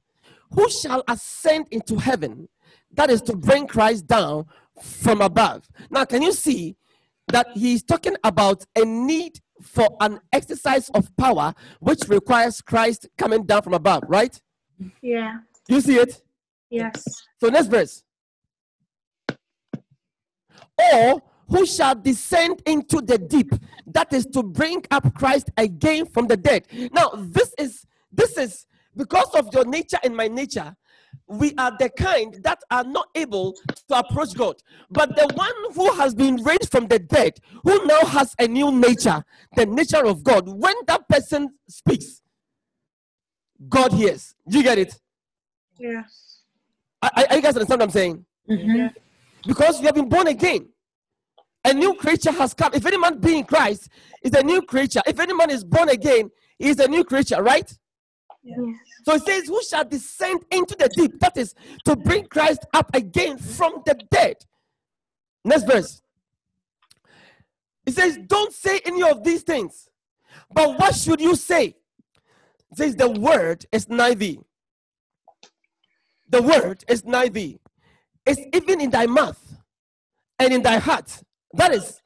Who 0.53 0.69
shall 0.69 1.03
ascend 1.07 1.67
into 1.71 1.97
heaven? 1.97 2.49
That 2.93 3.09
is 3.09 3.21
to 3.23 3.35
bring 3.35 3.67
Christ 3.67 4.07
down 4.07 4.47
from 4.81 5.21
above. 5.21 5.67
Now, 5.89 6.05
can 6.05 6.21
you 6.21 6.31
see 6.31 6.75
that 7.27 7.47
he's 7.53 7.83
talking 7.83 8.15
about 8.23 8.65
a 8.75 8.85
need 8.85 9.39
for 9.61 9.87
an 9.99 10.19
exercise 10.31 10.89
of 10.89 11.15
power 11.17 11.53
which 11.79 12.07
requires 12.07 12.61
Christ 12.61 13.07
coming 13.17 13.45
down 13.45 13.61
from 13.61 13.73
above, 13.73 14.03
right? 14.07 14.39
Yeah. 15.01 15.39
You 15.67 15.81
see 15.81 15.97
it? 15.97 16.21
Yes. 16.69 17.03
So, 17.39 17.49
next 17.49 17.67
verse. 17.67 18.03
Or 20.93 21.21
who 21.49 21.65
shall 21.65 21.95
descend 21.95 22.61
into 22.65 23.01
the 23.01 23.17
deep? 23.17 23.51
That 23.87 24.13
is 24.13 24.25
to 24.27 24.43
bring 24.43 24.85
up 24.91 25.13
Christ 25.13 25.49
again 25.57 26.05
from 26.05 26.27
the 26.27 26.37
dead. 26.37 26.67
Now, 26.93 27.11
this 27.15 27.53
is 27.57 27.85
this 28.11 28.37
is 28.37 28.65
because 28.95 29.33
of 29.35 29.53
your 29.53 29.65
nature 29.65 29.97
and 30.03 30.15
my 30.15 30.27
nature. 30.27 30.75
We 31.27 31.53
are 31.57 31.71
the 31.77 31.89
kind 31.89 32.35
that 32.43 32.59
are 32.71 32.83
not 32.83 33.09
able 33.15 33.55
to 33.87 33.99
approach 33.99 34.33
God. 34.35 34.55
But 34.89 35.15
the 35.15 35.31
one 35.35 35.73
who 35.73 35.91
has 35.93 36.15
been 36.15 36.37
raised 36.43 36.71
from 36.71 36.87
the 36.87 36.99
dead, 36.99 37.33
who 37.63 37.85
now 37.85 38.01
has 38.01 38.35
a 38.39 38.47
new 38.47 38.71
nature, 38.71 39.23
the 39.55 39.65
nature 39.65 40.05
of 40.05 40.23
God, 40.23 40.47
when 40.47 40.75
that 40.87 41.07
person 41.07 41.53
speaks, 41.67 42.21
God 43.67 43.93
hears. 43.93 44.35
Do 44.47 44.57
you 44.57 44.63
get 44.63 44.77
it? 44.79 44.99
Yes. 45.79 46.39
Are, 47.01 47.11
are 47.15 47.35
you 47.35 47.41
guys 47.41 47.55
understand 47.55 47.79
what 47.79 47.83
I'm 47.83 47.89
saying? 47.91 48.25
Mm-hmm. 48.49 48.75
Yeah. 48.75 48.89
because 49.45 49.79
you 49.79 49.85
have 49.85 49.95
been 49.95 50.09
born 50.09 50.27
again. 50.27 50.67
A 51.65 51.73
new 51.73 51.93
creature 51.93 52.31
has 52.31 52.53
come. 52.53 52.73
If 52.73 52.85
any 52.85 52.97
man 52.97 53.19
be 53.19 53.37
in 53.37 53.43
Christ, 53.43 53.89
is 54.23 54.33
a 54.33 54.41
new 54.41 54.61
creature. 54.61 55.01
If 55.05 55.19
any 55.19 55.33
man 55.33 55.49
is 55.49 55.63
born 55.63 55.89
again, 55.89 56.31
he 56.57 56.69
is 56.69 56.79
a 56.79 56.87
new 56.87 57.03
creature, 57.03 57.43
right? 57.43 57.71
Yes. 58.43 58.57
So 59.09 59.15
it 59.15 59.25
says, 59.25 59.47
Who 59.47 59.59
shall 59.63 59.85
descend 59.85 60.45
into 60.51 60.75
the 60.75 60.87
deep? 60.87 61.19
That 61.19 61.35
is 61.35 61.55
to 61.85 61.95
bring 61.95 62.25
Christ 62.25 62.67
up 62.75 62.93
again 62.93 63.39
from 63.39 63.81
the 63.83 63.99
dead. 64.11 64.35
Next 65.43 65.63
verse. 65.63 66.03
It 67.87 67.95
says, 67.95 68.19
Don't 68.27 68.53
say 68.53 68.79
any 68.85 69.01
of 69.01 69.23
these 69.23 69.41
things. 69.41 69.89
But 70.53 70.77
what 70.77 70.93
should 70.93 71.19
you 71.19 71.35
say? 71.35 71.75
It 72.71 72.77
says, 72.77 72.95
The 72.95 73.09
word 73.09 73.65
is 73.71 73.89
nigh 73.89 74.13
thee. 74.13 74.41
The 76.29 76.43
word 76.43 76.85
is 76.87 77.03
nigh 77.03 77.29
thee. 77.29 77.59
It's 78.27 78.41
even 78.53 78.79
in 78.79 78.91
thy 78.91 79.07
mouth 79.07 79.57
and 80.37 80.53
in 80.53 80.61
thy 80.61 80.77
heart. 80.77 81.23
That 81.53 81.73
is 81.73 81.99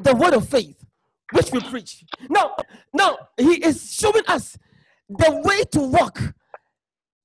the 0.00 0.14
word 0.14 0.34
of 0.34 0.48
faith 0.48 0.84
which 1.32 1.50
we 1.50 1.58
preach. 1.62 2.04
Now, 2.30 2.54
now 2.94 3.18
he 3.36 3.54
is 3.54 3.92
showing 3.92 4.22
us 4.28 4.56
the 5.08 5.42
way 5.44 5.64
to 5.72 5.80
walk 5.80 6.34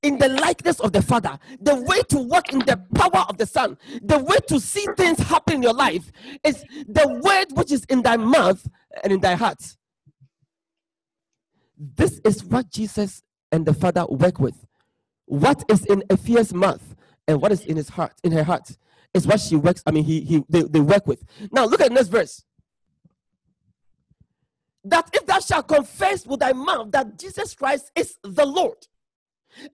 in 0.02 0.18
the 0.18 0.28
likeness 0.28 0.80
of 0.82 0.92
the 0.92 1.02
Father, 1.02 1.40
the 1.62 1.76
way 1.76 2.02
to 2.10 2.18
walk 2.18 2.52
in 2.52 2.60
the 2.60 2.78
power 2.94 3.26
of 3.30 3.38
the 3.38 3.46
Son, 3.46 3.78
the 4.02 4.20
way 4.20 4.36
to 4.48 4.60
see 4.60 4.86
things 4.98 5.18
happen 5.20 5.56
in 5.56 5.64
your 5.64 5.74
life 5.74 6.12
is 6.44 6.64
the 6.88 7.22
word 7.24 7.58
which 7.58 7.72
is 7.72 7.86
in 7.86 8.02
thy 8.02 8.18
mouth 8.18 8.68
and 9.04 9.14
in 9.14 9.22
thy 9.22 9.36
heart. 9.36 9.76
This 11.78 12.20
is 12.26 12.44
what 12.44 12.70
Jesus 12.70 13.24
and 13.52 13.66
the 13.66 13.74
Father 13.74 14.06
work 14.08 14.40
with. 14.40 14.66
What 15.26 15.64
is 15.70 15.86
in 15.86 16.04
Ephia's 16.10 16.54
mouth 16.54 16.96
and 17.28 17.42
what 17.42 17.52
is 17.52 17.66
in 17.66 17.78
his 17.78 17.90
heart, 17.90 18.14
in 18.24 18.34
her 18.34 18.44
heart, 18.44 18.78
is 19.14 19.26
what 19.26 19.40
she 19.40 19.56
works. 19.56 19.82
I 19.86 19.92
mean, 19.92 20.04
he 20.04 20.22
he 20.22 20.44
they, 20.50 20.64
they 20.64 20.80
work 20.82 21.08
with. 21.08 21.24
Now 21.52 21.66
look 21.66 21.82
at 21.82 21.92
next 21.92 22.10
verse. 22.10 22.44
That 24.84 25.10
if 25.14 25.26
thou 25.26 25.40
shalt 25.40 25.68
confess 25.68 26.26
with 26.26 26.42
thy 26.42 26.54
mouth 26.54 26.92
that 26.92 27.18
Jesus 27.18 27.56
Christ 27.56 27.92
is 27.96 28.18
the 28.24 28.46
Lord, 28.46 28.88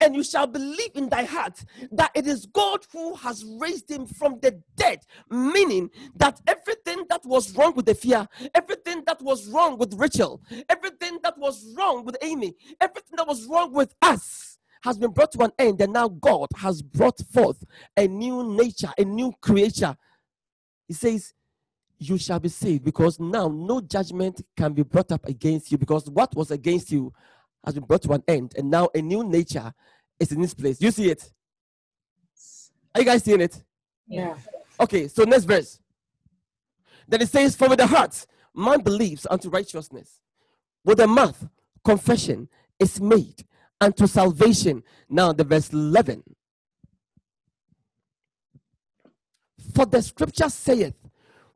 and 0.01 0.15
you 0.15 0.23
shall 0.23 0.47
believe 0.47 0.91
in 0.95 1.09
thy 1.09 1.23
heart 1.23 1.63
that 1.91 2.11
it 2.13 2.27
is 2.27 2.45
God 2.47 2.85
who 2.91 3.15
has 3.15 3.45
raised 3.59 3.89
him 3.89 4.05
from 4.05 4.39
the 4.41 4.61
dead, 4.75 4.99
meaning 5.29 5.89
that 6.15 6.39
everything 6.47 7.05
that 7.09 7.25
was 7.25 7.55
wrong 7.55 7.73
with 7.75 7.85
the 7.85 7.95
fear, 7.95 8.27
everything 8.53 9.03
that 9.05 9.21
was 9.21 9.47
wrong 9.49 9.77
with 9.77 9.93
Rachel, 9.95 10.41
everything 10.69 11.19
that 11.23 11.37
was 11.37 11.73
wrong 11.77 12.05
with 12.05 12.17
Amy, 12.21 12.55
everything 12.81 13.15
that 13.17 13.27
was 13.27 13.45
wrong 13.47 13.73
with 13.73 13.93
us 14.01 14.57
has 14.83 14.97
been 14.97 15.11
brought 15.11 15.31
to 15.33 15.43
an 15.43 15.51
end, 15.59 15.81
and 15.81 15.93
now 15.93 16.07
God 16.07 16.47
has 16.55 16.81
brought 16.81 17.19
forth 17.33 17.63
a 17.97 18.07
new 18.07 18.55
nature, 18.55 18.91
a 18.97 19.03
new 19.03 19.33
creature. 19.41 19.95
He 20.87 20.93
says, 20.93 21.33
You 21.99 22.17
shall 22.17 22.39
be 22.39 22.49
saved 22.49 22.85
because 22.85 23.19
now 23.19 23.49
no 23.49 23.81
judgment 23.81 24.41
can 24.55 24.73
be 24.73 24.83
brought 24.83 25.11
up 25.11 25.27
against 25.27 25.71
you 25.71 25.77
because 25.77 26.09
what 26.09 26.33
was 26.35 26.49
against 26.49 26.91
you 26.91 27.13
has 27.65 27.73
been 27.73 27.83
brought 27.83 28.01
to 28.03 28.13
an 28.13 28.23
end, 28.27 28.53
and 28.57 28.71
now 28.71 28.89
a 28.95 29.01
new 29.01 29.23
nature 29.23 29.73
is 30.19 30.31
in 30.31 30.41
this 30.41 30.53
place. 30.53 30.81
You 30.81 30.91
see 30.91 31.11
it? 31.11 31.29
Are 32.95 33.01
you 33.01 33.05
guys 33.05 33.23
seeing 33.23 33.41
it? 33.41 33.61
Yeah. 34.07 34.35
Okay, 34.79 35.09
so 35.09 35.23
next 35.23 35.43
verse. 35.43 35.79
Then 37.07 37.21
it 37.21 37.29
says, 37.29 37.55
For 37.55 37.67
with 37.67 37.79
the 37.79 37.87
heart 37.87 38.25
man 38.55 38.81
believes 38.81 39.27
unto 39.29 39.49
righteousness, 39.49 40.21
with 40.85 40.99
the 40.99 41.07
mouth 41.07 41.47
confession 41.83 42.47
is 42.79 43.01
made 43.01 43.45
unto 43.81 44.07
salvation. 44.07 44.83
Now, 45.09 45.33
the 45.33 45.43
verse 45.43 45.71
11. 45.71 46.23
For 49.73 49.85
the 49.85 50.01
scripture 50.01 50.49
saith, 50.49 50.95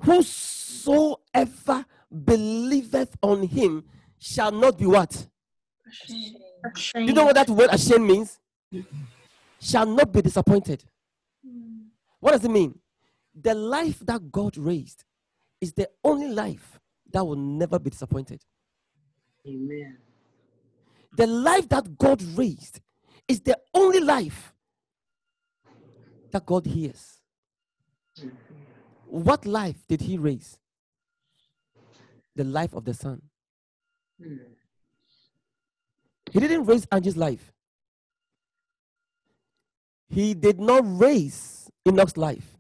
Whosoever 0.02 1.86
believeth 2.12 3.16
on 3.22 3.44
him 3.44 3.84
shall 4.20 4.52
not 4.52 4.78
be 4.78 4.86
what? 4.86 5.28
Ashamed. 6.66 7.08
You 7.08 7.14
know 7.14 7.26
what 7.26 7.36
that 7.36 7.50
word 7.50 7.70
ashamed 7.72 8.08
means? 8.08 8.40
Shall 9.60 9.86
not 9.86 10.12
be 10.12 10.22
disappointed. 10.22 10.84
Mm. 11.46 11.88
What 12.20 12.32
does 12.32 12.46
it 12.46 12.52
mean? 12.52 12.80
The 13.36 13.54
life 13.54 14.00
that 14.06 14.32
God 14.32 14.58
raised 14.58 15.04
is 15.60 15.74
the 15.74 15.90
only 16.04 16.28
life 16.28 16.80
that 17.12 17.24
will 17.26 17.36
never 17.36 17.80
be 17.80 17.90
disappointed. 17.90 18.44
Amen. 19.48 19.98
The 21.16 21.28
life 21.28 21.70
that 21.70 21.98
God 21.98 22.22
raised 22.38 22.80
is 23.28 23.42
the 23.42 23.58
only 23.74 24.00
life 24.00 24.54
that 26.32 26.46
God 26.46 26.66
hears. 26.66 27.20
What 29.14 29.46
life 29.46 29.86
did 29.88 30.02
He 30.02 30.18
raise? 30.18 30.58
The 32.36 32.44
life 32.44 32.74
of 32.74 32.84
the 32.84 32.96
Son. 32.96 33.22
He 36.32 36.40
didn't 36.40 36.66
raise 36.66 36.88
Angie's 36.92 37.16
life. 37.16 37.54
He 40.10 40.34
did 40.34 40.60
not 40.60 40.82
raise 40.84 41.70
Enoch's 41.88 42.18
life. 42.18 42.58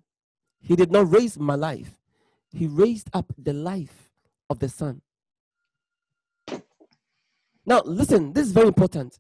He 0.62 0.76
did 0.76 0.92
not 0.92 1.12
raise 1.12 1.40
my 1.40 1.56
life. 1.56 1.98
He 2.52 2.68
raised 2.68 3.10
up 3.16 3.34
the 3.36 3.54
life 3.54 4.12
of 4.48 4.60
the 4.60 4.70
Son. 4.70 5.02
Now, 7.66 7.82
listen, 7.84 8.32
this 8.32 8.46
is 8.46 8.52
very 8.52 8.68
important. 8.68 9.18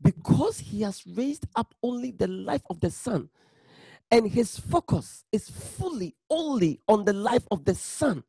Because 0.00 0.60
he 0.60 0.80
has 0.80 1.06
raised 1.06 1.44
up 1.54 1.74
only 1.82 2.10
the 2.10 2.26
life 2.26 2.62
of 2.70 2.80
the 2.80 2.90
Son, 2.90 3.28
and 4.12 4.30
his 4.30 4.58
focus 4.58 5.24
is 5.32 5.48
fully 5.48 6.14
only 6.28 6.78
on 6.86 7.04
the 7.06 7.14
life 7.14 7.48
of 7.50 7.64
the 7.64 7.74
Son. 7.74 8.22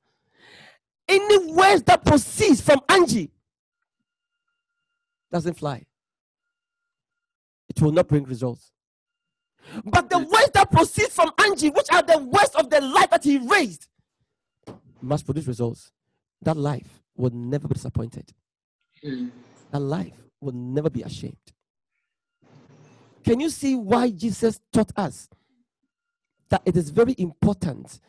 Any 1.09 1.51
words 1.51 1.83
that 1.83 2.05
proceeds 2.05 2.61
from 2.61 2.79
Angie 2.87 3.29
doesn't 5.29 5.55
fly. 5.55 5.85
It 7.67 7.81
will 7.81 7.91
not 7.91 8.07
bring 8.07 8.23
results. 8.23 8.71
But 9.83 10.09
the 10.09 10.19
words 10.19 10.51
that 10.53 10.71
proceed 10.71 11.09
from 11.09 11.31
Angie, 11.41 11.69
which 11.69 11.87
are 11.91 12.01
the 12.01 12.17
words 12.17 12.51
of 12.55 12.69
the 12.69 12.79
life 12.79 13.09
that 13.09 13.23
he 13.25 13.37
raised, 13.37 13.87
must 15.01 15.25
produce 15.25 15.47
results. 15.47 15.91
That 16.41 16.55
life 16.55 17.01
will 17.17 17.31
never 17.31 17.67
be 17.67 17.73
disappointed. 17.73 18.31
Mm. 19.03 19.31
That 19.71 19.79
life 19.79 20.15
will 20.39 20.53
never 20.53 20.89
be 20.89 21.01
ashamed. 21.01 21.35
Can 23.23 23.41
you 23.41 23.49
see 23.49 23.75
why 23.75 24.11
Jesus 24.11 24.59
taught 24.71 24.91
us 24.95 25.27
that 26.53 26.61
it 26.65 26.77
is 26.77 26.91
very 26.91 27.15
important 27.17 27.99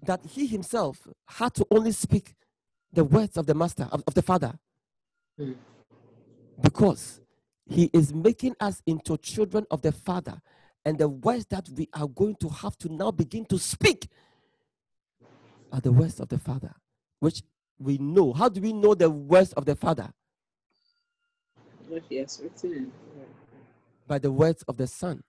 that 0.00 0.24
he 0.24 0.46
himself 0.46 1.08
had 1.26 1.52
to 1.52 1.66
only 1.72 1.90
speak 1.90 2.36
the 2.92 3.02
words 3.02 3.36
of 3.36 3.44
the 3.44 3.54
master, 3.56 3.88
of, 3.90 4.04
of 4.06 4.14
the 4.14 4.22
father? 4.22 4.56
Mm. 5.36 5.56
Because 6.62 7.20
he 7.68 7.90
is 7.92 8.14
making 8.14 8.54
us 8.60 8.80
into 8.86 9.18
children 9.18 9.66
of 9.72 9.82
the 9.82 9.90
father. 9.90 10.40
And 10.84 10.96
the 10.96 11.08
words 11.08 11.46
that 11.46 11.68
we 11.70 11.88
are 11.92 12.06
going 12.06 12.36
to 12.36 12.48
have 12.48 12.78
to 12.78 12.88
now 12.88 13.10
begin 13.10 13.44
to 13.46 13.58
speak 13.58 14.10
are 15.72 15.80
the 15.80 15.90
words 15.90 16.20
of 16.20 16.28
the 16.28 16.38
father, 16.38 16.72
which 17.18 17.42
we 17.80 17.98
know. 17.98 18.32
How 18.32 18.48
do 18.48 18.60
we 18.60 18.72
know 18.72 18.94
the 18.94 19.10
words 19.10 19.52
of 19.54 19.64
the 19.64 19.74
father? 19.74 20.12
Has 21.92 22.40
written 22.40 22.72
in 22.72 22.84
the 22.84 23.18
word. 23.18 23.26
By 24.06 24.20
the 24.20 24.30
words 24.30 24.62
of 24.68 24.76
the 24.76 24.86
son. 24.86 25.24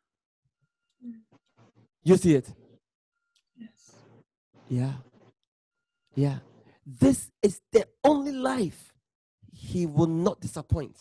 You 2.08 2.16
see 2.16 2.36
it? 2.36 2.48
Yes. 3.58 3.70
Yeah. 4.70 4.94
Yeah. 6.16 6.38
This 6.86 7.30
is 7.44 7.60
the 7.74 7.86
only 8.02 8.32
life 8.32 8.94
he 9.52 9.86
will 9.86 10.08
not 10.08 10.40
disappoint. 10.40 10.96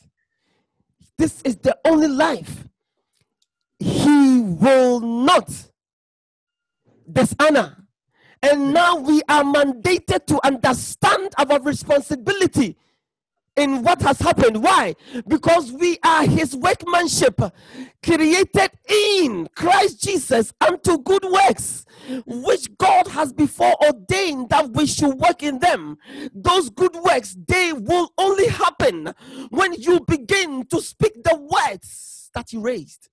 This 1.16 1.42
is 1.42 1.58
the 1.58 1.78
only 1.84 2.08
life 2.08 2.66
he 3.78 4.40
will 4.40 4.98
not 4.98 5.48
dishonor. 7.12 7.76
And 8.42 8.74
now 8.74 8.96
we 8.96 9.22
are 9.28 9.44
mandated 9.44 10.26
to 10.26 10.44
understand 10.44 11.34
our 11.38 11.60
responsibility 11.60 12.76
in 13.56 13.82
what 13.82 14.02
has 14.02 14.18
happened. 14.18 14.62
Why? 14.62 14.94
Because 15.26 15.72
we 15.72 15.98
are 16.04 16.26
his 16.26 16.54
workmanship, 16.54 17.40
created 18.02 18.70
in 18.88 19.48
Christ 19.54 20.02
Jesus 20.02 20.52
unto 20.60 20.98
good 20.98 21.24
works, 21.24 21.84
which 22.26 22.76
God 22.76 23.08
has 23.08 23.32
before 23.32 23.74
ordained 23.84 24.50
that 24.50 24.70
we 24.70 24.86
should 24.86 25.14
work 25.14 25.42
in 25.42 25.58
them. 25.58 25.98
Those 26.34 26.70
good 26.70 26.94
works, 26.94 27.36
they 27.48 27.72
will 27.72 28.12
only 28.18 28.48
happen 28.48 29.12
when 29.50 29.72
you 29.74 30.00
begin 30.00 30.66
to 30.66 30.80
speak 30.80 31.22
the 31.24 31.36
words 31.36 32.30
that 32.34 32.50
he 32.50 32.58
raised. 32.58 33.08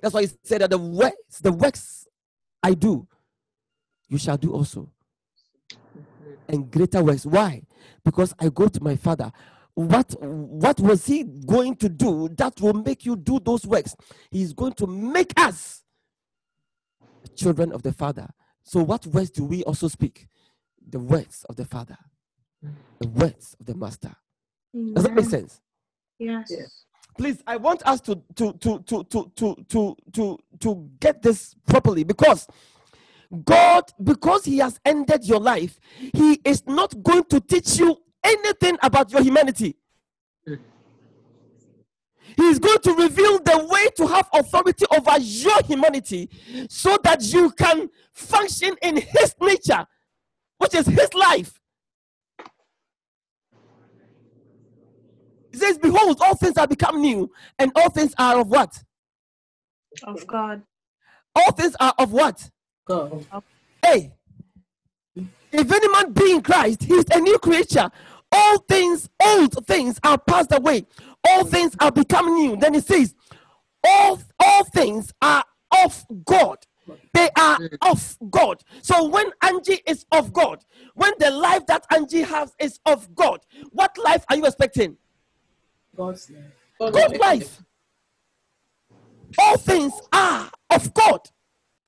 That's 0.00 0.14
why 0.14 0.22
he 0.22 0.28
said 0.44 0.62
that 0.62 0.70
the 0.70 0.78
works, 0.78 1.38
the 1.42 1.52
works 1.52 2.06
I 2.62 2.74
do, 2.74 3.06
you 4.08 4.18
shall 4.18 4.36
do 4.36 4.52
also. 4.52 4.90
And 6.48 6.70
greater 6.70 7.02
works. 7.02 7.26
Why? 7.26 7.62
Because 8.04 8.34
I 8.38 8.48
go 8.48 8.68
to 8.68 8.82
my 8.82 8.96
father. 8.96 9.32
What 9.74 10.14
what 10.20 10.80
was 10.80 11.04
he 11.04 11.24
going 11.24 11.76
to 11.76 11.88
do 11.90 12.30
that 12.36 12.60
will 12.60 12.72
make 12.72 13.04
you 13.04 13.14
do 13.14 13.38
those 13.40 13.66
works? 13.66 13.94
He's 14.30 14.54
going 14.54 14.72
to 14.74 14.86
make 14.86 15.38
us 15.38 15.82
children 17.36 17.72
of 17.72 17.82
the 17.82 17.92
Father. 17.92 18.28
So, 18.62 18.82
what 18.82 19.06
words 19.06 19.30
do 19.30 19.44
we 19.44 19.62
also 19.64 19.88
speak? 19.88 20.28
The 20.88 20.98
words 20.98 21.44
of 21.50 21.56
the 21.56 21.66
Father, 21.66 21.98
the 23.00 23.08
words 23.08 23.54
of 23.60 23.66
the 23.66 23.74
Master. 23.74 24.14
Does 24.94 25.04
that 25.04 25.14
make 25.14 25.26
sense? 25.26 25.60
Yes. 26.18 26.46
Yeah. 26.50 26.64
please 27.16 27.42
i 27.46 27.56
want 27.56 27.82
us 27.86 28.00
to 28.00 28.22
to 28.34 28.52
to 28.54 28.78
to 28.80 29.04
to 29.04 29.32
to 29.36 29.64
to 29.68 29.96
to, 30.12 30.38
to 30.60 30.90
get 31.00 31.22
this 31.22 31.54
properly 31.66 32.04
because 32.04 32.46
god 33.44 33.84
because 34.02 34.44
he 34.44 34.58
has 34.58 34.78
ended 34.84 35.24
your 35.24 35.40
life 35.40 35.78
he 36.14 36.40
is 36.44 36.62
not 36.66 36.94
going 37.02 37.24
to 37.24 37.40
teach 37.40 37.78
you 37.78 37.96
anything 38.24 38.76
about 38.82 39.10
your 39.12 39.22
humanity. 39.22 39.76
He 42.36 42.42
is 42.48 42.58
going 42.58 42.78
to 42.80 42.92
reveal 42.92 43.38
the 43.38 43.66
way 43.70 43.86
to 43.96 44.06
have 44.06 44.28
authority 44.34 44.84
over 44.90 45.18
your 45.18 45.62
humanity 45.62 46.28
so 46.68 46.98
that 47.04 47.22
you 47.22 47.50
can 47.52 47.88
function 48.12 48.74
in 48.82 48.96
his 48.96 49.34
nature 49.40 49.86
which 50.58 50.74
is 50.74 50.86
his 50.86 51.12
life. 51.14 51.60
He 55.52 55.58
says 55.58 55.78
behold 55.78 56.18
all 56.20 56.34
things 56.34 56.58
are 56.58 56.66
become 56.66 57.00
new 57.00 57.30
and 57.58 57.72
all 57.76 57.90
things 57.90 58.12
are 58.18 58.40
of 58.40 58.48
what? 58.48 58.82
Of 60.02 60.26
God. 60.26 60.62
all 61.34 61.52
things 61.52 61.74
are 61.80 61.94
of 61.98 62.12
what 62.12 62.50
God. 62.86 63.26
Hey, 63.84 64.12
if 65.52 65.72
any 65.72 65.88
man 65.88 66.12
be 66.12 66.32
in 66.32 66.40
Christ, 66.42 66.84
he 66.84 66.94
is 66.94 67.04
a 67.12 67.20
new 67.20 67.38
creature. 67.38 67.90
All 68.32 68.58
things, 68.58 69.08
old 69.22 69.66
things 69.66 69.98
are 70.02 70.18
passed 70.18 70.52
away. 70.52 70.86
All 71.28 71.44
things 71.44 71.74
are 71.80 71.92
become 71.92 72.34
new. 72.34 72.56
Then 72.56 72.74
he 72.74 72.80
says, 72.80 73.14
all, 73.84 74.20
all 74.40 74.64
things 74.64 75.12
are 75.20 75.44
of 75.84 76.04
God. 76.24 76.58
They 77.12 77.28
are 77.36 77.58
of 77.82 78.16
God. 78.30 78.62
So 78.82 79.08
when 79.08 79.30
Angie 79.42 79.80
is 79.86 80.06
of 80.12 80.32
God, 80.32 80.64
when 80.94 81.12
the 81.18 81.30
life 81.30 81.66
that 81.66 81.84
Angie 81.92 82.22
has 82.22 82.54
is 82.60 82.78
of 82.86 83.14
God, 83.14 83.40
what 83.70 83.96
life 83.98 84.24
are 84.28 84.36
you 84.36 84.46
expecting? 84.46 84.96
God's 85.96 86.30
life. 86.30 86.92
God's 86.92 87.18
life. 87.18 87.62
All 89.38 89.56
things 89.56 89.92
are 90.12 90.50
of 90.70 90.94
God. 90.94 91.20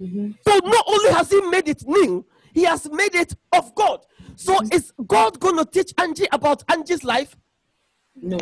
Mhm. 0.01 0.37
So 0.47 0.59
not 0.65 0.85
only 0.87 1.11
has 1.11 1.31
He 1.31 1.41
made 1.43 1.69
it 1.69 1.83
new, 1.87 2.25
He 2.55 2.63
has 2.65 2.89
made 2.91 3.15
it 3.15 3.35
of 3.53 3.75
God. 3.75 4.05
So 4.37 4.59
is 4.73 4.93
God 5.07 5.39
going 5.41 5.57
to 5.57 5.65
teach 5.65 5.93
Angie 5.99 6.29
about 6.33 6.63
Angie's 6.71 7.05
life? 7.05 7.37
No. 8.15 8.39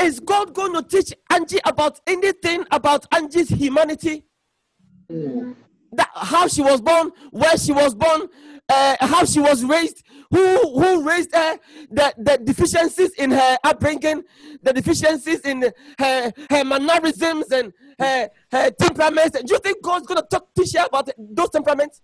Is 0.00 0.20
God 0.20 0.54
going 0.54 0.74
to 0.74 0.82
teach 0.82 1.12
Angie 1.30 1.60
about 1.64 2.00
anything 2.06 2.64
about 2.70 3.06
Angie's 3.12 3.48
humanity? 3.48 4.24
No. 5.08 5.54
That 5.92 6.10
how 6.14 6.48
she 6.48 6.62
was 6.62 6.80
born, 6.80 7.10
where 7.30 7.56
she 7.56 7.72
was 7.72 7.94
born, 7.94 8.28
uh, 8.68 8.96
how 9.00 9.24
she 9.24 9.40
was 9.40 9.64
raised, 9.64 10.02
who 10.30 10.58
who 10.80 11.02
raised 11.08 11.34
her, 11.34 11.58
the, 11.90 12.12
the 12.18 12.38
deficiencies 12.44 13.12
in 13.12 13.30
her 13.30 13.56
upbringing, 13.64 14.22
the 14.62 14.72
deficiencies 14.72 15.40
in 15.40 15.72
her 15.98 16.32
her 16.50 16.64
mannerisms 16.64 17.50
and 17.52 17.72
her 17.98 18.30
her 18.50 18.70
temperaments. 18.70 19.40
Do 19.42 19.54
you 19.54 19.58
think 19.58 19.82
God's 19.82 20.06
gonna 20.06 20.22
talk 20.22 20.48
teach 20.54 20.74
her 20.74 20.86
about 20.86 21.08
those 21.18 21.50
temperaments? 21.50 22.00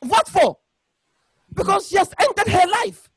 What 0.00 0.28
for? 0.28 0.58
Because 1.52 1.88
she 1.88 1.96
has 1.96 2.12
ended 2.18 2.52
her 2.52 2.66
life. 2.68 3.10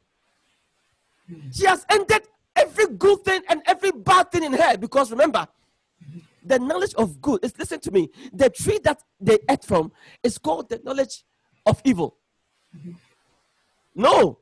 She 1.51 1.65
has 1.65 1.85
ended 1.89 2.27
every 2.55 2.87
good 2.87 3.19
thing 3.23 3.41
and 3.49 3.61
every 3.65 3.91
bad 3.91 4.31
thing 4.31 4.43
in 4.43 4.53
her. 4.53 4.77
Because 4.77 5.11
remember, 5.11 5.47
the 6.45 6.59
knowledge 6.59 6.93
of 6.95 7.21
good 7.21 7.43
is 7.43 7.57
listen 7.57 7.79
to 7.81 7.91
me. 7.91 8.09
The 8.33 8.49
tree 8.49 8.79
that 8.83 9.01
they 9.19 9.39
ate 9.49 9.63
from 9.63 9.91
is 10.23 10.37
called 10.37 10.69
the 10.69 10.81
knowledge 10.83 11.23
of 11.65 11.81
evil. 11.85 12.17
No. 13.95 14.39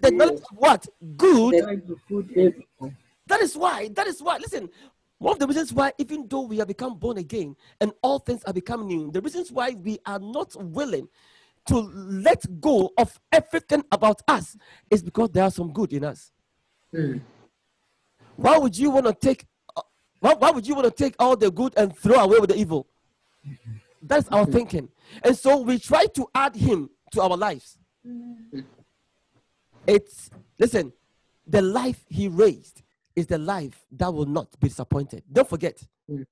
The 0.00 0.10
knowledge 0.10 0.40
of 0.50 0.56
what? 0.56 0.86
Good. 1.16 1.54
The 1.54 1.62
life 1.66 1.90
of 1.90 1.98
good 2.08 2.30
and 2.36 2.54
evil. 2.54 2.94
That 3.26 3.40
is 3.40 3.56
why. 3.56 3.88
That 3.88 4.06
is 4.06 4.22
why. 4.22 4.38
Listen, 4.38 4.70
one 5.20 5.34
of 5.34 5.38
the 5.38 5.46
reasons 5.46 5.70
why, 5.70 5.92
even 5.98 6.26
though 6.26 6.40
we 6.40 6.56
have 6.56 6.68
become 6.68 6.96
born 6.98 7.18
again 7.18 7.54
and 7.78 7.92
all 8.00 8.18
things 8.18 8.42
are 8.44 8.54
become 8.54 8.86
new, 8.86 9.10
the 9.12 9.20
reasons 9.20 9.52
why 9.52 9.70
we 9.72 9.98
are 10.06 10.18
not 10.18 10.56
willing 10.58 11.06
to 11.66 11.78
let 11.78 12.42
go 12.58 12.90
of 12.96 13.20
everything 13.30 13.84
about 13.92 14.22
us 14.26 14.56
is 14.90 15.02
because 15.02 15.28
there 15.28 15.44
are 15.44 15.50
some 15.50 15.74
good 15.74 15.92
in 15.92 16.04
us. 16.04 16.32
Mm. 16.94 17.20
Why 18.36 18.56
would 18.56 18.76
you 18.78 18.88
want 18.88 19.04
to 19.06 19.12
take? 19.12 19.44
uh, 19.76 19.82
Why, 20.20 20.32
why 20.32 20.50
would 20.52 20.66
you 20.66 20.74
want 20.74 20.86
to 20.86 21.04
take 21.04 21.14
all 21.18 21.36
the 21.36 21.50
good 21.50 21.74
and 21.76 21.94
throw 21.94 22.16
away 22.16 22.38
with 22.38 22.48
the 22.48 22.56
evil? 22.56 22.86
That's 24.00 24.26
our 24.28 24.46
thinking, 24.46 24.88
and 25.22 25.36
so 25.36 25.58
we 25.58 25.78
try 25.78 26.06
to 26.06 26.26
add 26.34 26.56
him 26.56 26.88
to 27.12 27.20
our 27.20 27.36
lives. 27.36 27.76
It's 29.86 30.30
listen, 30.58 30.94
the 31.46 31.60
life 31.60 32.06
he 32.08 32.28
raised 32.28 32.82
is 33.20 33.26
the 33.26 33.38
life 33.38 33.86
that 33.92 34.12
will 34.12 34.26
not 34.26 34.48
be 34.58 34.68
disappointed. 34.68 35.22
Don't 35.30 35.48
forget, 35.48 35.80
Mm. 36.10 36.26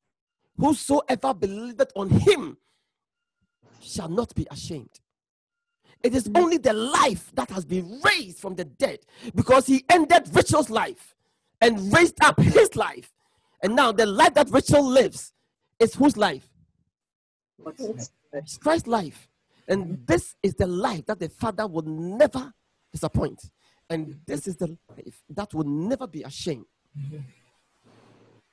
whosoever 0.56 1.32
believeth 1.34 1.92
on 1.94 2.10
him 2.10 2.56
shall 3.80 4.08
not 4.08 4.34
be 4.34 4.46
ashamed. 4.50 5.00
It 6.02 6.14
is 6.14 6.28
mm. 6.28 6.40
only 6.40 6.58
the 6.58 6.72
life 6.72 7.30
that 7.34 7.50
has 7.50 7.64
been 7.64 8.00
raised 8.02 8.38
from 8.38 8.54
the 8.56 8.64
dead 8.64 9.00
because 9.34 9.66
he 9.66 9.84
ended 9.88 10.28
Rachel's 10.32 10.70
life 10.70 11.14
and 11.60 11.92
raised 11.92 12.22
up 12.22 12.40
his 12.40 12.74
life. 12.76 13.12
And 13.62 13.74
now 13.76 13.92
the 13.92 14.06
life 14.06 14.34
that 14.34 14.50
Rachel 14.50 14.84
lives 14.84 15.32
is 15.78 15.94
whose 15.94 16.16
life? 16.16 16.48
Life? 17.58 18.08
It's 18.32 18.58
Christ's 18.58 18.88
life. 18.88 19.28
And 19.68 19.84
mm. 19.84 20.06
this 20.06 20.34
is 20.42 20.54
the 20.54 20.66
life 20.66 21.06
that 21.06 21.18
the 21.20 21.28
Father 21.28 21.66
will 21.66 21.82
never 21.82 22.52
disappoint. 22.92 23.50
And 23.90 24.06
mm. 24.06 24.18
this 24.26 24.46
is 24.46 24.56
the 24.56 24.76
life 24.88 25.22
that 25.30 25.52
will 25.54 25.64
never 25.64 26.06
be 26.06 26.22
ashamed. 26.22 26.66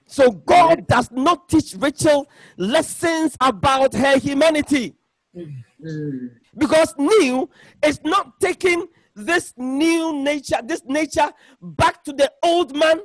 So 0.07 0.31
God 0.31 0.87
does 0.87 1.11
not 1.11 1.49
teach 1.49 1.75
Rachel 1.77 2.27
lessons 2.57 3.35
about 3.41 3.93
her 3.93 4.17
humanity 4.17 4.95
Mm. 5.35 6.31
because 6.57 6.95
new 6.97 7.49
is 7.83 7.99
not 8.05 8.39
taking 8.39 8.87
this 9.15 9.53
new 9.57 10.13
nature, 10.23 10.57
this 10.63 10.81
nature 10.85 11.29
back 11.61 12.03
to 12.05 12.13
the 12.13 12.31
old 12.41 12.75
man 12.75 13.01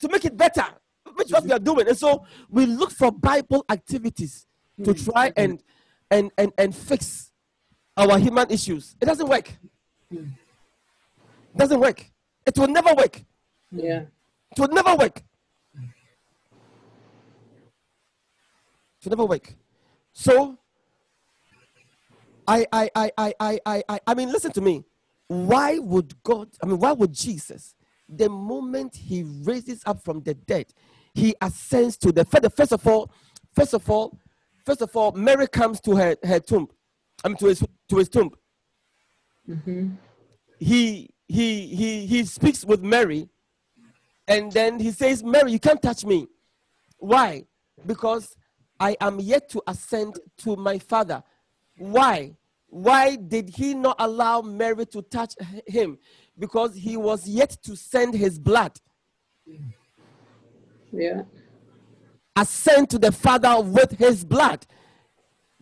to 0.00 0.08
make 0.08 0.24
it 0.24 0.36
better, 0.36 0.64
which 1.14 1.26
is 1.26 1.32
what 1.32 1.44
we 1.44 1.52
are 1.52 1.58
doing. 1.58 1.88
And 1.88 1.96
so 1.96 2.24
we 2.48 2.66
look 2.66 2.92
for 2.92 3.10
Bible 3.10 3.64
activities 3.68 4.46
to 4.84 4.94
mm. 4.94 5.04
try 5.04 5.30
mm-hmm. 5.30 5.42
and 5.42 5.62
and 6.10 6.30
and 6.38 6.52
and 6.56 6.74
fix 6.74 7.32
our 7.96 8.18
human 8.18 8.50
issues. 8.50 8.94
It 9.00 9.06
doesn't 9.06 9.28
work. 9.28 9.52
It 10.10 10.26
doesn't 11.56 11.80
work. 11.80 12.10
It 12.46 12.56
will 12.58 12.68
never 12.68 12.94
work. 12.94 13.22
Yeah. 13.72 14.04
It 14.52 14.60
would 14.60 14.72
never 14.72 14.94
work. 14.96 15.22
It 19.00 19.04
would 19.04 19.10
never 19.10 19.24
work. 19.24 19.54
So 20.12 20.58
I 22.46 22.66
I 22.72 22.90
I 22.94 23.12
I 23.16 23.34
I 23.40 23.60
I 23.66 23.82
I, 23.88 24.00
I 24.06 24.14
mean 24.14 24.30
listen 24.30 24.52
to 24.52 24.60
me. 24.60 24.84
Why 25.28 25.78
would 25.78 26.22
God, 26.22 26.48
I 26.62 26.66
mean, 26.66 26.78
why 26.78 26.92
would 26.92 27.14
Jesus, 27.14 27.74
the 28.06 28.28
moment 28.28 28.94
he 28.94 29.22
raises 29.22 29.82
up 29.86 30.04
from 30.04 30.20
the 30.20 30.34
dead, 30.34 30.66
he 31.14 31.34
ascends 31.40 31.96
to 31.98 32.12
the 32.12 32.26
feather. 32.26 32.50
First 32.50 32.72
of 32.72 32.86
all, 32.86 33.10
first 33.54 33.72
of 33.72 33.88
all, 33.88 34.18
first 34.66 34.82
of 34.82 34.94
all, 34.94 35.12
Mary 35.12 35.46
comes 35.46 35.80
to 35.82 35.96
her, 35.96 36.16
her 36.22 36.38
tomb. 36.38 36.68
I 37.24 37.28
mean 37.28 37.38
to 37.38 37.46
his 37.46 37.64
to 37.88 37.96
his 37.96 38.10
tomb. 38.10 38.30
Mm-hmm. 39.48 39.90
He 40.58 41.08
he 41.28 41.66
he 41.68 42.06
he 42.06 42.24
speaks 42.24 42.64
with 42.64 42.82
Mary 42.82 43.28
and 44.28 44.52
then 44.52 44.78
he 44.78 44.90
says, 44.90 45.22
"Mary, 45.22 45.52
you 45.52 45.58
can't 45.58 45.82
touch 45.82 46.04
me. 46.04 46.26
Why? 46.98 47.46
Because 47.86 48.36
I 48.78 48.96
am 49.00 49.20
yet 49.20 49.48
to 49.50 49.62
ascend 49.66 50.18
to 50.38 50.56
my 50.56 50.78
Father. 50.78 51.22
Why? 51.76 52.36
Why 52.68 53.16
did 53.16 53.50
he 53.50 53.74
not 53.74 53.96
allow 53.98 54.40
Mary 54.40 54.86
to 54.86 55.02
touch 55.02 55.34
him? 55.66 55.98
Because 56.38 56.74
he 56.74 56.96
was 56.96 57.26
yet 57.28 57.56
to 57.64 57.76
send 57.76 58.14
his 58.14 58.38
blood, 58.38 58.80
Yeah. 60.90 61.22
ascend 62.34 62.90
to 62.90 62.98
the 62.98 63.12
Father 63.12 63.60
with 63.60 63.92
his 63.98 64.24
blood." 64.24 64.66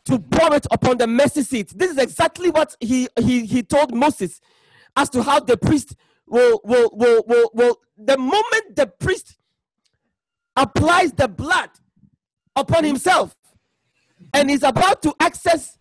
To 0.06 0.18
pour 0.18 0.54
it 0.54 0.66
upon 0.70 0.96
the 0.96 1.06
mercy 1.06 1.42
seat. 1.42 1.72
This 1.76 1.90
is 1.90 1.98
exactly 1.98 2.48
what 2.50 2.74
he, 2.80 3.06
he, 3.18 3.44
he 3.44 3.62
told 3.62 3.94
Moses 3.94 4.40
as 4.96 5.10
to 5.10 5.22
how 5.22 5.40
the 5.40 5.58
priest 5.58 5.94
will, 6.30 6.60
will, 6.64 6.90
will, 6.92 7.24
will, 7.26 7.50
will, 7.52 7.80
the 7.98 8.16
moment 8.16 8.76
the 8.76 8.86
priest 8.86 9.36
applies 10.56 11.12
the 11.12 11.28
blood 11.28 11.70
upon 12.56 12.84
himself 12.84 13.34
and 14.32 14.50
is 14.50 14.62
about 14.62 15.02
to 15.02 15.14
access 15.20 15.76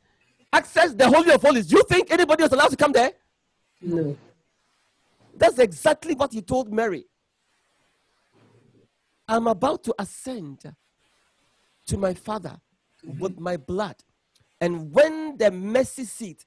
access 0.52 0.94
the 0.96 1.08
holy 1.08 1.32
of 1.32 1.42
holies 1.42 1.68
do 1.68 1.76
you 1.78 1.84
think 1.84 2.10
anybody 2.12 2.42
was 2.42 2.52
allowed 2.52 2.70
to 2.70 2.76
come 2.76 2.92
there? 2.92 3.12
No. 3.82 4.18
that's 5.36 5.60
exactly 5.60 6.16
what 6.16 6.34
he 6.34 6.42
told 6.42 6.74
mary. 6.74 7.06
I'm 9.28 9.46
about 9.48 9.84
to 9.84 9.96
ascend 10.00 10.74
to 11.86 11.98
my 11.98 12.16
father 12.16 12.58
with 13.20 13.40
my 13.40 13.58
blood. 13.58 13.96
And 14.60 14.92
when 14.92 15.38
the 15.38 15.52
mercy 15.52 16.06
seat 16.06 16.46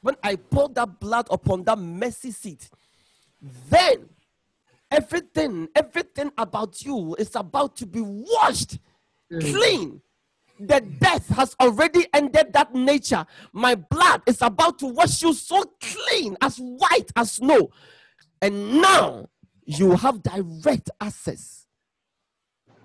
when 0.00 0.16
i 0.22 0.34
pour 0.34 0.68
that 0.70 0.98
blood 0.98 1.26
upon 1.30 1.62
that 1.64 1.78
mercy 1.78 2.30
seat 2.30 2.70
then 3.70 4.08
everything 4.90 5.68
everything 5.74 6.32
about 6.36 6.84
you 6.84 7.14
is 7.18 7.34
about 7.36 7.76
to 7.76 7.86
be 7.86 8.00
washed 8.00 8.78
mm. 9.32 9.40
clean. 9.40 10.02
The 10.58 10.80
death 10.80 11.26
has 11.28 11.56
already 11.58 12.06
ended 12.12 12.52
that 12.52 12.74
nature. 12.74 13.24
My 13.52 13.74
blood 13.74 14.22
is 14.26 14.42
about 14.42 14.78
to 14.80 14.86
wash 14.88 15.22
you 15.22 15.32
so 15.32 15.64
clean 15.80 16.36
as 16.42 16.58
white 16.58 17.10
as 17.16 17.32
snow. 17.32 17.70
And 18.42 18.82
now 18.82 19.30
you 19.64 19.96
have 19.96 20.22
direct 20.22 20.90
access 21.00 21.66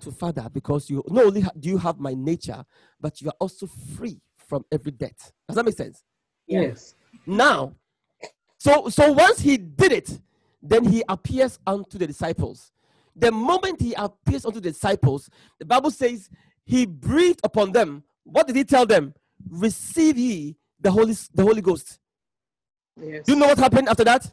to 0.00 0.10
father 0.10 0.48
because 0.52 0.88
you 0.88 1.04
not 1.08 1.24
only 1.26 1.44
do 1.58 1.68
you 1.68 1.78
have 1.78 1.98
my 1.98 2.14
nature 2.14 2.64
but 3.00 3.20
you 3.20 3.28
are 3.28 3.36
also 3.40 3.66
free 3.66 4.20
from 4.36 4.64
every 4.72 4.92
debt. 4.92 5.32
Does 5.48 5.56
that 5.56 5.64
make 5.64 5.76
sense? 5.76 6.02
Yes. 6.46 6.94
now 7.26 7.74
so 8.58 8.88
so 8.88 9.12
once 9.12 9.40
he 9.40 9.56
did 9.56 9.92
it 9.92 10.20
then 10.68 10.84
he 10.84 11.02
appears 11.08 11.58
unto 11.66 11.98
the 11.98 12.06
disciples. 12.06 12.72
The 13.14 13.32
moment 13.32 13.80
he 13.80 13.94
appears 13.94 14.44
unto 14.44 14.60
the 14.60 14.70
disciples 14.70 15.30
the 15.58 15.64
bible 15.64 15.90
says 15.90 16.28
he 16.64 16.84
breathed 16.86 17.40
upon 17.44 17.72
them. 17.72 18.02
What 18.24 18.46
did 18.46 18.56
he 18.56 18.64
tell 18.64 18.86
them? 18.86 19.14
Receive 19.48 20.18
ye 20.18 20.56
the 20.80 20.90
holy 20.90 21.14
the 21.34 21.42
holy 21.42 21.62
ghost. 21.62 21.98
Yes. 22.98 23.24
do 23.24 23.32
you 23.32 23.38
know 23.38 23.46
what 23.46 23.58
happened 23.58 23.88
after 23.88 24.04
that? 24.04 24.32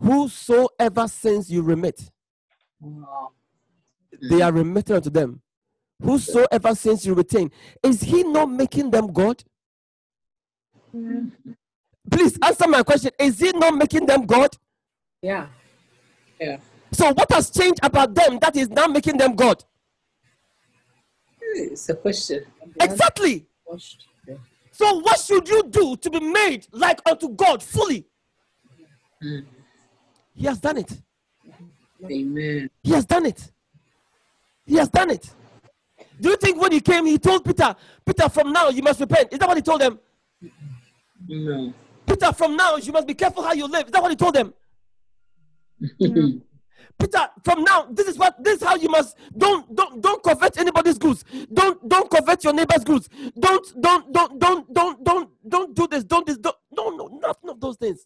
Whosoever 0.00 1.08
sins 1.08 1.50
you 1.50 1.62
remit. 1.62 2.10
Wow. 2.80 3.32
they 4.30 4.42
are 4.42 4.52
remitted 4.52 4.96
unto 4.96 5.10
them. 5.10 5.40
Whosoever 6.00 6.74
sins 6.74 7.04
you 7.04 7.14
retain. 7.14 7.50
Is 7.82 8.00
he 8.02 8.22
not 8.22 8.50
making 8.50 8.90
them 8.90 9.12
god 9.12 9.42
mm. 10.94 11.30
Please 12.10 12.38
answer 12.42 12.66
my 12.68 12.82
question 12.82 13.10
is 13.18 13.38
he 13.38 13.50
not 13.52 13.74
making 13.74 14.06
them 14.06 14.24
god 14.26 14.56
Yeah. 15.22 15.46
Yeah. 16.40 16.58
So, 16.92 17.12
what 17.12 17.30
has 17.32 17.50
changed 17.50 17.80
about 17.82 18.14
them 18.14 18.38
that 18.40 18.56
is 18.56 18.68
now 18.70 18.86
making 18.86 19.18
them 19.18 19.34
God? 19.34 19.62
It's 21.40 21.88
a 21.88 21.94
question. 21.94 22.44
Exactly. 22.80 23.46
Yeah. 24.26 24.36
So, 24.70 25.00
what 25.00 25.18
should 25.18 25.48
you 25.48 25.64
do 25.64 25.96
to 25.96 26.10
be 26.10 26.20
made 26.20 26.66
like 26.72 27.00
unto 27.08 27.28
God 27.30 27.62
fully? 27.62 28.06
Mm. 29.22 29.44
He 30.34 30.46
has 30.46 30.58
done 30.60 30.78
it. 30.78 30.92
Amen. 32.08 32.70
He 32.82 32.92
has 32.92 33.04
done 33.04 33.26
it. 33.26 33.50
He 34.64 34.76
has 34.76 34.88
done 34.88 35.10
it. 35.10 35.28
Do 36.20 36.30
you 36.30 36.36
think 36.36 36.60
when 36.60 36.72
he 36.72 36.80
came, 36.80 37.06
he 37.06 37.18
told 37.18 37.44
Peter, 37.44 37.74
Peter, 38.04 38.28
from 38.28 38.52
now 38.52 38.68
you 38.68 38.82
must 38.82 39.00
repent? 39.00 39.32
Is 39.32 39.38
that 39.38 39.48
what 39.48 39.56
he 39.56 39.62
told 39.62 39.80
them? 39.80 39.98
No. 41.26 41.74
Peter, 42.18 42.32
from 42.32 42.56
now 42.56 42.76
you 42.76 42.92
must 42.92 43.06
be 43.06 43.14
careful 43.14 43.42
how 43.42 43.52
you 43.52 43.66
live. 43.66 43.86
Is 43.86 43.92
that 43.92 44.02
what 44.02 44.10
he 44.10 44.16
told 44.16 44.34
them? 44.34 44.52
Peter, 46.98 47.28
from 47.44 47.62
now, 47.62 47.86
this 47.90 48.08
is 48.08 48.18
what 48.18 48.42
this 48.42 48.56
is 48.60 48.66
how 48.66 48.74
you 48.74 48.88
must 48.88 49.16
don't 49.36 49.74
don't 49.74 50.02
don't 50.02 50.22
covet 50.22 50.58
anybody's 50.58 50.98
goods. 50.98 51.24
Don't 51.52 51.88
don't 51.88 52.10
covet 52.10 52.42
your 52.42 52.52
neighbor's 52.52 52.82
goods. 52.82 53.08
Don't 53.38 53.80
don't 53.80 54.12
don't 54.12 54.38
don't 54.40 54.74
don't 54.74 55.04
don't 55.04 55.30
don't 55.48 55.76
do 55.76 55.86
this. 55.86 56.02
Don't 56.02 56.26
this. 56.26 56.38
Don't, 56.38 56.56
no 56.72 56.88
no 56.90 57.06
nothing 57.22 57.50
of 57.50 57.60
those 57.60 57.76
things. 57.76 58.04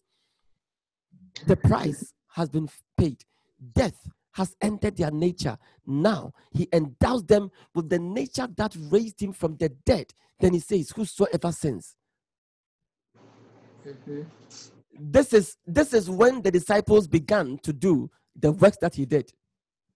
The 1.47 1.55
price 1.55 2.13
has 2.35 2.49
been 2.49 2.69
paid. 2.97 3.23
Death 3.73 4.07
has 4.33 4.55
entered 4.61 4.97
their 4.97 5.11
nature. 5.11 5.57
Now 5.87 6.33
he 6.51 6.67
endows 6.71 7.23
them 7.23 7.49
with 7.73 7.89
the 7.89 7.99
nature 7.99 8.47
that 8.57 8.75
raised 8.91 9.21
him 9.21 9.33
from 9.33 9.57
the 9.57 9.69
dead. 9.69 10.13
Then 10.39 10.53
he 10.53 10.59
says, 10.59 10.91
Whosoever 10.91 11.51
sins. 11.51 11.95
Mhm. 13.85 14.25
This 14.99 15.33
is 15.33 15.57
this 15.65 15.93
is 15.93 16.09
when 16.09 16.41
the 16.41 16.51
disciples 16.51 17.07
began 17.07 17.57
to 17.59 17.73
do 17.73 18.09
the 18.35 18.51
works 18.51 18.77
that 18.81 18.95
he 18.95 19.05
did 19.05 19.31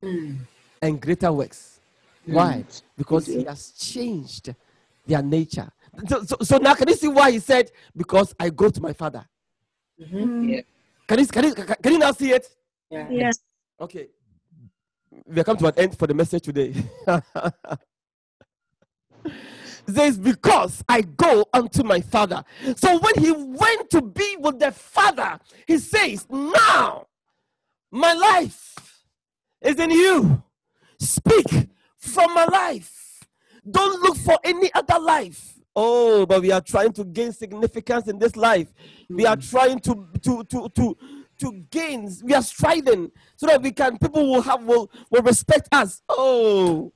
Mm. 0.04 0.38
and 0.82 1.02
greater 1.02 1.32
works. 1.32 1.80
Why? 2.26 2.64
Mm. 2.68 2.82
Because 2.98 3.26
he 3.28 3.44
has 3.46 3.72
changed 3.72 4.54
their 5.06 5.22
nature. 5.24 5.72
So, 6.08 6.24
so, 6.24 6.36
so 6.42 6.58
now 6.58 6.76
can 6.76 6.88
you 6.90 6.96
see 6.96 7.08
why 7.08 7.32
he 7.32 7.40
said, 7.40 7.72
Because 7.96 8.36
I 8.40 8.50
go 8.50 8.70
to 8.70 8.82
my 8.82 8.94
father? 8.94 9.26
Mhm. 10.00 10.50
Yeah. 10.50 10.62
Can 11.08 11.20
you, 11.20 11.28
can 11.28 11.44
you, 11.46 11.54
can 11.56 11.66
can 11.82 11.94
you 11.94 12.00
now 12.00 12.12
see 12.12 12.32
it? 12.34 12.48
Yeah. 12.92 13.08
Yes. 13.10 13.40
Okay. 13.80 14.08
We 15.26 15.36
have 15.38 15.46
come 15.46 15.58
to 15.58 15.68
an 15.68 15.74
end 15.78 15.98
for 15.98 16.06
the 16.08 16.14
message 16.14 16.44
today. 16.44 16.74
Says, 19.90 20.18
Because 20.18 20.84
I 20.90 21.02
go 21.02 21.46
unto 21.54 21.84
my 21.84 22.02
father. 22.02 22.44
So 22.76 23.00
when 23.00 23.24
he 23.24 23.32
went 23.32 23.90
to 23.92 24.02
be 24.02 24.38
with 24.40 24.60
the 24.60 24.72
father, 24.72 25.40
he 25.66 25.78
says, 25.78 26.28
Now 26.30 27.08
my 27.92 28.14
life 28.14 29.04
is 29.62 29.80
in 29.80 29.92
you. 29.92 30.44
Speak 31.00 31.70
from 31.98 32.34
my 32.34 32.46
life. 32.46 33.24
Don't 33.70 34.02
look 34.02 34.18
for 34.18 34.38
any 34.44 34.72
other 34.74 35.00
life. 35.00 35.58
Oh, 35.76 36.26
but 36.26 36.42
we 36.42 36.52
are 36.52 36.62
trying 36.62 36.92
to 36.94 37.06
gain 37.06 37.32
significance 37.32 38.08
in 38.08 38.18
this 38.18 38.36
life. 38.36 38.74
We 39.10 39.28
are 39.28 39.36
hmm. 39.36 39.42
trying 39.42 39.80
to 39.82 40.08
to 40.24 40.44
to 40.46 40.70
to 40.70 40.98
to 41.40 41.52
gain. 41.70 42.12
We 42.24 42.34
are 42.34 42.42
striving 42.42 43.12
so 43.36 43.46
that 43.46 43.62
we 43.62 43.72
can 43.72 43.98
people 44.00 44.28
will 44.28 44.42
have 44.42 44.64
will, 44.64 44.90
will 45.12 45.22
respect 45.22 45.70
us. 45.72 46.02
Oh, 46.10 46.92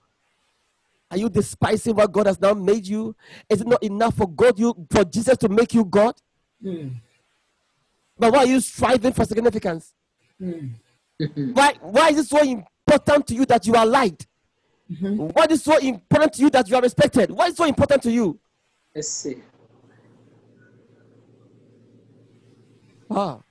are 1.11 1.17
you 1.17 1.29
despising 1.29 1.95
what 1.95 2.11
God 2.11 2.25
has 2.27 2.39
now 2.39 2.53
made 2.53 2.87
you? 2.87 3.15
Is 3.49 3.61
it 3.61 3.67
not 3.67 3.83
enough 3.83 4.15
for 4.15 4.27
God 4.27 4.57
you 4.57 4.73
for 4.89 5.03
Jesus 5.03 5.37
to 5.39 5.49
make 5.49 5.73
you 5.73 5.83
God? 5.83 6.15
Mm. 6.63 6.93
But 8.17 8.31
why 8.31 8.39
are 8.39 8.47
you 8.47 8.61
striving 8.61 9.11
for 9.11 9.25
significance? 9.25 9.93
Mm. 10.41 10.71
Why 11.53 11.73
why 11.81 12.09
is 12.09 12.19
it 12.19 12.27
so 12.27 12.41
important 12.41 13.27
to 13.27 13.35
you 13.35 13.45
that 13.45 13.67
you 13.67 13.75
are 13.75 13.85
liked? 13.85 14.25
Mhm. 14.89 15.33
What 15.33 15.51
is 15.51 15.63
so 15.63 15.77
important 15.77 16.33
to 16.33 16.41
you 16.41 16.49
that 16.49 16.69
you 16.69 16.75
are 16.75 16.81
respected? 16.81 17.29
What 17.31 17.49
is 17.49 17.57
so 17.57 17.65
important 17.65 18.03
to 18.03 18.11
you? 18.11 18.39
Let's 18.95 19.09
see. 19.09 19.41
Wow. 23.09 23.43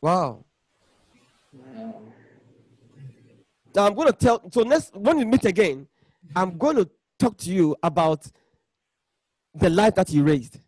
Wow. 0.00 0.44
Wow. 1.52 2.02
Now 3.74 3.86
I'm 3.86 3.94
going 3.94 4.06
to 4.06 4.12
tell. 4.12 4.42
So 4.52 4.62
next, 4.62 4.94
when 4.94 5.18
we 5.18 5.24
meet 5.24 5.44
again, 5.44 5.86
I'm 6.34 6.56
going 6.56 6.76
to 6.76 6.88
talk 7.18 7.36
to 7.38 7.50
you 7.50 7.76
about 7.82 8.26
the 9.54 9.70
life 9.70 9.94
that 9.94 10.10
you 10.10 10.24
raised 10.24 10.58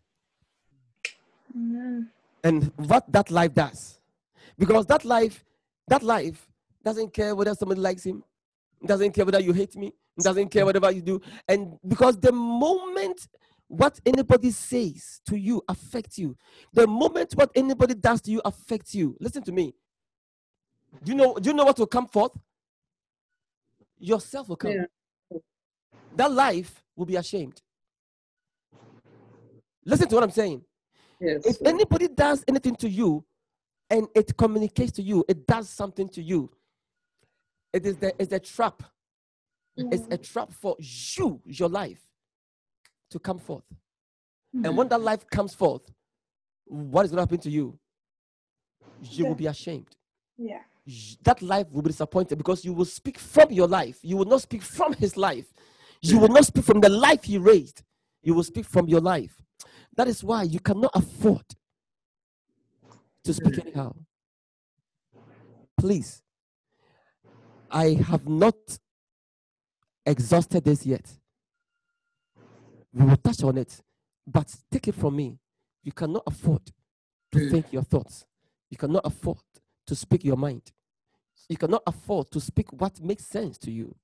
Amen. 1.55 2.09
and 2.43 2.71
what 2.75 3.11
that 3.11 3.29
life 3.31 3.53
does, 3.53 3.99
because 4.57 4.85
that 4.85 5.03
life, 5.03 5.43
that 5.87 6.03
life 6.03 6.47
doesn't 6.83 7.13
care 7.13 7.35
whether 7.35 7.53
somebody 7.53 7.81
likes 7.81 8.05
him, 8.05 8.23
doesn't 8.85 9.11
care 9.11 9.25
whether 9.25 9.41
you 9.41 9.51
hate 9.51 9.75
me, 9.75 9.93
doesn't 10.21 10.49
care 10.49 10.65
whatever 10.65 10.89
you 10.91 11.01
do, 11.01 11.21
and 11.47 11.77
because 11.87 12.17
the 12.17 12.31
moment 12.31 13.27
what 13.67 13.99
anybody 14.05 14.51
says 14.51 15.19
to 15.27 15.37
you 15.37 15.61
affects 15.67 16.17
you, 16.17 16.37
the 16.73 16.87
moment 16.87 17.33
what 17.33 17.51
anybody 17.55 17.93
does 17.93 18.21
to 18.21 18.31
you 18.31 18.41
affects 18.45 18.95
you. 18.95 19.17
Listen 19.19 19.43
to 19.43 19.51
me. 19.51 19.73
Do 21.03 21.11
you 21.11 21.17
know? 21.17 21.35
Do 21.35 21.49
you 21.49 21.55
know 21.55 21.65
what 21.65 21.77
will 21.77 21.87
come 21.87 22.07
forth? 22.07 22.31
Yourself 23.99 24.49
will 24.49 24.55
come. 24.55 24.71
Yeah. 24.71 25.37
That 26.15 26.31
life 26.31 26.83
will 26.95 27.05
be 27.05 27.15
ashamed. 27.15 27.61
Listen 29.85 30.07
to 30.09 30.15
what 30.15 30.23
I'm 30.23 30.31
saying. 30.31 30.63
Yes. 31.19 31.45
If 31.45 31.57
anybody 31.65 32.07
does 32.07 32.43
anything 32.47 32.75
to 32.77 32.89
you 32.89 33.23
and 33.89 34.07
it 34.13 34.35
communicates 34.37 34.91
to 34.93 35.01
you, 35.01 35.23
it 35.27 35.47
does 35.47 35.69
something 35.69 36.09
to 36.09 36.21
you. 36.21 36.49
It 37.73 37.85
is 37.85 37.97
the 37.97 38.13
it's 38.21 38.33
a 38.33 38.39
trap. 38.39 38.83
It's 39.77 40.03
mm-hmm. 40.03 40.13
a 40.13 40.17
trap 40.17 40.51
for 40.51 40.75
you, 40.79 41.39
your 41.45 41.69
life, 41.69 42.01
to 43.11 43.19
come 43.19 43.37
forth. 43.37 43.63
And 44.53 44.65
mm-hmm. 44.65 44.75
when 44.75 44.87
that 44.87 45.01
life 45.01 45.29
comes 45.29 45.53
forth, 45.53 45.83
what 46.65 47.05
is 47.05 47.11
going 47.11 47.17
to 47.17 47.21
happen 47.21 47.37
to 47.39 47.49
you? 47.49 47.77
You 49.03 49.27
will 49.27 49.35
be 49.35 49.45
ashamed. 49.45 49.95
Yeah. 50.37 50.61
That 51.23 51.41
life 51.41 51.67
will 51.71 51.81
be 51.81 51.89
disappointed 51.89 52.37
because 52.37 52.63
you 52.65 52.73
will 52.73 52.85
speak 52.85 53.19
from 53.19 53.51
your 53.51 53.67
life. 53.67 53.99
You 54.03 54.17
will 54.17 54.25
not 54.25 54.41
speak 54.41 54.61
from 54.61 54.93
his 54.93 55.17
life. 55.17 55.45
You 56.01 56.19
will 56.19 56.29
not 56.29 56.45
speak 56.45 56.63
from 56.65 56.79
the 56.81 56.89
life 56.89 57.23
he 57.23 57.37
raised. 57.37 57.83
You 58.23 58.33
will 58.35 58.43
speak 58.43 58.65
from 58.65 58.87
your 58.87 59.01
life. 59.01 59.41
That 59.95 60.07
is 60.07 60.23
why 60.23 60.43
you 60.43 60.59
cannot 60.59 60.91
afford 60.95 61.43
to 63.25 63.33
speak 63.33 63.59
anyhow. 63.59 63.93
Please, 65.77 66.21
I 67.71 67.93
have 68.07 68.27
not 68.27 68.55
exhausted 70.05 70.63
this 70.63 70.85
yet. 70.85 71.05
We 72.93 73.05
will 73.05 73.17
touch 73.17 73.43
on 73.43 73.57
it, 73.57 73.81
but 74.25 74.55
take 74.71 74.87
it 74.87 74.95
from 74.95 75.15
me. 75.17 75.37
You 75.83 75.91
cannot 75.91 76.23
afford 76.27 76.61
to 77.31 77.39
Mm. 77.39 77.49
think 77.51 77.73
your 77.73 77.83
thoughts. 77.83 78.25
You 78.69 78.77
cannot 78.77 79.05
afford 79.05 79.39
to 79.87 79.95
speak 79.95 80.23
your 80.23 80.37
mind. 80.37 80.71
You 81.49 81.57
cannot 81.57 81.83
afford 81.87 82.31
to 82.31 82.39
speak 82.39 82.71
what 82.73 82.99
makes 83.01 83.25
sense 83.25 83.57
to 83.59 83.71
you 83.71 83.95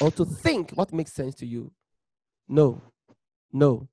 or 0.00 0.10
to 0.12 0.24
think 0.24 0.70
what 0.72 0.92
makes 0.92 1.12
sense 1.12 1.34
to 1.36 1.46
you. 1.46 1.70
No, 2.48 2.80
no. 3.52 3.88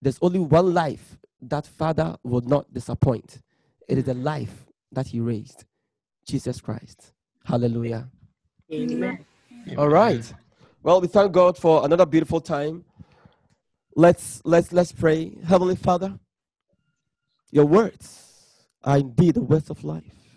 There's 0.00 0.18
only 0.22 0.38
one 0.38 0.72
life 0.72 1.18
that 1.42 1.66
Father 1.66 2.16
will 2.22 2.40
not 2.40 2.72
disappoint. 2.72 3.40
It 3.88 3.98
is 3.98 4.04
the 4.04 4.14
life 4.14 4.66
that 4.92 5.08
He 5.08 5.20
raised, 5.20 5.64
Jesus 6.26 6.60
Christ. 6.60 7.12
Hallelujah. 7.44 8.08
Amen. 8.72 9.24
All 9.76 9.88
right. 9.88 10.32
Well, 10.82 11.00
we 11.00 11.08
thank 11.08 11.32
God 11.32 11.58
for 11.58 11.84
another 11.84 12.06
beautiful 12.06 12.40
time. 12.40 12.84
Let's 13.96 14.40
let's 14.44 14.72
let's 14.72 14.92
pray. 14.92 15.36
Heavenly 15.44 15.76
Father, 15.76 16.18
your 17.50 17.64
words 17.64 18.24
are 18.84 18.98
indeed 18.98 19.34
the 19.34 19.42
words 19.42 19.70
of 19.70 19.82
life. 19.82 20.27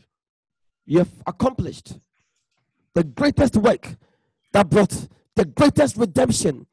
You 0.91 0.97
have 0.97 1.23
accomplished 1.25 1.93
the 2.95 3.05
greatest 3.05 3.55
work 3.55 3.95
that 4.51 4.69
brought 4.69 5.07
the 5.37 5.45
greatest 5.45 5.95
redemption, 5.95 6.67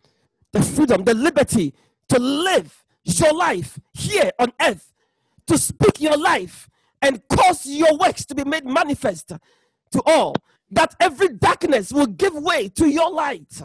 the 0.53 0.61
freedom, 0.61 1.05
the 1.05 1.15
liberty 1.15 1.73
to 2.09 2.19
live 2.19 2.85
your 3.05 3.33
life 3.33 3.79
here 3.93 4.33
on 4.41 4.53
earth, 4.61 4.93
to 5.47 5.57
speak 5.57 6.01
your 6.01 6.17
life 6.17 6.69
and 7.01 7.23
cause 7.29 7.65
your 7.65 7.97
works 7.97 8.25
to 8.25 8.35
be 8.35 8.43
made 8.43 8.65
manifest 8.65 9.29
to 9.29 10.03
all, 10.05 10.35
that 10.73 10.97
every 10.99 11.29
darkness 11.29 11.93
will 11.93 12.09
give 12.09 12.35
way 12.35 12.69
to 12.71 12.89
your 12.89 13.13
light, 13.13 13.63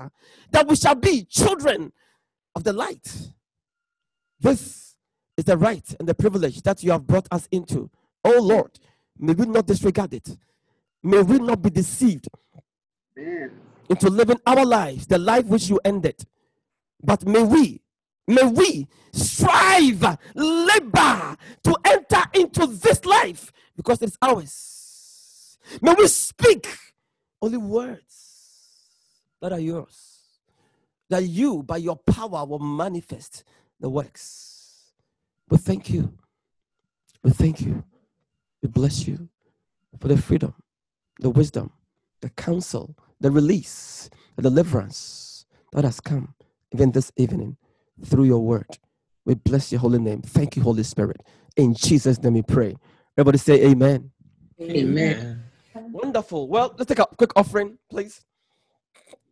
that 0.51 0.67
we 0.67 0.75
shall 0.75 0.93
be 0.93 1.23
children 1.23 1.91
of 2.53 2.63
the 2.63 2.73
light. 2.73 3.31
This 4.39 4.97
is 5.35 5.45
the 5.45 5.57
right 5.57 5.95
and 5.97 6.07
the 6.07 6.13
privilege 6.13 6.61
that 6.61 6.83
you 6.83 6.91
have 6.91 7.07
brought 7.07 7.27
us 7.31 7.47
into. 7.51 7.89
Oh 8.23 8.39
Lord, 8.39 8.77
may 9.17 9.33
we 9.33 9.45
not 9.45 9.65
disregard 9.65 10.13
it. 10.13 10.37
May 11.01 11.21
we 11.21 11.39
not 11.39 11.61
be 11.61 11.69
deceived 11.69 12.27
Amen. 13.17 13.51
into 13.89 14.09
living 14.09 14.39
our 14.45 14.65
lives, 14.65 15.05
the 15.07 15.17
life 15.17 15.45
which 15.45 15.69
you 15.69 15.79
ended. 15.83 16.23
But 17.01 17.25
may 17.25 17.43
we 17.43 17.83
May 18.27 18.43
we 18.43 18.87
strive, 19.11 20.01
labor 20.33 21.37
to 21.63 21.75
enter 21.85 22.23
into 22.33 22.67
this 22.67 23.03
life 23.05 23.51
because 23.75 24.01
it's 24.01 24.17
ours. 24.21 25.57
May 25.81 25.93
we 25.93 26.07
speak 26.07 26.67
only 27.41 27.57
words 27.57 28.69
that 29.41 29.51
are 29.51 29.59
yours, 29.59 30.21
that 31.09 31.23
you, 31.23 31.63
by 31.63 31.77
your 31.77 31.97
power, 31.97 32.45
will 32.45 32.59
manifest 32.59 33.43
the 33.79 33.89
works. 33.89 34.93
We 35.49 35.57
thank 35.57 35.89
you. 35.89 36.13
We 37.23 37.31
thank 37.31 37.61
you. 37.61 37.83
We 38.63 38.69
bless 38.69 39.05
you 39.05 39.27
for 39.99 40.07
the 40.07 40.17
freedom, 40.17 40.53
the 41.19 41.29
wisdom, 41.29 41.71
the 42.21 42.29
counsel, 42.29 42.95
the 43.19 43.29
release, 43.29 44.09
the 44.37 44.41
deliverance 44.41 45.45
that 45.73 45.83
has 45.83 45.99
come 45.99 46.33
even 46.73 46.93
this 46.93 47.11
evening 47.17 47.57
through 48.05 48.23
your 48.23 48.39
word. 48.39 48.79
We 49.25 49.35
bless 49.35 49.73
your 49.73 49.81
holy 49.81 49.99
name. 49.99 50.21
Thank 50.21 50.55
you, 50.55 50.63
Holy 50.63 50.83
Spirit. 50.83 51.21
In 51.57 51.73
Jesus' 51.73 52.23
name 52.23 52.35
we 52.35 52.41
pray. 52.41 52.77
Everybody 53.17 53.37
say 53.37 53.65
amen. 53.65 54.11
Amen. 54.61 55.43
Wonderful. 55.75 56.47
Well, 56.47 56.73
let's 56.77 56.87
take 56.87 56.99
a 56.99 57.05
quick 57.17 57.33
offering, 57.35 57.77
please. 57.89 58.21